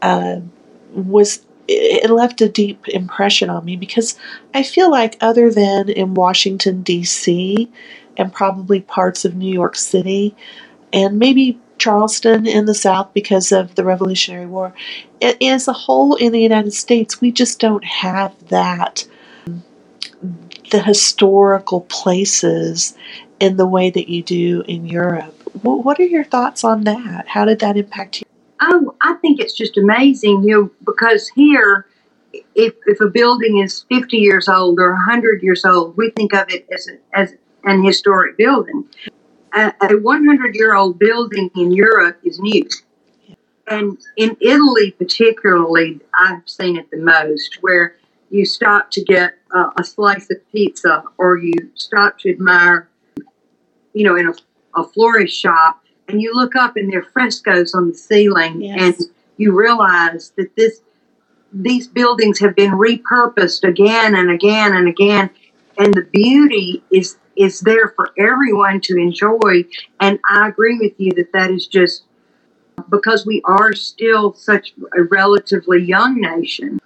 uh, 0.02 0.42
was 0.94 1.46
it 1.68 2.10
left 2.10 2.42
a 2.42 2.50
deep 2.50 2.86
impression 2.90 3.50
on 3.50 3.64
me 3.64 3.78
because 3.78 4.20
I 4.54 4.62
feel 4.62 4.92
like 4.92 5.16
other 5.22 5.50
than 5.50 5.88
in 5.88 6.16
Washington 6.16 6.82
D.C. 6.82 7.72
and 8.18 8.34
probably 8.34 8.82
parts 8.82 9.24
of 9.24 9.36
New 9.36 9.52
York 9.52 9.78
City 9.78 10.36
and 10.94 11.20
maybe 11.20 11.60
Charleston 11.82 12.46
in 12.46 12.66
the 12.66 12.76
South 12.76 13.12
because 13.14 13.52
of 13.52 13.74
the 13.76 13.84
Revolutionary 13.84 14.46
War. 14.46 14.74
As 15.42 15.68
a 15.68 15.74
whole 15.74 16.16
in 16.16 16.32
the 16.32 16.42
United 16.42 16.74
States, 16.74 17.20
we 17.20 17.32
just 17.32 17.60
don't 17.60 17.84
have 17.84 18.34
that, 18.50 19.08
the 20.70 20.82
historical 20.82 21.82
places 21.82 22.96
in 23.40 23.58
the 23.58 23.66
way 23.66 23.90
that 23.90 24.10
you 24.10 24.22
do 24.22 24.62
in 24.68 24.86
Europe. 24.86 25.36
What 25.64 26.00
are 26.00 26.06
your 26.06 26.24
thoughts 26.24 26.64
on 26.64 26.84
that? 26.84 27.28
How 27.28 27.46
did 27.46 27.60
that 27.60 27.78
impact 27.78 28.22
you? 28.22 28.28
Oh, 28.62 28.96
I 29.02 29.16
think 29.16 29.40
it's 29.40 29.56
just 29.56 29.76
amazing, 29.76 30.44
you 30.44 30.56
know, 30.56 30.72
because 30.86 31.30
here, 31.30 31.88
if, 32.54 32.76
if 32.86 33.02
a 33.02 33.08
building 33.08 33.58
is 33.58 33.86
50 33.90 34.18
years 34.18 34.48
old 34.48 34.80
or 34.80 34.94
100 34.94 35.42
years 35.42 35.66
old, 35.66 35.98
we 35.98 36.12
think 36.12 36.34
of 36.34 36.48
it 36.50 36.68
as, 36.72 36.88
a, 36.88 37.20
as 37.20 37.34
an 37.64 37.84
historic 37.84 38.38
building 38.38 38.88
a 39.54 39.96
100 39.96 40.56
year 40.56 40.76
old 40.76 41.00
building 41.00 41.50
in 41.56 41.72
Europe 41.72 42.20
is 42.24 42.40
new. 42.40 42.68
And 43.68 43.98
in 44.18 44.36
Italy, 44.42 44.92
particularly, 44.92 46.00
I've 46.14 46.48
seen 46.48 46.78
it 46.78 46.90
the 46.92 46.98
most, 46.98 47.60
where 47.62 47.96
you 48.30 48.46
stop 48.46 48.92
to 48.92 49.04
get 49.04 49.36
uh, 49.54 49.70
a 49.78 49.84
slice 49.84 50.30
of 50.30 50.38
pizza 50.52 51.04
or 51.18 51.38
you 51.38 51.54
stop 51.76 52.20
to 52.20 52.30
admire, 52.30 52.90
you 53.94 54.04
know, 54.06 54.16
in 54.16 54.28
a, 54.28 54.34
a 54.80 54.88
florist 54.88 55.36
shop 55.36 55.82
and 56.12 56.22
you 56.22 56.34
look 56.34 56.56
up 56.56 56.76
and 56.76 56.92
there 56.92 57.00
are 57.00 57.12
frescoes 57.14 57.74
on 57.74 57.90
the 57.90 57.98
ceiling 57.98 58.62
yes. 58.62 59.00
and 59.00 59.10
you 59.38 59.58
realize 59.58 60.32
that 60.38 60.56
this 60.56 60.82
these 61.54 61.88
buildings 61.88 62.40
have 62.40 62.56
been 62.56 62.72
repurposed 62.72 63.68
again 63.68 64.16
and 64.16 64.32
again 64.32 64.74
and 64.76 64.88
again 64.88 65.30
and 65.78 65.94
the 65.94 66.04
beauty 66.04 66.84
is 66.92 67.18
is 67.36 67.62
there 67.62 67.90
for 67.96 68.10
everyone 68.18 68.82
to 68.82 68.98
enjoy. 68.98 69.66
And 70.00 70.20
I 70.30 70.48
agree 70.48 70.78
with 70.80 70.94
you 70.98 71.12
that 71.14 71.32
that 71.34 71.52
is 71.52 71.68
just 71.68 72.04
because 72.90 73.26
we 73.26 73.42
are 73.46 73.74
still 73.74 74.34
such 74.34 74.74
a 74.98 75.04
relatively 75.04 75.82
young 75.82 76.20
nation, 76.20 76.80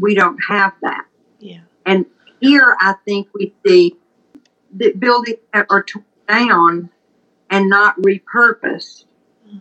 we 0.00 0.14
don't 0.14 0.38
have 0.48 0.72
that. 0.82 1.06
Yeah. 1.38 1.60
And 1.86 2.06
here, 2.40 2.76
I 2.80 2.94
think 3.04 3.28
we 3.34 3.54
see 3.66 3.96
that 4.76 4.98
buildings 4.98 5.38
that 5.52 5.66
are 5.70 5.82
torn 5.82 6.04
down 6.28 6.90
and 7.50 7.68
not 7.68 7.96
repurposed. 8.00 9.04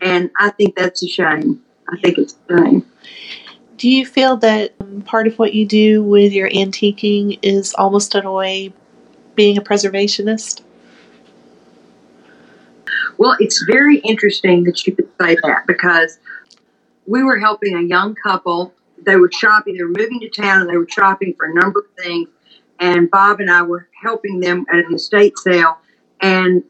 And 0.02 0.32
I 0.40 0.50
think 0.50 0.76
that's 0.76 1.04
a 1.04 1.08
shame. 1.08 1.62
I 1.92 2.00
think 2.00 2.18
it's 2.18 2.36
a 2.50 2.58
shame. 2.58 2.86
Do 3.78 3.90
you 3.90 4.06
feel 4.06 4.38
that 4.38 4.74
um, 4.80 5.02
part 5.02 5.28
of 5.28 5.38
what 5.38 5.54
you 5.54 5.66
do 5.66 6.04
with 6.04 6.32
your 6.32 6.50
antiquing 6.50 7.38
is 7.42 7.74
almost 7.74 8.16
in 8.16 8.26
a 8.26 8.32
way 8.32 8.74
being 9.36 9.58
a 9.58 9.62
preservationist? 9.62 10.62
Well, 13.18 13.36
it's 13.40 13.64
very 13.64 14.00
interesting 14.00 14.64
that 14.64 14.86
you 14.86 14.96
could 14.96 15.10
say 15.22 15.36
that 15.44 15.68
because 15.68 16.20
we 17.06 17.24
were 17.24 17.38
helping 17.38 17.76
a 17.76 17.82
young 17.82 18.16
couple. 18.16 18.74
They 19.06 19.18
were 19.18 19.32
shopping, 19.32 19.76
they 19.76 19.84
were 19.84 19.90
moving 19.90 20.20
to 20.22 20.30
town 20.30 20.62
and 20.62 20.70
they 20.70 20.78
were 20.78 20.88
shopping 20.90 21.34
for 21.38 21.46
a 21.46 21.54
number 21.54 21.82
of 21.82 22.04
things. 22.04 22.30
And 22.80 23.10
Bob 23.12 23.40
and 23.40 23.52
I 23.52 23.62
were 23.62 23.88
helping 24.02 24.40
them 24.40 24.66
at 24.72 24.80
an 24.80 24.94
estate 24.94 25.38
sale. 25.38 25.78
And 26.22 26.64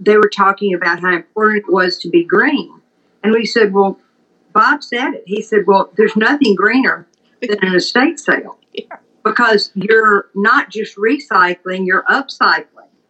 they 0.00 0.16
were 0.16 0.30
talking 0.34 0.74
about 0.74 1.00
how 1.00 1.14
important 1.14 1.64
it 1.66 1.72
was 1.72 1.98
to 1.98 2.08
be 2.08 2.24
green. 2.24 2.80
And 3.22 3.32
we 3.32 3.46
said, 3.46 3.72
Well, 3.72 3.98
Bob 4.52 4.82
said 4.82 5.14
it. 5.14 5.24
He 5.26 5.42
said, 5.42 5.66
Well, 5.66 5.90
there's 5.96 6.16
nothing 6.16 6.54
greener 6.54 7.06
than 7.40 7.58
an 7.62 7.74
estate 7.74 8.18
sale 8.18 8.58
Yeah. 8.72 8.96
Because 9.24 9.70
you're 9.74 10.28
not 10.34 10.70
just 10.70 10.96
recycling, 10.96 11.86
you're 11.86 12.04
upcycling. 12.04 12.66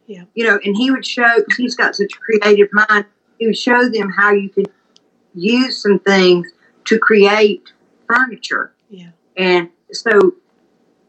Yeah. 0.06 0.24
You 0.34 0.44
know, 0.44 0.58
and 0.64 0.76
he 0.76 0.90
would 0.90 1.06
show, 1.06 1.44
he's 1.56 1.74
got 1.74 1.96
such 1.96 2.12
a 2.14 2.18
creative 2.18 2.68
mind, 2.72 3.06
he 3.38 3.46
would 3.46 3.58
show 3.58 3.88
them 3.88 4.10
how 4.10 4.32
you 4.32 4.48
could 4.48 4.70
use 5.34 5.82
some 5.82 5.98
things 5.98 6.46
to 6.84 6.98
create 6.98 7.72
furniture. 8.06 8.74
Yeah. 8.88 9.10
And 9.36 9.70
so 9.92 10.34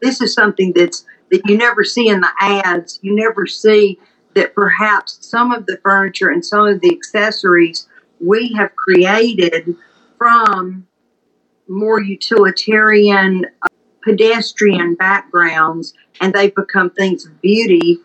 this 0.01 0.21
is 0.21 0.33
something 0.33 0.73
that's 0.73 1.05
that 1.31 1.41
you 1.45 1.57
never 1.57 1.83
see 1.83 2.07
in 2.07 2.21
the 2.21 2.31
ads. 2.39 2.99
You 3.01 3.15
never 3.15 3.47
see 3.47 3.99
that 4.35 4.53
perhaps 4.53 5.17
some 5.25 5.51
of 5.51 5.65
the 5.65 5.77
furniture 5.77 6.29
and 6.29 6.45
some 6.45 6.67
of 6.67 6.81
the 6.81 6.91
accessories 6.91 7.87
we 8.19 8.53
have 8.53 8.75
created 8.75 9.75
from 10.17 10.87
more 11.67 12.01
utilitarian 12.01 13.45
pedestrian 14.05 14.93
backgrounds 14.95 15.93
and 16.21 16.33
they've 16.33 16.53
become 16.55 16.89
things 16.91 17.25
of 17.25 17.41
beauty 17.41 17.97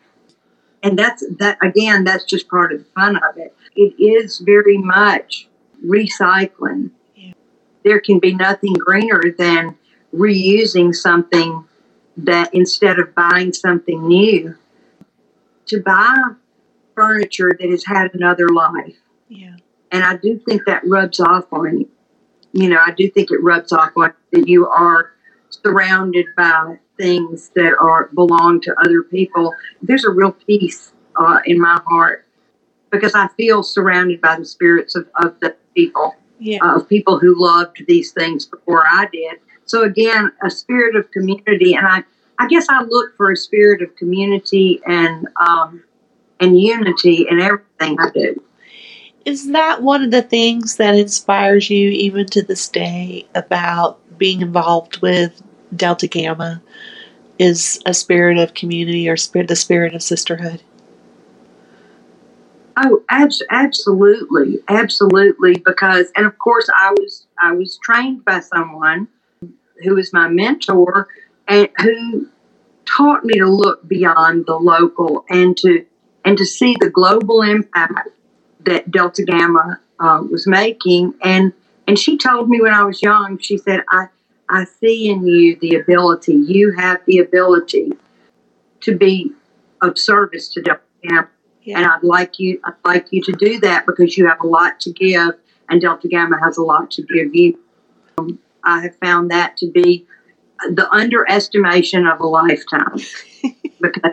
and 0.82 0.98
that's 0.98 1.22
that 1.38 1.58
again 1.62 2.04
that's 2.04 2.24
just 2.24 2.48
part 2.48 2.72
of 2.72 2.78
the 2.78 2.84
fun 2.98 3.16
of 3.16 3.36
it 3.36 3.54
it 3.76 3.94
is 4.02 4.38
very 4.38 4.78
much 4.78 5.46
recycling 5.86 6.90
Yeah. 7.14 7.32
there 7.84 8.00
can 8.00 8.18
be 8.18 8.34
nothing 8.34 8.72
greener 8.72 9.22
than 9.36 9.76
reusing 10.14 10.94
something 10.94 11.64
that 12.16 12.52
instead 12.54 12.98
of 12.98 13.14
buying 13.14 13.52
something 13.52 14.08
new 14.08 14.56
to 15.66 15.80
buy 15.82 16.16
furniture 16.94 17.56
that 17.60 17.68
has 17.70 17.84
had 17.84 18.14
another 18.14 18.48
life 18.48 18.96
Yeah. 19.28 19.56
and 19.92 20.02
I 20.02 20.16
do 20.16 20.38
think 20.48 20.62
that 20.66 20.82
rubs 20.86 21.20
off 21.20 21.52
on 21.52 21.80
you. 21.80 21.88
You 22.52 22.68
know, 22.68 22.78
I 22.84 22.90
do 22.90 23.08
think 23.08 23.30
it 23.30 23.40
rubs 23.42 23.70
off 23.72 23.92
on 23.96 24.12
that 24.32 24.48
you 24.48 24.66
are 24.66 25.12
surrounded 25.62 26.26
by 26.36 26.78
things 26.96 27.50
that 27.54 27.74
are 27.80 28.10
belong 28.14 28.60
to 28.62 28.74
other 28.80 29.02
people. 29.02 29.54
There's 29.82 30.04
a 30.04 30.10
real 30.10 30.32
peace 30.32 30.92
uh, 31.16 31.40
in 31.44 31.60
my 31.60 31.80
heart 31.86 32.26
because 32.90 33.14
I 33.14 33.28
feel 33.36 33.62
surrounded 33.62 34.20
by 34.20 34.36
the 34.36 34.44
spirits 34.44 34.94
of, 34.96 35.08
of 35.16 35.38
the 35.40 35.56
people, 35.74 36.14
Yeah. 36.38 36.58
uh, 36.62 36.76
of 36.76 36.88
people 36.88 37.18
who 37.18 37.34
loved 37.40 37.84
these 37.86 38.12
things 38.12 38.46
before 38.46 38.84
I 38.86 39.08
did. 39.12 39.38
So 39.64 39.82
again, 39.84 40.32
a 40.44 40.50
spirit 40.50 40.96
of 40.96 41.10
community, 41.12 41.74
and 41.74 41.86
I, 41.86 42.02
I 42.38 42.48
guess 42.48 42.66
I 42.68 42.82
look 42.82 43.16
for 43.16 43.30
a 43.30 43.36
spirit 43.36 43.82
of 43.82 43.94
community 43.96 44.80
and 44.86 45.28
um, 45.36 45.84
and 46.40 46.58
unity 46.58 47.26
in 47.30 47.38
everything 47.40 48.00
I 48.00 48.10
do. 48.12 48.42
Is 49.26 49.50
that 49.52 49.82
one 49.82 50.02
of 50.02 50.10
the 50.10 50.22
things 50.22 50.76
that 50.76 50.96
inspires 50.96 51.68
you 51.68 51.90
even 51.90 52.26
to 52.28 52.42
this 52.42 52.66
day 52.68 53.26
about 53.34 53.98
being 54.18 54.40
involved 54.40 55.02
with 55.02 55.40
Delta 55.74 56.06
Gamma? 56.06 56.62
Is 57.38 57.80
a 57.86 57.94
spirit 57.94 58.36
of 58.36 58.52
community 58.52 59.08
or 59.08 59.16
spirit 59.16 59.48
the 59.48 59.56
spirit 59.56 59.94
of 59.94 60.02
sisterhood? 60.02 60.62
Oh, 62.76 63.02
abs- 63.08 63.42
absolutely, 63.50 64.58
absolutely. 64.68 65.54
Because, 65.64 66.10
and 66.16 66.26
of 66.26 66.38
course, 66.38 66.68
I 66.74 66.90
was 66.92 67.26
I 67.38 67.52
was 67.52 67.78
trained 67.82 68.24
by 68.24 68.40
someone 68.40 69.08
who 69.82 69.94
was 69.94 70.12
my 70.12 70.28
mentor 70.28 71.08
and 71.48 71.68
who 71.80 72.28
taught 72.84 73.24
me 73.24 73.34
to 73.38 73.46
look 73.46 73.86
beyond 73.88 74.46
the 74.46 74.56
local 74.56 75.24
and 75.28 75.56
to 75.58 75.84
and 76.24 76.36
to 76.36 76.44
see 76.44 76.76
the 76.80 76.90
global 76.90 77.42
impact 77.42 78.10
that 78.60 78.90
Delta 78.90 79.24
Gamma 79.24 79.80
uh, 79.98 80.22
was 80.30 80.46
making. 80.46 81.14
And 81.22 81.52
and 81.86 81.98
she 81.98 82.16
told 82.16 82.48
me 82.48 82.60
when 82.60 82.72
I 82.72 82.84
was 82.84 83.02
young, 83.02 83.38
she 83.38 83.58
said, 83.58 83.84
"I 83.90 84.08
I 84.50 84.64
see 84.64 85.08
in 85.08 85.26
you 85.26 85.56
the 85.60 85.76
ability. 85.76 86.34
You 86.34 86.72
have 86.76 87.00
the 87.06 87.18
ability 87.18 87.92
to 88.80 88.96
be 88.96 89.32
of 89.80 89.98
service 89.98 90.48
to 90.50 90.62
Delta 90.62 90.80
Gamma." 91.02 91.28
and 91.66 91.86
I'd 91.86 92.02
like 92.02 92.38
you 92.40 92.60
I'd 92.64 92.72
like 92.84 93.06
you 93.10 93.22
to 93.22 93.32
do 93.32 93.60
that 93.60 93.86
because 93.86 94.16
you 94.16 94.26
have 94.26 94.40
a 94.40 94.46
lot 94.46 94.80
to 94.80 94.92
give 94.92 95.32
and 95.68 95.80
Delta 95.80 96.08
Gamma 96.08 96.38
has 96.42 96.56
a 96.56 96.62
lot 96.62 96.90
to 96.92 97.02
give 97.02 97.34
you. 97.34 97.58
Um, 98.18 98.38
I 98.64 98.80
have 98.82 98.96
found 98.96 99.30
that 99.30 99.56
to 99.58 99.70
be 99.70 100.06
the 100.70 100.90
underestimation 100.90 102.06
of 102.06 102.20
a 102.20 102.26
lifetime 102.26 102.98
because 103.80 104.12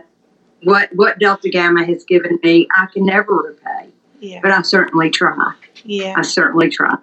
what 0.64 0.90
what 0.94 1.20
Delta 1.20 1.50
Gamma 1.50 1.86
has 1.86 2.04
given 2.04 2.40
me 2.44 2.68
I 2.78 2.88
can 2.94 3.06
never 3.06 3.34
repay, 3.34 3.90
Yeah. 4.20 4.40
but 4.42 4.52
I 4.52 4.62
certainly 4.62 5.10
try. 5.10 5.54
Yeah. 5.84 6.14
I 6.18 6.22
certainly 6.22 6.70
try. 6.70 6.96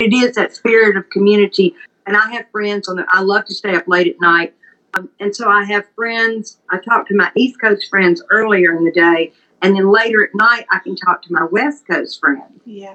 It 0.00 0.12
is 0.12 0.34
that 0.36 0.54
spirit 0.54 0.96
of 0.96 1.08
community, 1.10 1.74
and 2.08 2.16
I 2.16 2.32
have 2.32 2.50
friends 2.50 2.88
on 2.88 2.96
the. 2.96 3.06
I 3.10 3.20
love 3.20 3.44
to 3.44 3.54
stay 3.54 3.76
up 3.76 3.86
late 3.86 4.06
at 4.08 4.18
night, 4.20 4.54
um, 4.94 5.10
and 5.20 5.36
so 5.36 5.48
I 5.48 5.62
have 5.64 5.84
friends. 5.94 6.58
I 6.70 6.78
talk 6.78 7.06
to 7.08 7.14
my 7.14 7.30
East 7.36 7.60
Coast 7.60 7.88
friends 7.90 8.22
earlier 8.30 8.74
in 8.74 8.84
the 8.84 8.90
day, 8.90 9.32
and 9.60 9.76
then 9.76 9.92
later 9.92 10.24
at 10.24 10.30
night 10.34 10.64
I 10.72 10.78
can 10.78 10.96
talk 10.96 11.20
to 11.22 11.32
my 11.32 11.44
West 11.44 11.86
Coast 11.86 12.18
friends 12.18 12.62
Yeah. 12.64 12.94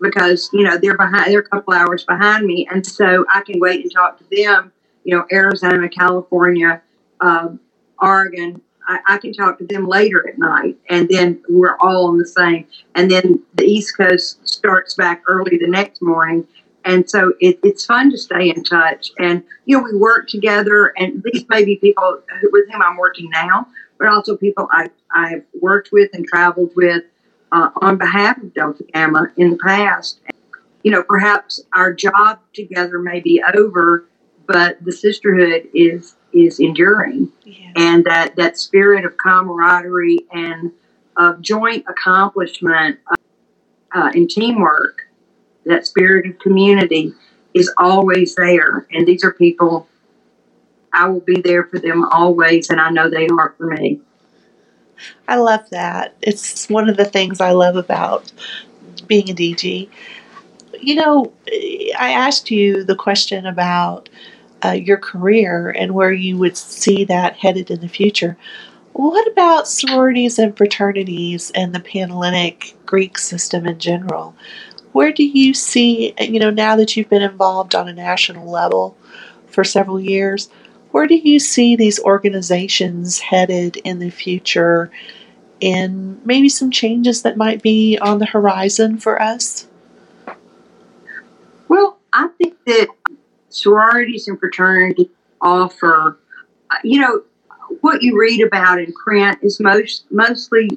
because 0.00 0.50
you 0.52 0.64
know 0.64 0.76
they're 0.76 0.96
behind. 0.96 1.32
They're 1.32 1.40
a 1.40 1.48
couple 1.48 1.72
hours 1.72 2.02
behind 2.04 2.46
me, 2.46 2.66
and 2.70 2.84
so 2.84 3.24
I 3.32 3.42
can 3.42 3.60
wait 3.60 3.82
and 3.82 3.92
talk 3.92 4.18
to 4.18 4.24
them. 4.30 4.72
You 5.04 5.16
know, 5.16 5.24
Arizona, 5.32 5.88
California, 5.88 6.82
um, 7.20 7.60
Oregon. 8.02 8.60
I, 8.88 8.98
I 9.06 9.18
can 9.18 9.32
talk 9.34 9.58
to 9.58 9.66
them 9.66 9.86
later 9.86 10.28
at 10.28 10.36
night, 10.38 10.76
and 10.90 11.08
then 11.08 11.42
we're 11.48 11.76
all 11.76 12.06
on 12.08 12.18
the 12.18 12.26
same. 12.26 12.66
And 12.96 13.08
then 13.08 13.40
the 13.54 13.64
East 13.64 13.96
Coast 13.96 14.48
starts 14.48 14.94
back 14.94 15.22
early 15.28 15.58
the 15.58 15.68
next 15.68 16.02
morning, 16.02 16.46
and 16.88 17.08
so 17.08 17.34
it, 17.38 17.60
it's 17.62 17.84
fun 17.84 18.10
to 18.10 18.18
stay 18.18 18.48
in 18.48 18.64
touch. 18.64 19.10
And 19.18 19.44
you 19.66 19.76
know, 19.76 19.84
we 19.84 19.96
work 19.96 20.28
together, 20.28 20.92
and 20.96 21.22
these 21.32 21.44
may 21.48 21.64
be 21.64 21.76
people 21.76 22.20
who, 22.40 22.50
with 22.50 22.64
whom 22.72 22.82
I'm 22.82 22.96
working 22.96 23.28
now, 23.30 23.68
but 23.98 24.08
also 24.08 24.36
people 24.36 24.68
I 24.72 24.90
I 25.14 25.28
have 25.30 25.44
worked 25.60 25.90
with 25.92 26.10
and 26.14 26.26
traveled 26.26 26.72
with 26.74 27.04
uh, 27.52 27.70
on 27.82 27.98
behalf 27.98 28.38
of 28.38 28.54
Delta 28.54 28.84
Gamma 28.94 29.28
in 29.36 29.50
the 29.50 29.58
past. 29.58 30.20
You 30.82 30.92
know, 30.92 31.02
perhaps 31.02 31.60
our 31.74 31.92
job 31.92 32.38
together 32.54 32.98
may 32.98 33.20
be 33.20 33.42
over, 33.54 34.06
but 34.46 34.82
the 34.84 34.92
sisterhood 34.92 35.68
is 35.74 36.14
is 36.32 36.60
enduring 36.60 37.30
Yeah. 37.44 37.72
and 37.76 38.04
that 38.04 38.36
that 38.36 38.58
spirit 38.58 39.04
of 39.04 39.16
camaraderie 39.16 40.20
and 40.32 40.72
of 41.16 41.40
joint 41.40 41.84
accomplishment 41.88 42.98
uh, 43.10 43.14
uh, 43.94 44.10
and 44.14 44.28
teamwork, 44.30 45.07
that 45.68 45.86
spirit 45.86 46.26
of 46.26 46.38
community 46.38 47.14
is 47.54 47.72
always 47.78 48.34
there. 48.34 48.86
And 48.92 49.06
these 49.06 49.24
are 49.24 49.32
people 49.32 49.88
I 50.92 51.08
will 51.08 51.20
be 51.20 51.40
there 51.40 51.64
for 51.64 51.78
them 51.78 52.04
always, 52.04 52.70
and 52.70 52.80
I 52.80 52.90
know 52.90 53.08
they 53.10 53.28
are 53.28 53.54
for 53.56 53.66
me. 53.66 54.00
I 55.28 55.36
love 55.36 55.68
that. 55.70 56.14
It's 56.22 56.68
one 56.68 56.88
of 56.88 56.96
the 56.96 57.04
things 57.04 57.40
I 57.40 57.52
love 57.52 57.76
about 57.76 58.32
being 59.06 59.30
a 59.30 59.34
DG. 59.34 59.88
You 60.80 60.94
know, 60.94 61.32
I 61.98 62.12
asked 62.12 62.50
you 62.50 62.84
the 62.84 62.96
question 62.96 63.46
about 63.46 64.08
uh, 64.64 64.72
your 64.72 64.96
career 64.96 65.70
and 65.70 65.94
where 65.94 66.12
you 66.12 66.36
would 66.38 66.56
see 66.56 67.04
that 67.04 67.36
headed 67.36 67.70
in 67.70 67.80
the 67.80 67.88
future. 67.88 68.36
What 68.92 69.30
about 69.30 69.68
sororities 69.68 70.38
and 70.38 70.56
fraternities 70.56 71.52
and 71.52 71.72
the 71.72 71.80
Panhellenic 71.80 72.74
Greek 72.84 73.18
system 73.18 73.66
in 73.66 73.78
general? 73.78 74.34
Where 74.92 75.12
do 75.12 75.24
you 75.24 75.54
see, 75.54 76.14
you 76.20 76.38
know, 76.38 76.50
now 76.50 76.76
that 76.76 76.96
you've 76.96 77.10
been 77.10 77.22
involved 77.22 77.74
on 77.74 77.88
a 77.88 77.92
national 77.92 78.50
level 78.50 78.96
for 79.46 79.64
several 79.64 80.00
years, 80.00 80.48
where 80.90 81.06
do 81.06 81.16
you 81.16 81.38
see 81.38 81.76
these 81.76 82.00
organizations 82.00 83.20
headed 83.20 83.76
in 83.78 83.98
the 83.98 84.10
future 84.10 84.90
and 85.60 86.24
maybe 86.24 86.48
some 86.48 86.70
changes 86.70 87.22
that 87.22 87.36
might 87.36 87.62
be 87.62 87.98
on 87.98 88.18
the 88.18 88.26
horizon 88.26 88.98
for 88.98 89.20
us? 89.20 89.66
Well, 91.68 91.98
I 92.12 92.28
think 92.38 92.54
that 92.66 92.88
sororities 93.50 94.28
and 94.28 94.38
fraternities 94.38 95.08
offer, 95.40 96.18
you 96.82 97.00
know, 97.00 97.22
what 97.80 98.02
you 98.02 98.18
read 98.18 98.40
about 98.40 98.80
in 98.80 98.92
print 98.92 99.38
is 99.42 99.60
most 99.60 100.04
mostly 100.10 100.70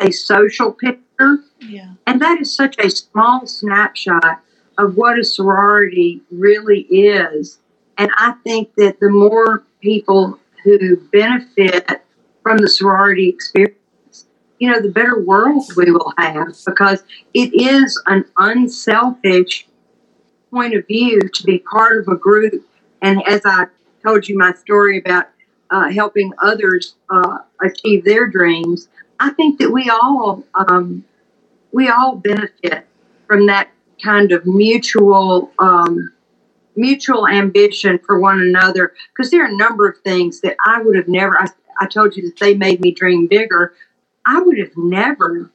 a 0.00 0.10
social 0.10 0.72
picture. 0.72 0.98
Yeah. 1.60 1.94
And 2.06 2.20
that 2.20 2.40
is 2.40 2.54
such 2.54 2.76
a 2.78 2.90
small 2.90 3.46
snapshot 3.46 4.40
of 4.78 4.96
what 4.96 5.18
a 5.18 5.24
sorority 5.24 6.22
really 6.30 6.80
is. 6.82 7.58
And 7.98 8.10
I 8.16 8.32
think 8.44 8.74
that 8.76 9.00
the 9.00 9.10
more 9.10 9.64
people 9.80 10.38
who 10.64 10.96
benefit 11.12 12.04
from 12.42 12.58
the 12.58 12.68
sorority 12.68 13.28
experience, 13.28 14.26
you 14.58 14.70
know, 14.70 14.80
the 14.80 14.90
better 14.90 15.20
world 15.20 15.64
we 15.76 15.90
will 15.90 16.12
have 16.18 16.56
because 16.66 17.02
it 17.34 17.52
is 17.54 18.00
an 18.06 18.24
unselfish 18.38 19.66
point 20.50 20.74
of 20.74 20.86
view 20.86 21.20
to 21.20 21.44
be 21.44 21.58
part 21.58 21.98
of 22.00 22.08
a 22.08 22.16
group. 22.16 22.64
And 23.00 23.22
as 23.26 23.42
I 23.44 23.66
told 24.04 24.28
you 24.28 24.36
my 24.38 24.52
story 24.54 24.98
about 24.98 25.26
uh, 25.70 25.90
helping 25.90 26.32
others 26.42 26.94
uh, 27.10 27.38
achieve 27.60 28.04
their 28.04 28.26
dreams, 28.28 28.88
I 29.18 29.30
think 29.30 29.58
that 29.58 29.70
we 29.70 29.88
all 29.88 30.44
um, 30.54 31.04
we 31.72 31.88
all 31.88 32.16
benefit 32.16 32.86
from 33.26 33.46
that 33.46 33.70
kind 34.02 34.32
of 34.32 34.46
mutual 34.46 35.52
um, 35.58 36.12
mutual 36.76 37.26
ambition 37.28 37.98
for 38.04 38.18
one 38.20 38.40
another. 38.40 38.92
Because 39.14 39.30
there 39.30 39.42
are 39.44 39.48
a 39.48 39.56
number 39.56 39.88
of 39.88 39.98
things 40.04 40.40
that 40.40 40.56
I 40.66 40.82
would 40.82 40.96
have 40.96 41.08
never 41.08 41.38
I, 41.40 41.46
I 41.80 41.86
told 41.86 42.16
you 42.16 42.22
that 42.24 42.38
they 42.38 42.54
made 42.54 42.80
me 42.80 42.92
dream 42.92 43.26
bigger. 43.26 43.74
I 44.26 44.40
would 44.40 44.58
have 44.58 44.76
never 44.76 45.50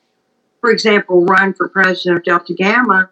for 0.61 0.71
example 0.71 1.23
run 1.25 1.53
for 1.53 1.69
president 1.69 2.17
of 2.17 2.23
Delta 2.23 2.53
Gamma 2.53 3.09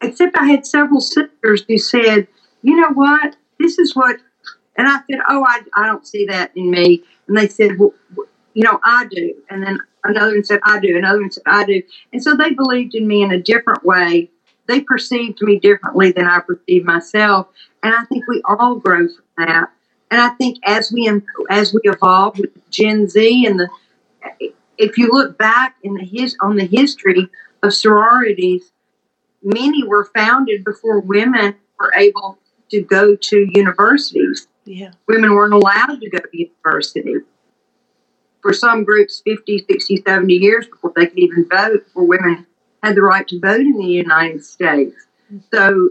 except 0.00 0.36
I 0.36 0.46
had 0.46 0.66
several 0.66 1.00
sisters 1.00 1.64
who 1.66 1.78
said 1.78 2.28
you 2.62 2.76
know 2.76 2.90
what? 2.90 3.36
This 3.58 3.78
is 3.78 3.94
what 3.94 4.16
and 4.76 4.88
I 4.88 4.98
said 5.10 5.20
oh 5.28 5.44
I, 5.46 5.62
I 5.74 5.86
don't 5.86 6.06
see 6.06 6.26
that 6.26 6.56
in 6.56 6.70
me. 6.70 7.02
And 7.28 7.36
they 7.36 7.48
said 7.48 7.78
well, 7.78 7.94
you 8.54 8.62
know 8.64 8.80
I 8.84 9.06
do. 9.06 9.34
And 9.50 9.62
then 9.62 9.78
another 10.08 10.32
one 10.32 10.44
said 10.44 10.60
I 10.64 10.80
do 10.80 10.96
another 10.96 11.20
one 11.20 11.30
said 11.30 11.42
I 11.46 11.64
do 11.64 11.82
and 12.12 12.22
so 12.22 12.36
they 12.36 12.50
believed 12.50 12.94
in 12.94 13.06
me 13.06 13.22
in 13.22 13.32
a 13.32 13.40
different 13.40 13.84
way 13.84 14.30
they 14.66 14.80
perceived 14.80 15.40
me 15.42 15.58
differently 15.58 16.12
than 16.12 16.26
I 16.26 16.40
perceived 16.40 16.86
myself, 16.86 17.48
and 17.82 17.94
I 17.94 18.04
think 18.04 18.26
we 18.26 18.42
all 18.44 18.76
grow 18.76 19.08
from 19.08 19.46
that. 19.46 19.70
And 20.10 20.20
I 20.20 20.30
think 20.30 20.58
as 20.64 20.92
we 20.92 21.10
as 21.50 21.72
we 21.72 21.80
evolve 21.84 22.38
with 22.38 22.50
Gen 22.70 23.08
Z 23.08 23.46
and 23.46 23.60
the, 23.60 24.52
if 24.78 24.98
you 24.98 25.08
look 25.10 25.38
back 25.38 25.76
in 25.82 25.94
the 25.94 26.04
his 26.04 26.36
on 26.40 26.56
the 26.56 26.66
history 26.66 27.28
of 27.62 27.74
sororities, 27.74 28.72
many 29.42 29.84
were 29.84 30.10
founded 30.16 30.64
before 30.64 31.00
women 31.00 31.56
were 31.78 31.92
able 31.94 32.38
to 32.70 32.82
go 32.82 33.14
to 33.16 33.48
universities. 33.52 34.48
Yeah. 34.64 34.92
Women 35.06 35.32
weren't 35.32 35.54
allowed 35.54 36.00
to 36.00 36.10
go 36.10 36.18
to 36.18 36.28
university. 36.32 37.14
For 38.46 38.52
some 38.52 38.84
groups, 38.84 39.22
50, 39.24 39.66
60, 39.68 40.04
70 40.06 40.34
years 40.34 40.68
before 40.68 40.92
they 40.94 41.08
could 41.08 41.18
even 41.18 41.48
vote, 41.48 41.84
for 41.92 42.04
women 42.04 42.46
had 42.80 42.94
the 42.94 43.02
right 43.02 43.26
to 43.26 43.40
vote 43.40 43.58
in 43.58 43.76
the 43.76 43.84
United 43.84 44.44
States. 44.44 44.94
So 45.52 45.90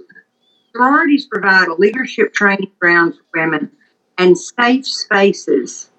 sororities 0.71 1.25
provide 1.25 1.67
a 1.67 1.73
leadership 1.73 2.33
training 2.33 2.71
ground 2.79 3.15
for 3.15 3.41
women 3.41 3.73
and 4.17 4.37
safe 4.37 4.87
spaces 4.87 5.89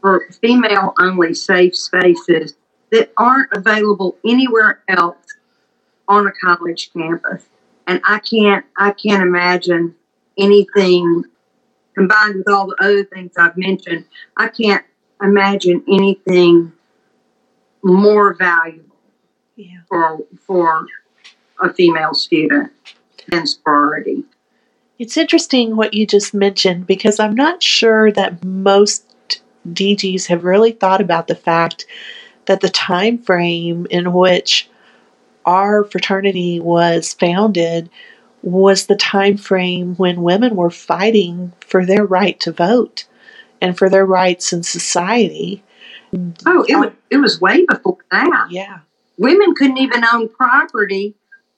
for 0.00 0.28
female 0.40 0.94
only 1.00 1.34
safe 1.34 1.74
spaces 1.74 2.54
that 2.92 3.12
aren't 3.16 3.52
available 3.52 4.16
anywhere 4.24 4.84
else 4.86 5.16
on 6.06 6.28
a 6.28 6.32
college 6.40 6.92
campus. 6.92 7.42
And 7.88 8.00
I 8.06 8.20
can't 8.20 8.64
I 8.76 8.92
can't 8.92 9.22
imagine 9.24 9.96
anything 10.38 11.24
combined 11.96 12.36
with 12.36 12.48
all 12.48 12.68
the 12.68 12.76
other 12.80 13.04
things 13.04 13.32
I've 13.36 13.56
mentioned, 13.56 14.04
I 14.36 14.46
can't 14.46 14.84
imagine 15.22 15.84
anything 15.88 16.72
more 17.82 18.34
valuable 18.34 18.84
Yeah. 19.56 19.80
for 19.88 20.20
for 20.46 20.86
a 21.60 21.72
female 21.72 22.14
student 22.14 22.72
than 23.28 23.46
sorority. 23.46 24.24
It's 24.98 25.16
interesting 25.16 25.76
what 25.76 25.94
you 25.94 26.06
just 26.06 26.34
mentioned 26.34 26.86
because 26.86 27.20
I'm 27.20 27.34
not 27.34 27.62
sure 27.62 28.10
that 28.12 28.44
most 28.44 29.04
DGs 29.68 30.26
have 30.26 30.44
really 30.44 30.72
thought 30.72 31.00
about 31.00 31.28
the 31.28 31.34
fact 31.34 31.86
that 32.46 32.60
the 32.60 32.68
time 32.68 33.18
frame 33.18 33.86
in 33.90 34.12
which 34.12 34.68
our 35.44 35.84
fraternity 35.84 36.58
was 36.60 37.12
founded 37.14 37.90
was 38.42 38.86
the 38.86 38.96
time 38.96 39.36
frame 39.36 39.94
when 39.96 40.22
women 40.22 40.56
were 40.56 40.70
fighting 40.70 41.52
for 41.60 41.84
their 41.84 42.04
right 42.04 42.38
to 42.40 42.52
vote 42.52 43.06
and 43.60 43.76
for 43.76 43.88
their 43.88 44.06
rights 44.06 44.52
in 44.52 44.62
society. 44.62 45.62
Oh, 46.46 46.64
it 46.68 46.76
was 46.76 46.92
it 47.10 47.16
was 47.18 47.40
way 47.40 47.64
before 47.66 47.98
that. 48.10 48.48
Yeah. 48.50 48.80
Women 49.18 49.54
couldn't 49.54 49.78
even 49.78 50.04
own 50.12 50.28
property. 50.28 51.14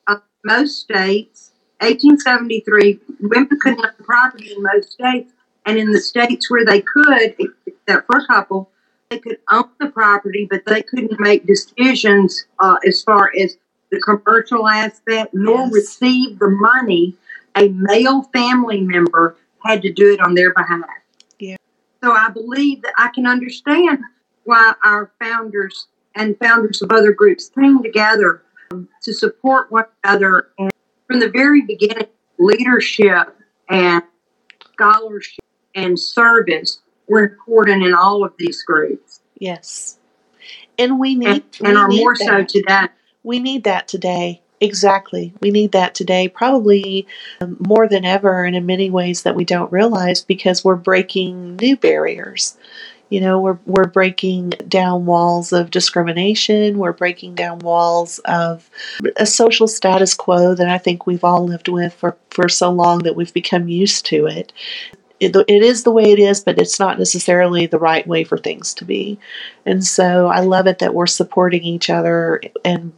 Uh, 0.06 0.16
most 0.44 0.80
states, 0.80 1.52
1873, 1.80 2.98
women 3.20 3.48
couldn't 3.60 3.84
own 3.84 4.04
property 4.04 4.52
in 4.52 4.62
most 4.62 4.92
states, 4.92 5.32
and 5.66 5.78
in 5.78 5.92
the 5.92 6.00
states 6.00 6.50
where 6.50 6.64
they 6.64 6.80
could, 6.80 7.34
except 7.66 8.06
for 8.06 8.18
a 8.18 8.26
couple, 8.26 8.70
they 9.10 9.18
could 9.18 9.38
own 9.50 9.68
the 9.78 9.88
property, 9.88 10.46
but 10.50 10.64
they 10.66 10.82
couldn't 10.82 11.20
make 11.20 11.46
decisions 11.46 12.44
uh, 12.60 12.76
as 12.86 13.02
far 13.02 13.30
as 13.38 13.56
the 13.90 14.00
commercial 14.00 14.66
aspect, 14.68 15.34
nor 15.34 15.58
Yes. 15.64 15.72
receive 15.72 16.38
the 16.38 16.48
money. 16.50 17.14
A 17.56 17.68
male 17.68 18.22
family 18.32 18.80
member 18.80 19.36
had 19.64 19.82
to 19.82 19.92
do 19.92 20.12
it 20.12 20.20
on 20.20 20.34
their 20.34 20.54
behalf. 20.54 20.84
So 22.02 22.12
I 22.12 22.30
believe 22.30 22.82
that 22.82 22.94
I 22.96 23.08
can 23.14 23.26
understand 23.26 24.00
why 24.44 24.74
our 24.84 25.12
founders 25.20 25.88
and 26.14 26.38
founders 26.38 26.82
of 26.82 26.90
other 26.90 27.12
groups 27.12 27.50
came 27.50 27.82
together 27.82 28.42
um, 28.70 28.88
to 29.02 29.12
support 29.12 29.70
one 29.70 29.84
another. 30.04 30.48
And 30.58 30.72
from 31.06 31.20
the 31.20 31.28
very 31.28 31.62
beginning, 31.62 32.06
leadership 32.38 33.36
and 33.68 34.02
scholarship 34.72 35.44
and 35.74 35.98
service 35.98 36.80
were 37.06 37.24
important 37.24 37.84
in 37.84 37.94
all 37.94 38.24
of 38.24 38.32
these 38.38 38.62
groups, 38.62 39.20
Yes. 39.40 39.98
And 40.78 41.00
we 41.00 41.16
need 41.16 41.28
and, 41.28 41.44
we 41.60 41.74
are 41.74 41.88
need 41.88 42.00
more 42.00 42.14
so 42.14 42.44
today. 42.44 42.86
We 43.22 43.40
need 43.40 43.64
that 43.64 43.88
today. 43.88 44.42
Exactly. 44.60 45.32
We 45.40 45.50
need 45.50 45.72
that 45.72 45.94
today, 45.94 46.28
probably 46.28 47.06
um, 47.40 47.56
more 47.66 47.88
than 47.88 48.04
ever, 48.04 48.44
and 48.44 48.54
in 48.54 48.66
many 48.66 48.90
ways 48.90 49.22
that 49.22 49.34
we 49.34 49.44
don't 49.44 49.72
realize 49.72 50.20
because 50.20 50.62
we're 50.62 50.76
breaking 50.76 51.56
new 51.56 51.76
barriers. 51.76 52.58
You 53.08 53.22
know, 53.22 53.40
we're, 53.40 53.58
we're 53.64 53.86
breaking 53.86 54.50
down 54.68 55.06
walls 55.06 55.52
of 55.52 55.70
discrimination, 55.70 56.78
we're 56.78 56.92
breaking 56.92 57.34
down 57.34 57.58
walls 57.60 58.20
of 58.20 58.70
a 59.16 59.26
social 59.26 59.66
status 59.66 60.14
quo 60.14 60.54
that 60.54 60.68
I 60.68 60.78
think 60.78 61.06
we've 61.06 61.24
all 61.24 61.44
lived 61.44 61.68
with 61.68 61.94
for, 61.94 62.16
for 62.28 62.48
so 62.48 62.70
long 62.70 63.00
that 63.00 63.16
we've 63.16 63.34
become 63.34 63.66
used 63.68 64.06
to 64.06 64.26
it. 64.26 64.52
It, 65.18 65.34
it 65.36 65.62
is 65.62 65.82
the 65.82 65.90
way 65.90 66.12
it 66.12 66.18
is, 66.18 66.40
but 66.40 66.58
it's 66.58 66.78
not 66.78 66.98
necessarily 66.98 67.66
the 67.66 67.78
right 67.78 68.06
way 68.06 68.24
for 68.24 68.38
things 68.38 68.74
to 68.74 68.84
be. 68.84 69.18
And 69.66 69.84
so 69.84 70.28
I 70.28 70.40
love 70.40 70.66
it 70.66 70.78
that 70.78 70.94
we're 70.94 71.06
supporting 71.06 71.64
each 71.64 71.90
other 71.90 72.40
and 72.64 72.92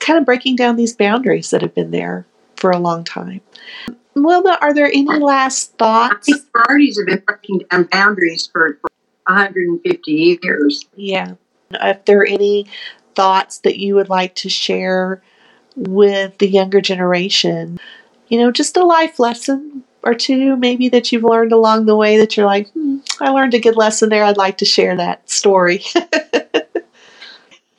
kind 0.00 0.18
of 0.18 0.24
breaking 0.24 0.56
down 0.56 0.76
these 0.76 0.94
boundaries 0.94 1.50
that 1.50 1.62
have 1.62 1.74
been 1.74 1.90
there 1.90 2.26
for 2.56 2.70
a 2.70 2.78
long 2.78 3.04
time. 3.04 3.40
Wilma, 4.14 4.58
are 4.60 4.74
there 4.74 4.86
any 4.88 5.18
last 5.18 5.74
I 5.74 5.78
thoughts? 5.78 6.26
think 6.26 6.42
parties 6.52 6.98
have 6.98 7.06
been 7.06 7.22
breaking 7.26 7.62
down 7.70 7.84
boundaries 7.84 8.48
for, 8.52 8.78
for 8.80 8.90
150 9.26 10.38
years. 10.42 10.86
Yeah. 10.96 11.34
If 11.70 12.04
there 12.04 12.20
are 12.20 12.26
any 12.26 12.66
thoughts 13.14 13.58
that 13.58 13.78
you 13.78 13.94
would 13.94 14.08
like 14.08 14.34
to 14.36 14.48
share 14.48 15.22
with 15.76 16.38
the 16.38 16.48
younger 16.48 16.80
generation, 16.80 17.78
you 18.28 18.38
know, 18.38 18.50
just 18.50 18.76
a 18.76 18.84
life 18.84 19.18
lesson 19.18 19.84
or 20.02 20.14
two, 20.14 20.56
maybe 20.56 20.88
that 20.88 21.12
you've 21.12 21.24
learned 21.24 21.52
along 21.52 21.86
the 21.86 21.96
way 21.96 22.18
that 22.18 22.36
you're 22.36 22.46
like, 22.46 22.70
hmm, 22.72 22.98
I 23.20 23.30
learned 23.30 23.54
a 23.54 23.60
good 23.60 23.76
lesson 23.76 24.08
there. 24.08 24.24
I'd 24.24 24.36
like 24.36 24.58
to 24.58 24.64
share 24.64 24.96
that 24.96 25.28
story. 25.30 25.82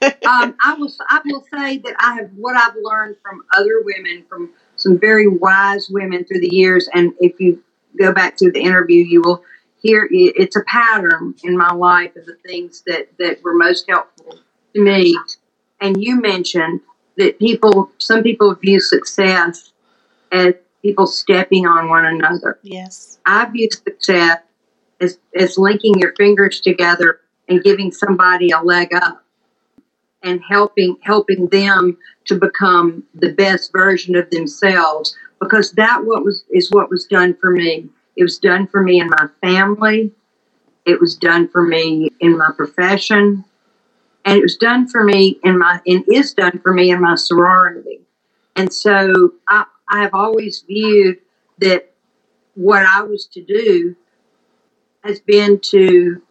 um, 0.02 0.56
I 0.64 0.76
will 0.78 0.92
I 1.10 1.22
will 1.26 1.44
say 1.54 1.78
that 1.80 1.96
I 2.00 2.16
have 2.16 2.30
what 2.36 2.56
I've 2.56 2.76
learned 2.82 3.18
from 3.22 3.44
other 3.56 3.82
women, 3.84 4.26
from 4.30 4.52
some 4.76 4.98
very 5.00 5.28
wise 5.28 5.90
women 5.90 6.24
through 6.26 6.40
the 6.40 6.54
years, 6.54 6.90
and 6.94 7.14
if 7.20 7.40
you 7.40 7.62
go 7.98 8.14
back 8.14 8.38
to 8.38 8.52
the 8.52 8.62
interview, 8.62 9.04
you 9.06 9.22
will 9.22 9.44
hear 9.82 10.08
it's 10.12 10.56
a 10.56 10.64
pattern 10.64 11.36
in 11.44 11.58
my 11.58 11.72
life 11.74 12.16
of 12.16 12.26
the 12.26 12.36
things 12.46 12.84
that 12.86 13.10
that 13.18 13.44
were 13.44 13.56
most 13.56 13.86
helpful 13.90 14.40
to 14.74 14.82
me. 14.82 15.18
And 15.82 16.02
you 16.02 16.20
mentioned 16.20 16.82
that 17.18 17.40
people, 17.40 17.92
some 17.98 18.24
people 18.24 18.54
view 18.56 18.80
success 18.80 19.72
as 20.32 20.54
people 20.82 21.08
stepping 21.08 21.68
on 21.68 21.90
one 21.90 22.06
another. 22.06 22.60
yes. 22.64 23.20
I 23.26 23.46
view 23.46 23.70
success 23.72 24.40
as, 25.02 25.18
as 25.36 25.58
linking 25.58 26.00
your 26.00 26.14
fingers 26.16 26.62
together 26.62 27.22
and 27.48 27.64
giving 27.64 27.92
somebody 27.92 28.52
a 28.52 28.62
leg 28.62 28.94
up. 28.94 29.24
And 30.24 30.42
helping 30.48 30.98
helping 31.02 31.48
them 31.48 31.98
to 32.26 32.36
become 32.36 33.04
the 33.16 33.34
best 33.34 33.72
version 33.72 34.16
of 34.16 34.30
themselves 34.30 35.16
because 35.40 35.72
that 35.74 36.04
what 36.04 36.24
was 36.24 36.44
is 36.52 36.72
what 36.72 36.90
was 36.90 37.06
done 37.06 37.36
for 37.40 37.52
me. 37.52 37.88
It 38.16 38.24
was 38.24 38.38
done 38.38 38.68
for 38.68 38.82
me 38.84 39.00
in 39.00 39.10
my 39.10 39.28
family. 39.42 40.12
It 40.86 41.00
was 41.00 41.16
done 41.16 41.48
for 41.48 41.64
me 41.64 42.10
in 42.20 42.38
my 42.38 42.52
profession. 42.56 43.46
And 44.26 44.38
it 44.38 44.42
was 44.42 44.58
done 44.58 44.88
for 44.88 45.04
me 45.04 45.40
in 45.44 45.58
my 45.58 45.82
and 45.88 46.04
is 46.12 46.34
done 46.34 46.60
for 46.60 46.74
me 46.74 46.92
in 46.92 47.02
my 47.02 47.16
sorority. 47.16 48.02
And 48.56 48.74
so 48.74 49.34
I, 49.48 49.66
I 49.88 50.02
have 50.02 50.14
always 50.14 50.64
viewed 50.68 51.20
that 51.60 51.94
what 52.56 52.86
I 52.86 53.04
was 53.04 53.26
to 53.28 53.42
do 53.42 53.96
has 55.04 55.22
been 55.22 55.60
to 55.60 56.22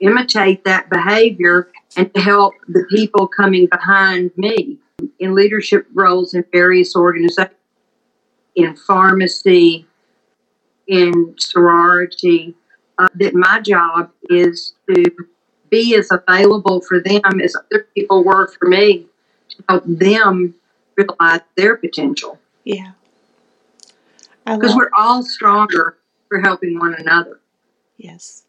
imitate 0.00 0.64
that 0.64 0.90
behavior 0.90 1.70
and 1.96 2.12
to 2.14 2.20
help 2.20 2.54
the 2.68 2.84
people 2.90 3.26
coming 3.26 3.66
behind 3.66 4.30
me 4.36 4.78
in 5.18 5.34
leadership 5.34 5.86
roles 5.92 6.34
in 6.34 6.44
various 6.52 6.94
organizations, 6.96 7.56
in 8.54 8.76
pharmacy, 8.76 9.86
in 10.86 11.34
sorority, 11.38 12.54
uh, 12.98 13.08
that 13.14 13.34
my 13.34 13.60
job 13.60 14.10
is 14.28 14.74
to 14.88 15.04
be 15.70 15.96
as 15.96 16.08
available 16.10 16.80
for 16.82 17.00
them 17.00 17.40
as 17.42 17.56
other 17.56 17.86
people 17.94 18.22
were 18.22 18.46
for 18.48 18.68
me 18.68 19.06
to 19.48 19.64
help 19.68 19.84
them 19.86 20.54
realize 20.96 21.40
their 21.56 21.76
potential. 21.76 22.38
Yeah. 22.64 22.92
Because 24.44 24.74
we're 24.76 24.90
all 24.96 25.22
stronger 25.22 25.96
for 26.28 26.40
helping 26.40 26.78
one 26.78 26.94
another. 26.94 27.40
Yes. 27.96 28.42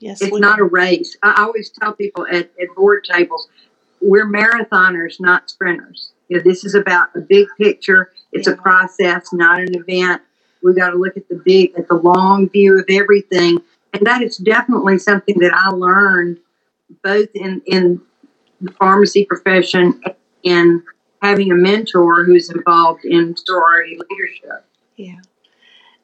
Yes. 0.00 0.22
It's 0.22 0.38
not 0.38 0.60
a 0.60 0.64
race. 0.64 1.16
I 1.22 1.42
always 1.42 1.70
tell 1.70 1.92
people 1.92 2.26
at, 2.26 2.50
at 2.60 2.74
board 2.76 3.04
tables, 3.04 3.48
we're 4.00 4.26
marathoners, 4.26 5.20
not 5.20 5.50
sprinters. 5.50 6.12
You 6.28 6.36
know, 6.36 6.42
this 6.44 6.64
is 6.64 6.74
about 6.74 7.08
a 7.16 7.20
big 7.20 7.48
picture. 7.58 8.12
It's 8.32 8.46
yeah. 8.46 8.54
a 8.54 8.56
process, 8.56 9.32
not 9.32 9.60
an 9.60 9.74
event. 9.74 10.22
We 10.62 10.74
got 10.74 10.90
to 10.90 10.96
look 10.96 11.16
at 11.16 11.28
the 11.28 11.40
big, 11.44 11.72
at 11.76 11.88
the 11.88 11.94
long 11.94 12.48
view 12.48 12.78
of 12.78 12.84
everything, 12.88 13.58
and 13.92 14.06
that 14.06 14.22
is 14.22 14.36
definitely 14.36 14.98
something 14.98 15.38
that 15.38 15.52
I 15.54 15.70
learned 15.70 16.38
both 17.02 17.28
in 17.34 17.62
in 17.66 18.00
the 18.60 18.72
pharmacy 18.72 19.24
profession 19.24 20.02
and 20.44 20.82
having 21.22 21.52
a 21.52 21.54
mentor 21.54 22.24
who's 22.24 22.50
involved 22.50 23.04
in 23.04 23.36
sorority 23.36 23.98
leadership. 24.10 24.64
Yeah. 24.96 25.20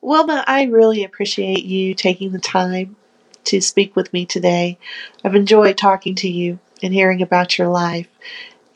Wilma, 0.00 0.44
I 0.46 0.64
really 0.64 1.04
appreciate 1.04 1.64
you 1.64 1.94
taking 1.94 2.32
the 2.32 2.38
time 2.38 2.96
to 3.44 3.60
speak 3.60 3.96
with 3.96 4.12
me 4.12 4.26
today. 4.26 4.78
I've 5.24 5.34
enjoyed 5.34 5.76
talking 5.76 6.14
to 6.16 6.28
you 6.28 6.58
and 6.82 6.92
hearing 6.92 7.22
about 7.22 7.58
your 7.58 7.68
life. 7.68 8.08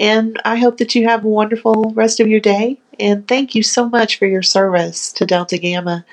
And 0.01 0.41
I 0.45 0.57
hope 0.57 0.79
that 0.79 0.95
you 0.95 1.09
have 1.09 1.25
a 1.25 1.29
wonderful 1.29 1.93
rest 1.95 2.21
of 2.21 2.29
your 2.29 2.41
day. 2.41 2.81
And 3.01 3.27
thank 3.27 3.55
you 3.55 3.63
so 3.63 3.89
much 3.89 4.19
for 4.19 4.27
your 4.27 4.43
service 4.43 5.13
to 5.15 5.27
Delta 5.27 5.59
Gamma. 5.59 6.05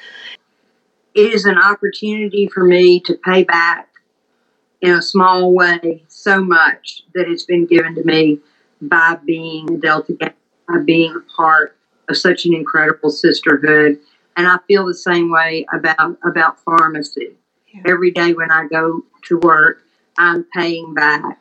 It 1.13 1.33
is 1.33 1.45
an 1.45 1.57
opportunity 1.57 2.47
for 2.47 2.63
me 2.63 2.99
to 3.01 3.17
pay 3.23 3.43
back 3.43 3.89
in 4.81 4.91
a 4.91 5.01
small 5.01 5.53
way 5.53 6.03
so 6.07 6.43
much 6.43 7.03
that 7.13 7.27
has 7.27 7.43
been 7.43 7.65
given 7.65 7.95
to 7.95 8.03
me 8.03 8.39
by 8.81 9.17
being 9.25 9.71
a 9.73 9.77
Delta 9.77 10.13
Gamma, 10.13 10.33
by 10.67 10.79
being 10.79 11.15
a 11.15 11.35
part 11.35 11.77
of 12.09 12.17
such 12.17 12.45
an 12.45 12.53
incredible 12.53 13.09
sisterhood. 13.09 13.99
And 14.35 14.47
I 14.47 14.57
feel 14.67 14.85
the 14.85 14.93
same 14.93 15.31
way 15.31 15.65
about 15.73 16.17
about 16.23 16.59
pharmacy. 16.59 17.35
Every 17.85 18.11
day 18.11 18.33
when 18.33 18.51
I 18.51 18.67
go 18.67 19.03
to 19.23 19.39
work, 19.39 19.83
I'm 20.17 20.45
paying 20.55 20.93
back 20.93 21.39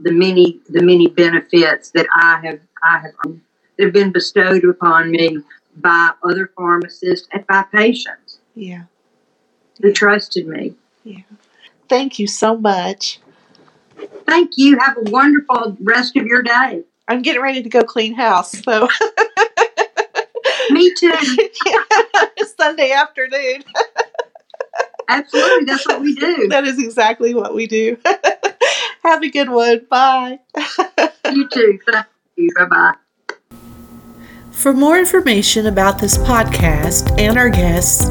the 0.00 0.12
many 0.12 0.60
the 0.68 0.82
many 0.82 1.08
benefits 1.08 1.90
that 1.90 2.06
I 2.14 2.40
have 2.44 2.60
I 2.82 2.98
have 2.98 3.38
that 3.78 3.84
have 3.84 3.92
been 3.92 4.12
bestowed 4.12 4.64
upon 4.64 5.10
me 5.10 5.38
by 5.76 6.10
other 6.22 6.50
pharmacists 6.56 7.28
and 7.32 7.46
by 7.46 7.64
patients. 7.72 8.38
Yeah. 8.54 8.84
Who 9.80 9.88
yeah. 9.88 9.94
trusted 9.94 10.46
me. 10.46 10.74
Yeah. 11.04 11.22
Thank 11.88 12.18
you 12.18 12.26
so 12.26 12.56
much. 12.56 13.20
Thank 14.26 14.52
you. 14.56 14.78
Have 14.78 14.96
a 14.98 15.10
wonderful 15.10 15.76
rest 15.80 16.16
of 16.16 16.26
your 16.26 16.42
day. 16.42 16.84
I'm 17.08 17.22
getting 17.22 17.42
ready 17.42 17.62
to 17.62 17.68
go 17.68 17.82
clean 17.82 18.14
house, 18.14 18.52
so 18.62 18.88
Me 20.70 20.92
too. 20.94 21.12
Sunday 22.56 22.92
afternoon. 22.92 23.64
Absolutely, 25.08 25.64
that's 25.64 25.86
what 25.86 26.00
we 26.00 26.14
do. 26.14 26.48
That 26.52 26.64
is 26.64 26.78
exactly 26.78 27.34
what 27.34 27.54
we 27.54 27.66
do. 27.66 27.98
Have 29.02 29.22
a 29.22 29.30
good 29.30 29.50
one. 29.50 29.86
Bye. 29.90 30.38
you 31.32 31.48
too. 31.48 31.78
Thank 31.86 32.06
you. 32.36 32.50
Bye 32.56 32.64
bye. 32.66 32.94
For 34.52 34.72
more 34.72 34.98
information 34.98 35.66
about 35.66 35.98
this 35.98 36.16
podcast 36.18 37.18
and 37.18 37.36
our 37.36 37.48
guests, 37.48 38.04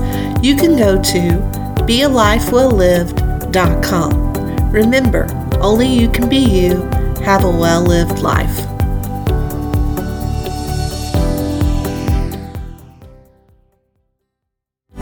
you 0.44 0.56
can 0.56 0.76
go 0.78 1.02
to 1.02 1.40
bealifewelllived.com. 1.86 4.72
Remember, 4.72 5.28
only 5.62 5.88
you 5.88 6.10
can 6.10 6.28
be 6.28 6.38
you. 6.38 6.82
Have 7.24 7.46
a 7.46 7.50
well 7.50 7.84
lived 7.84 8.20
life. 8.20 8.68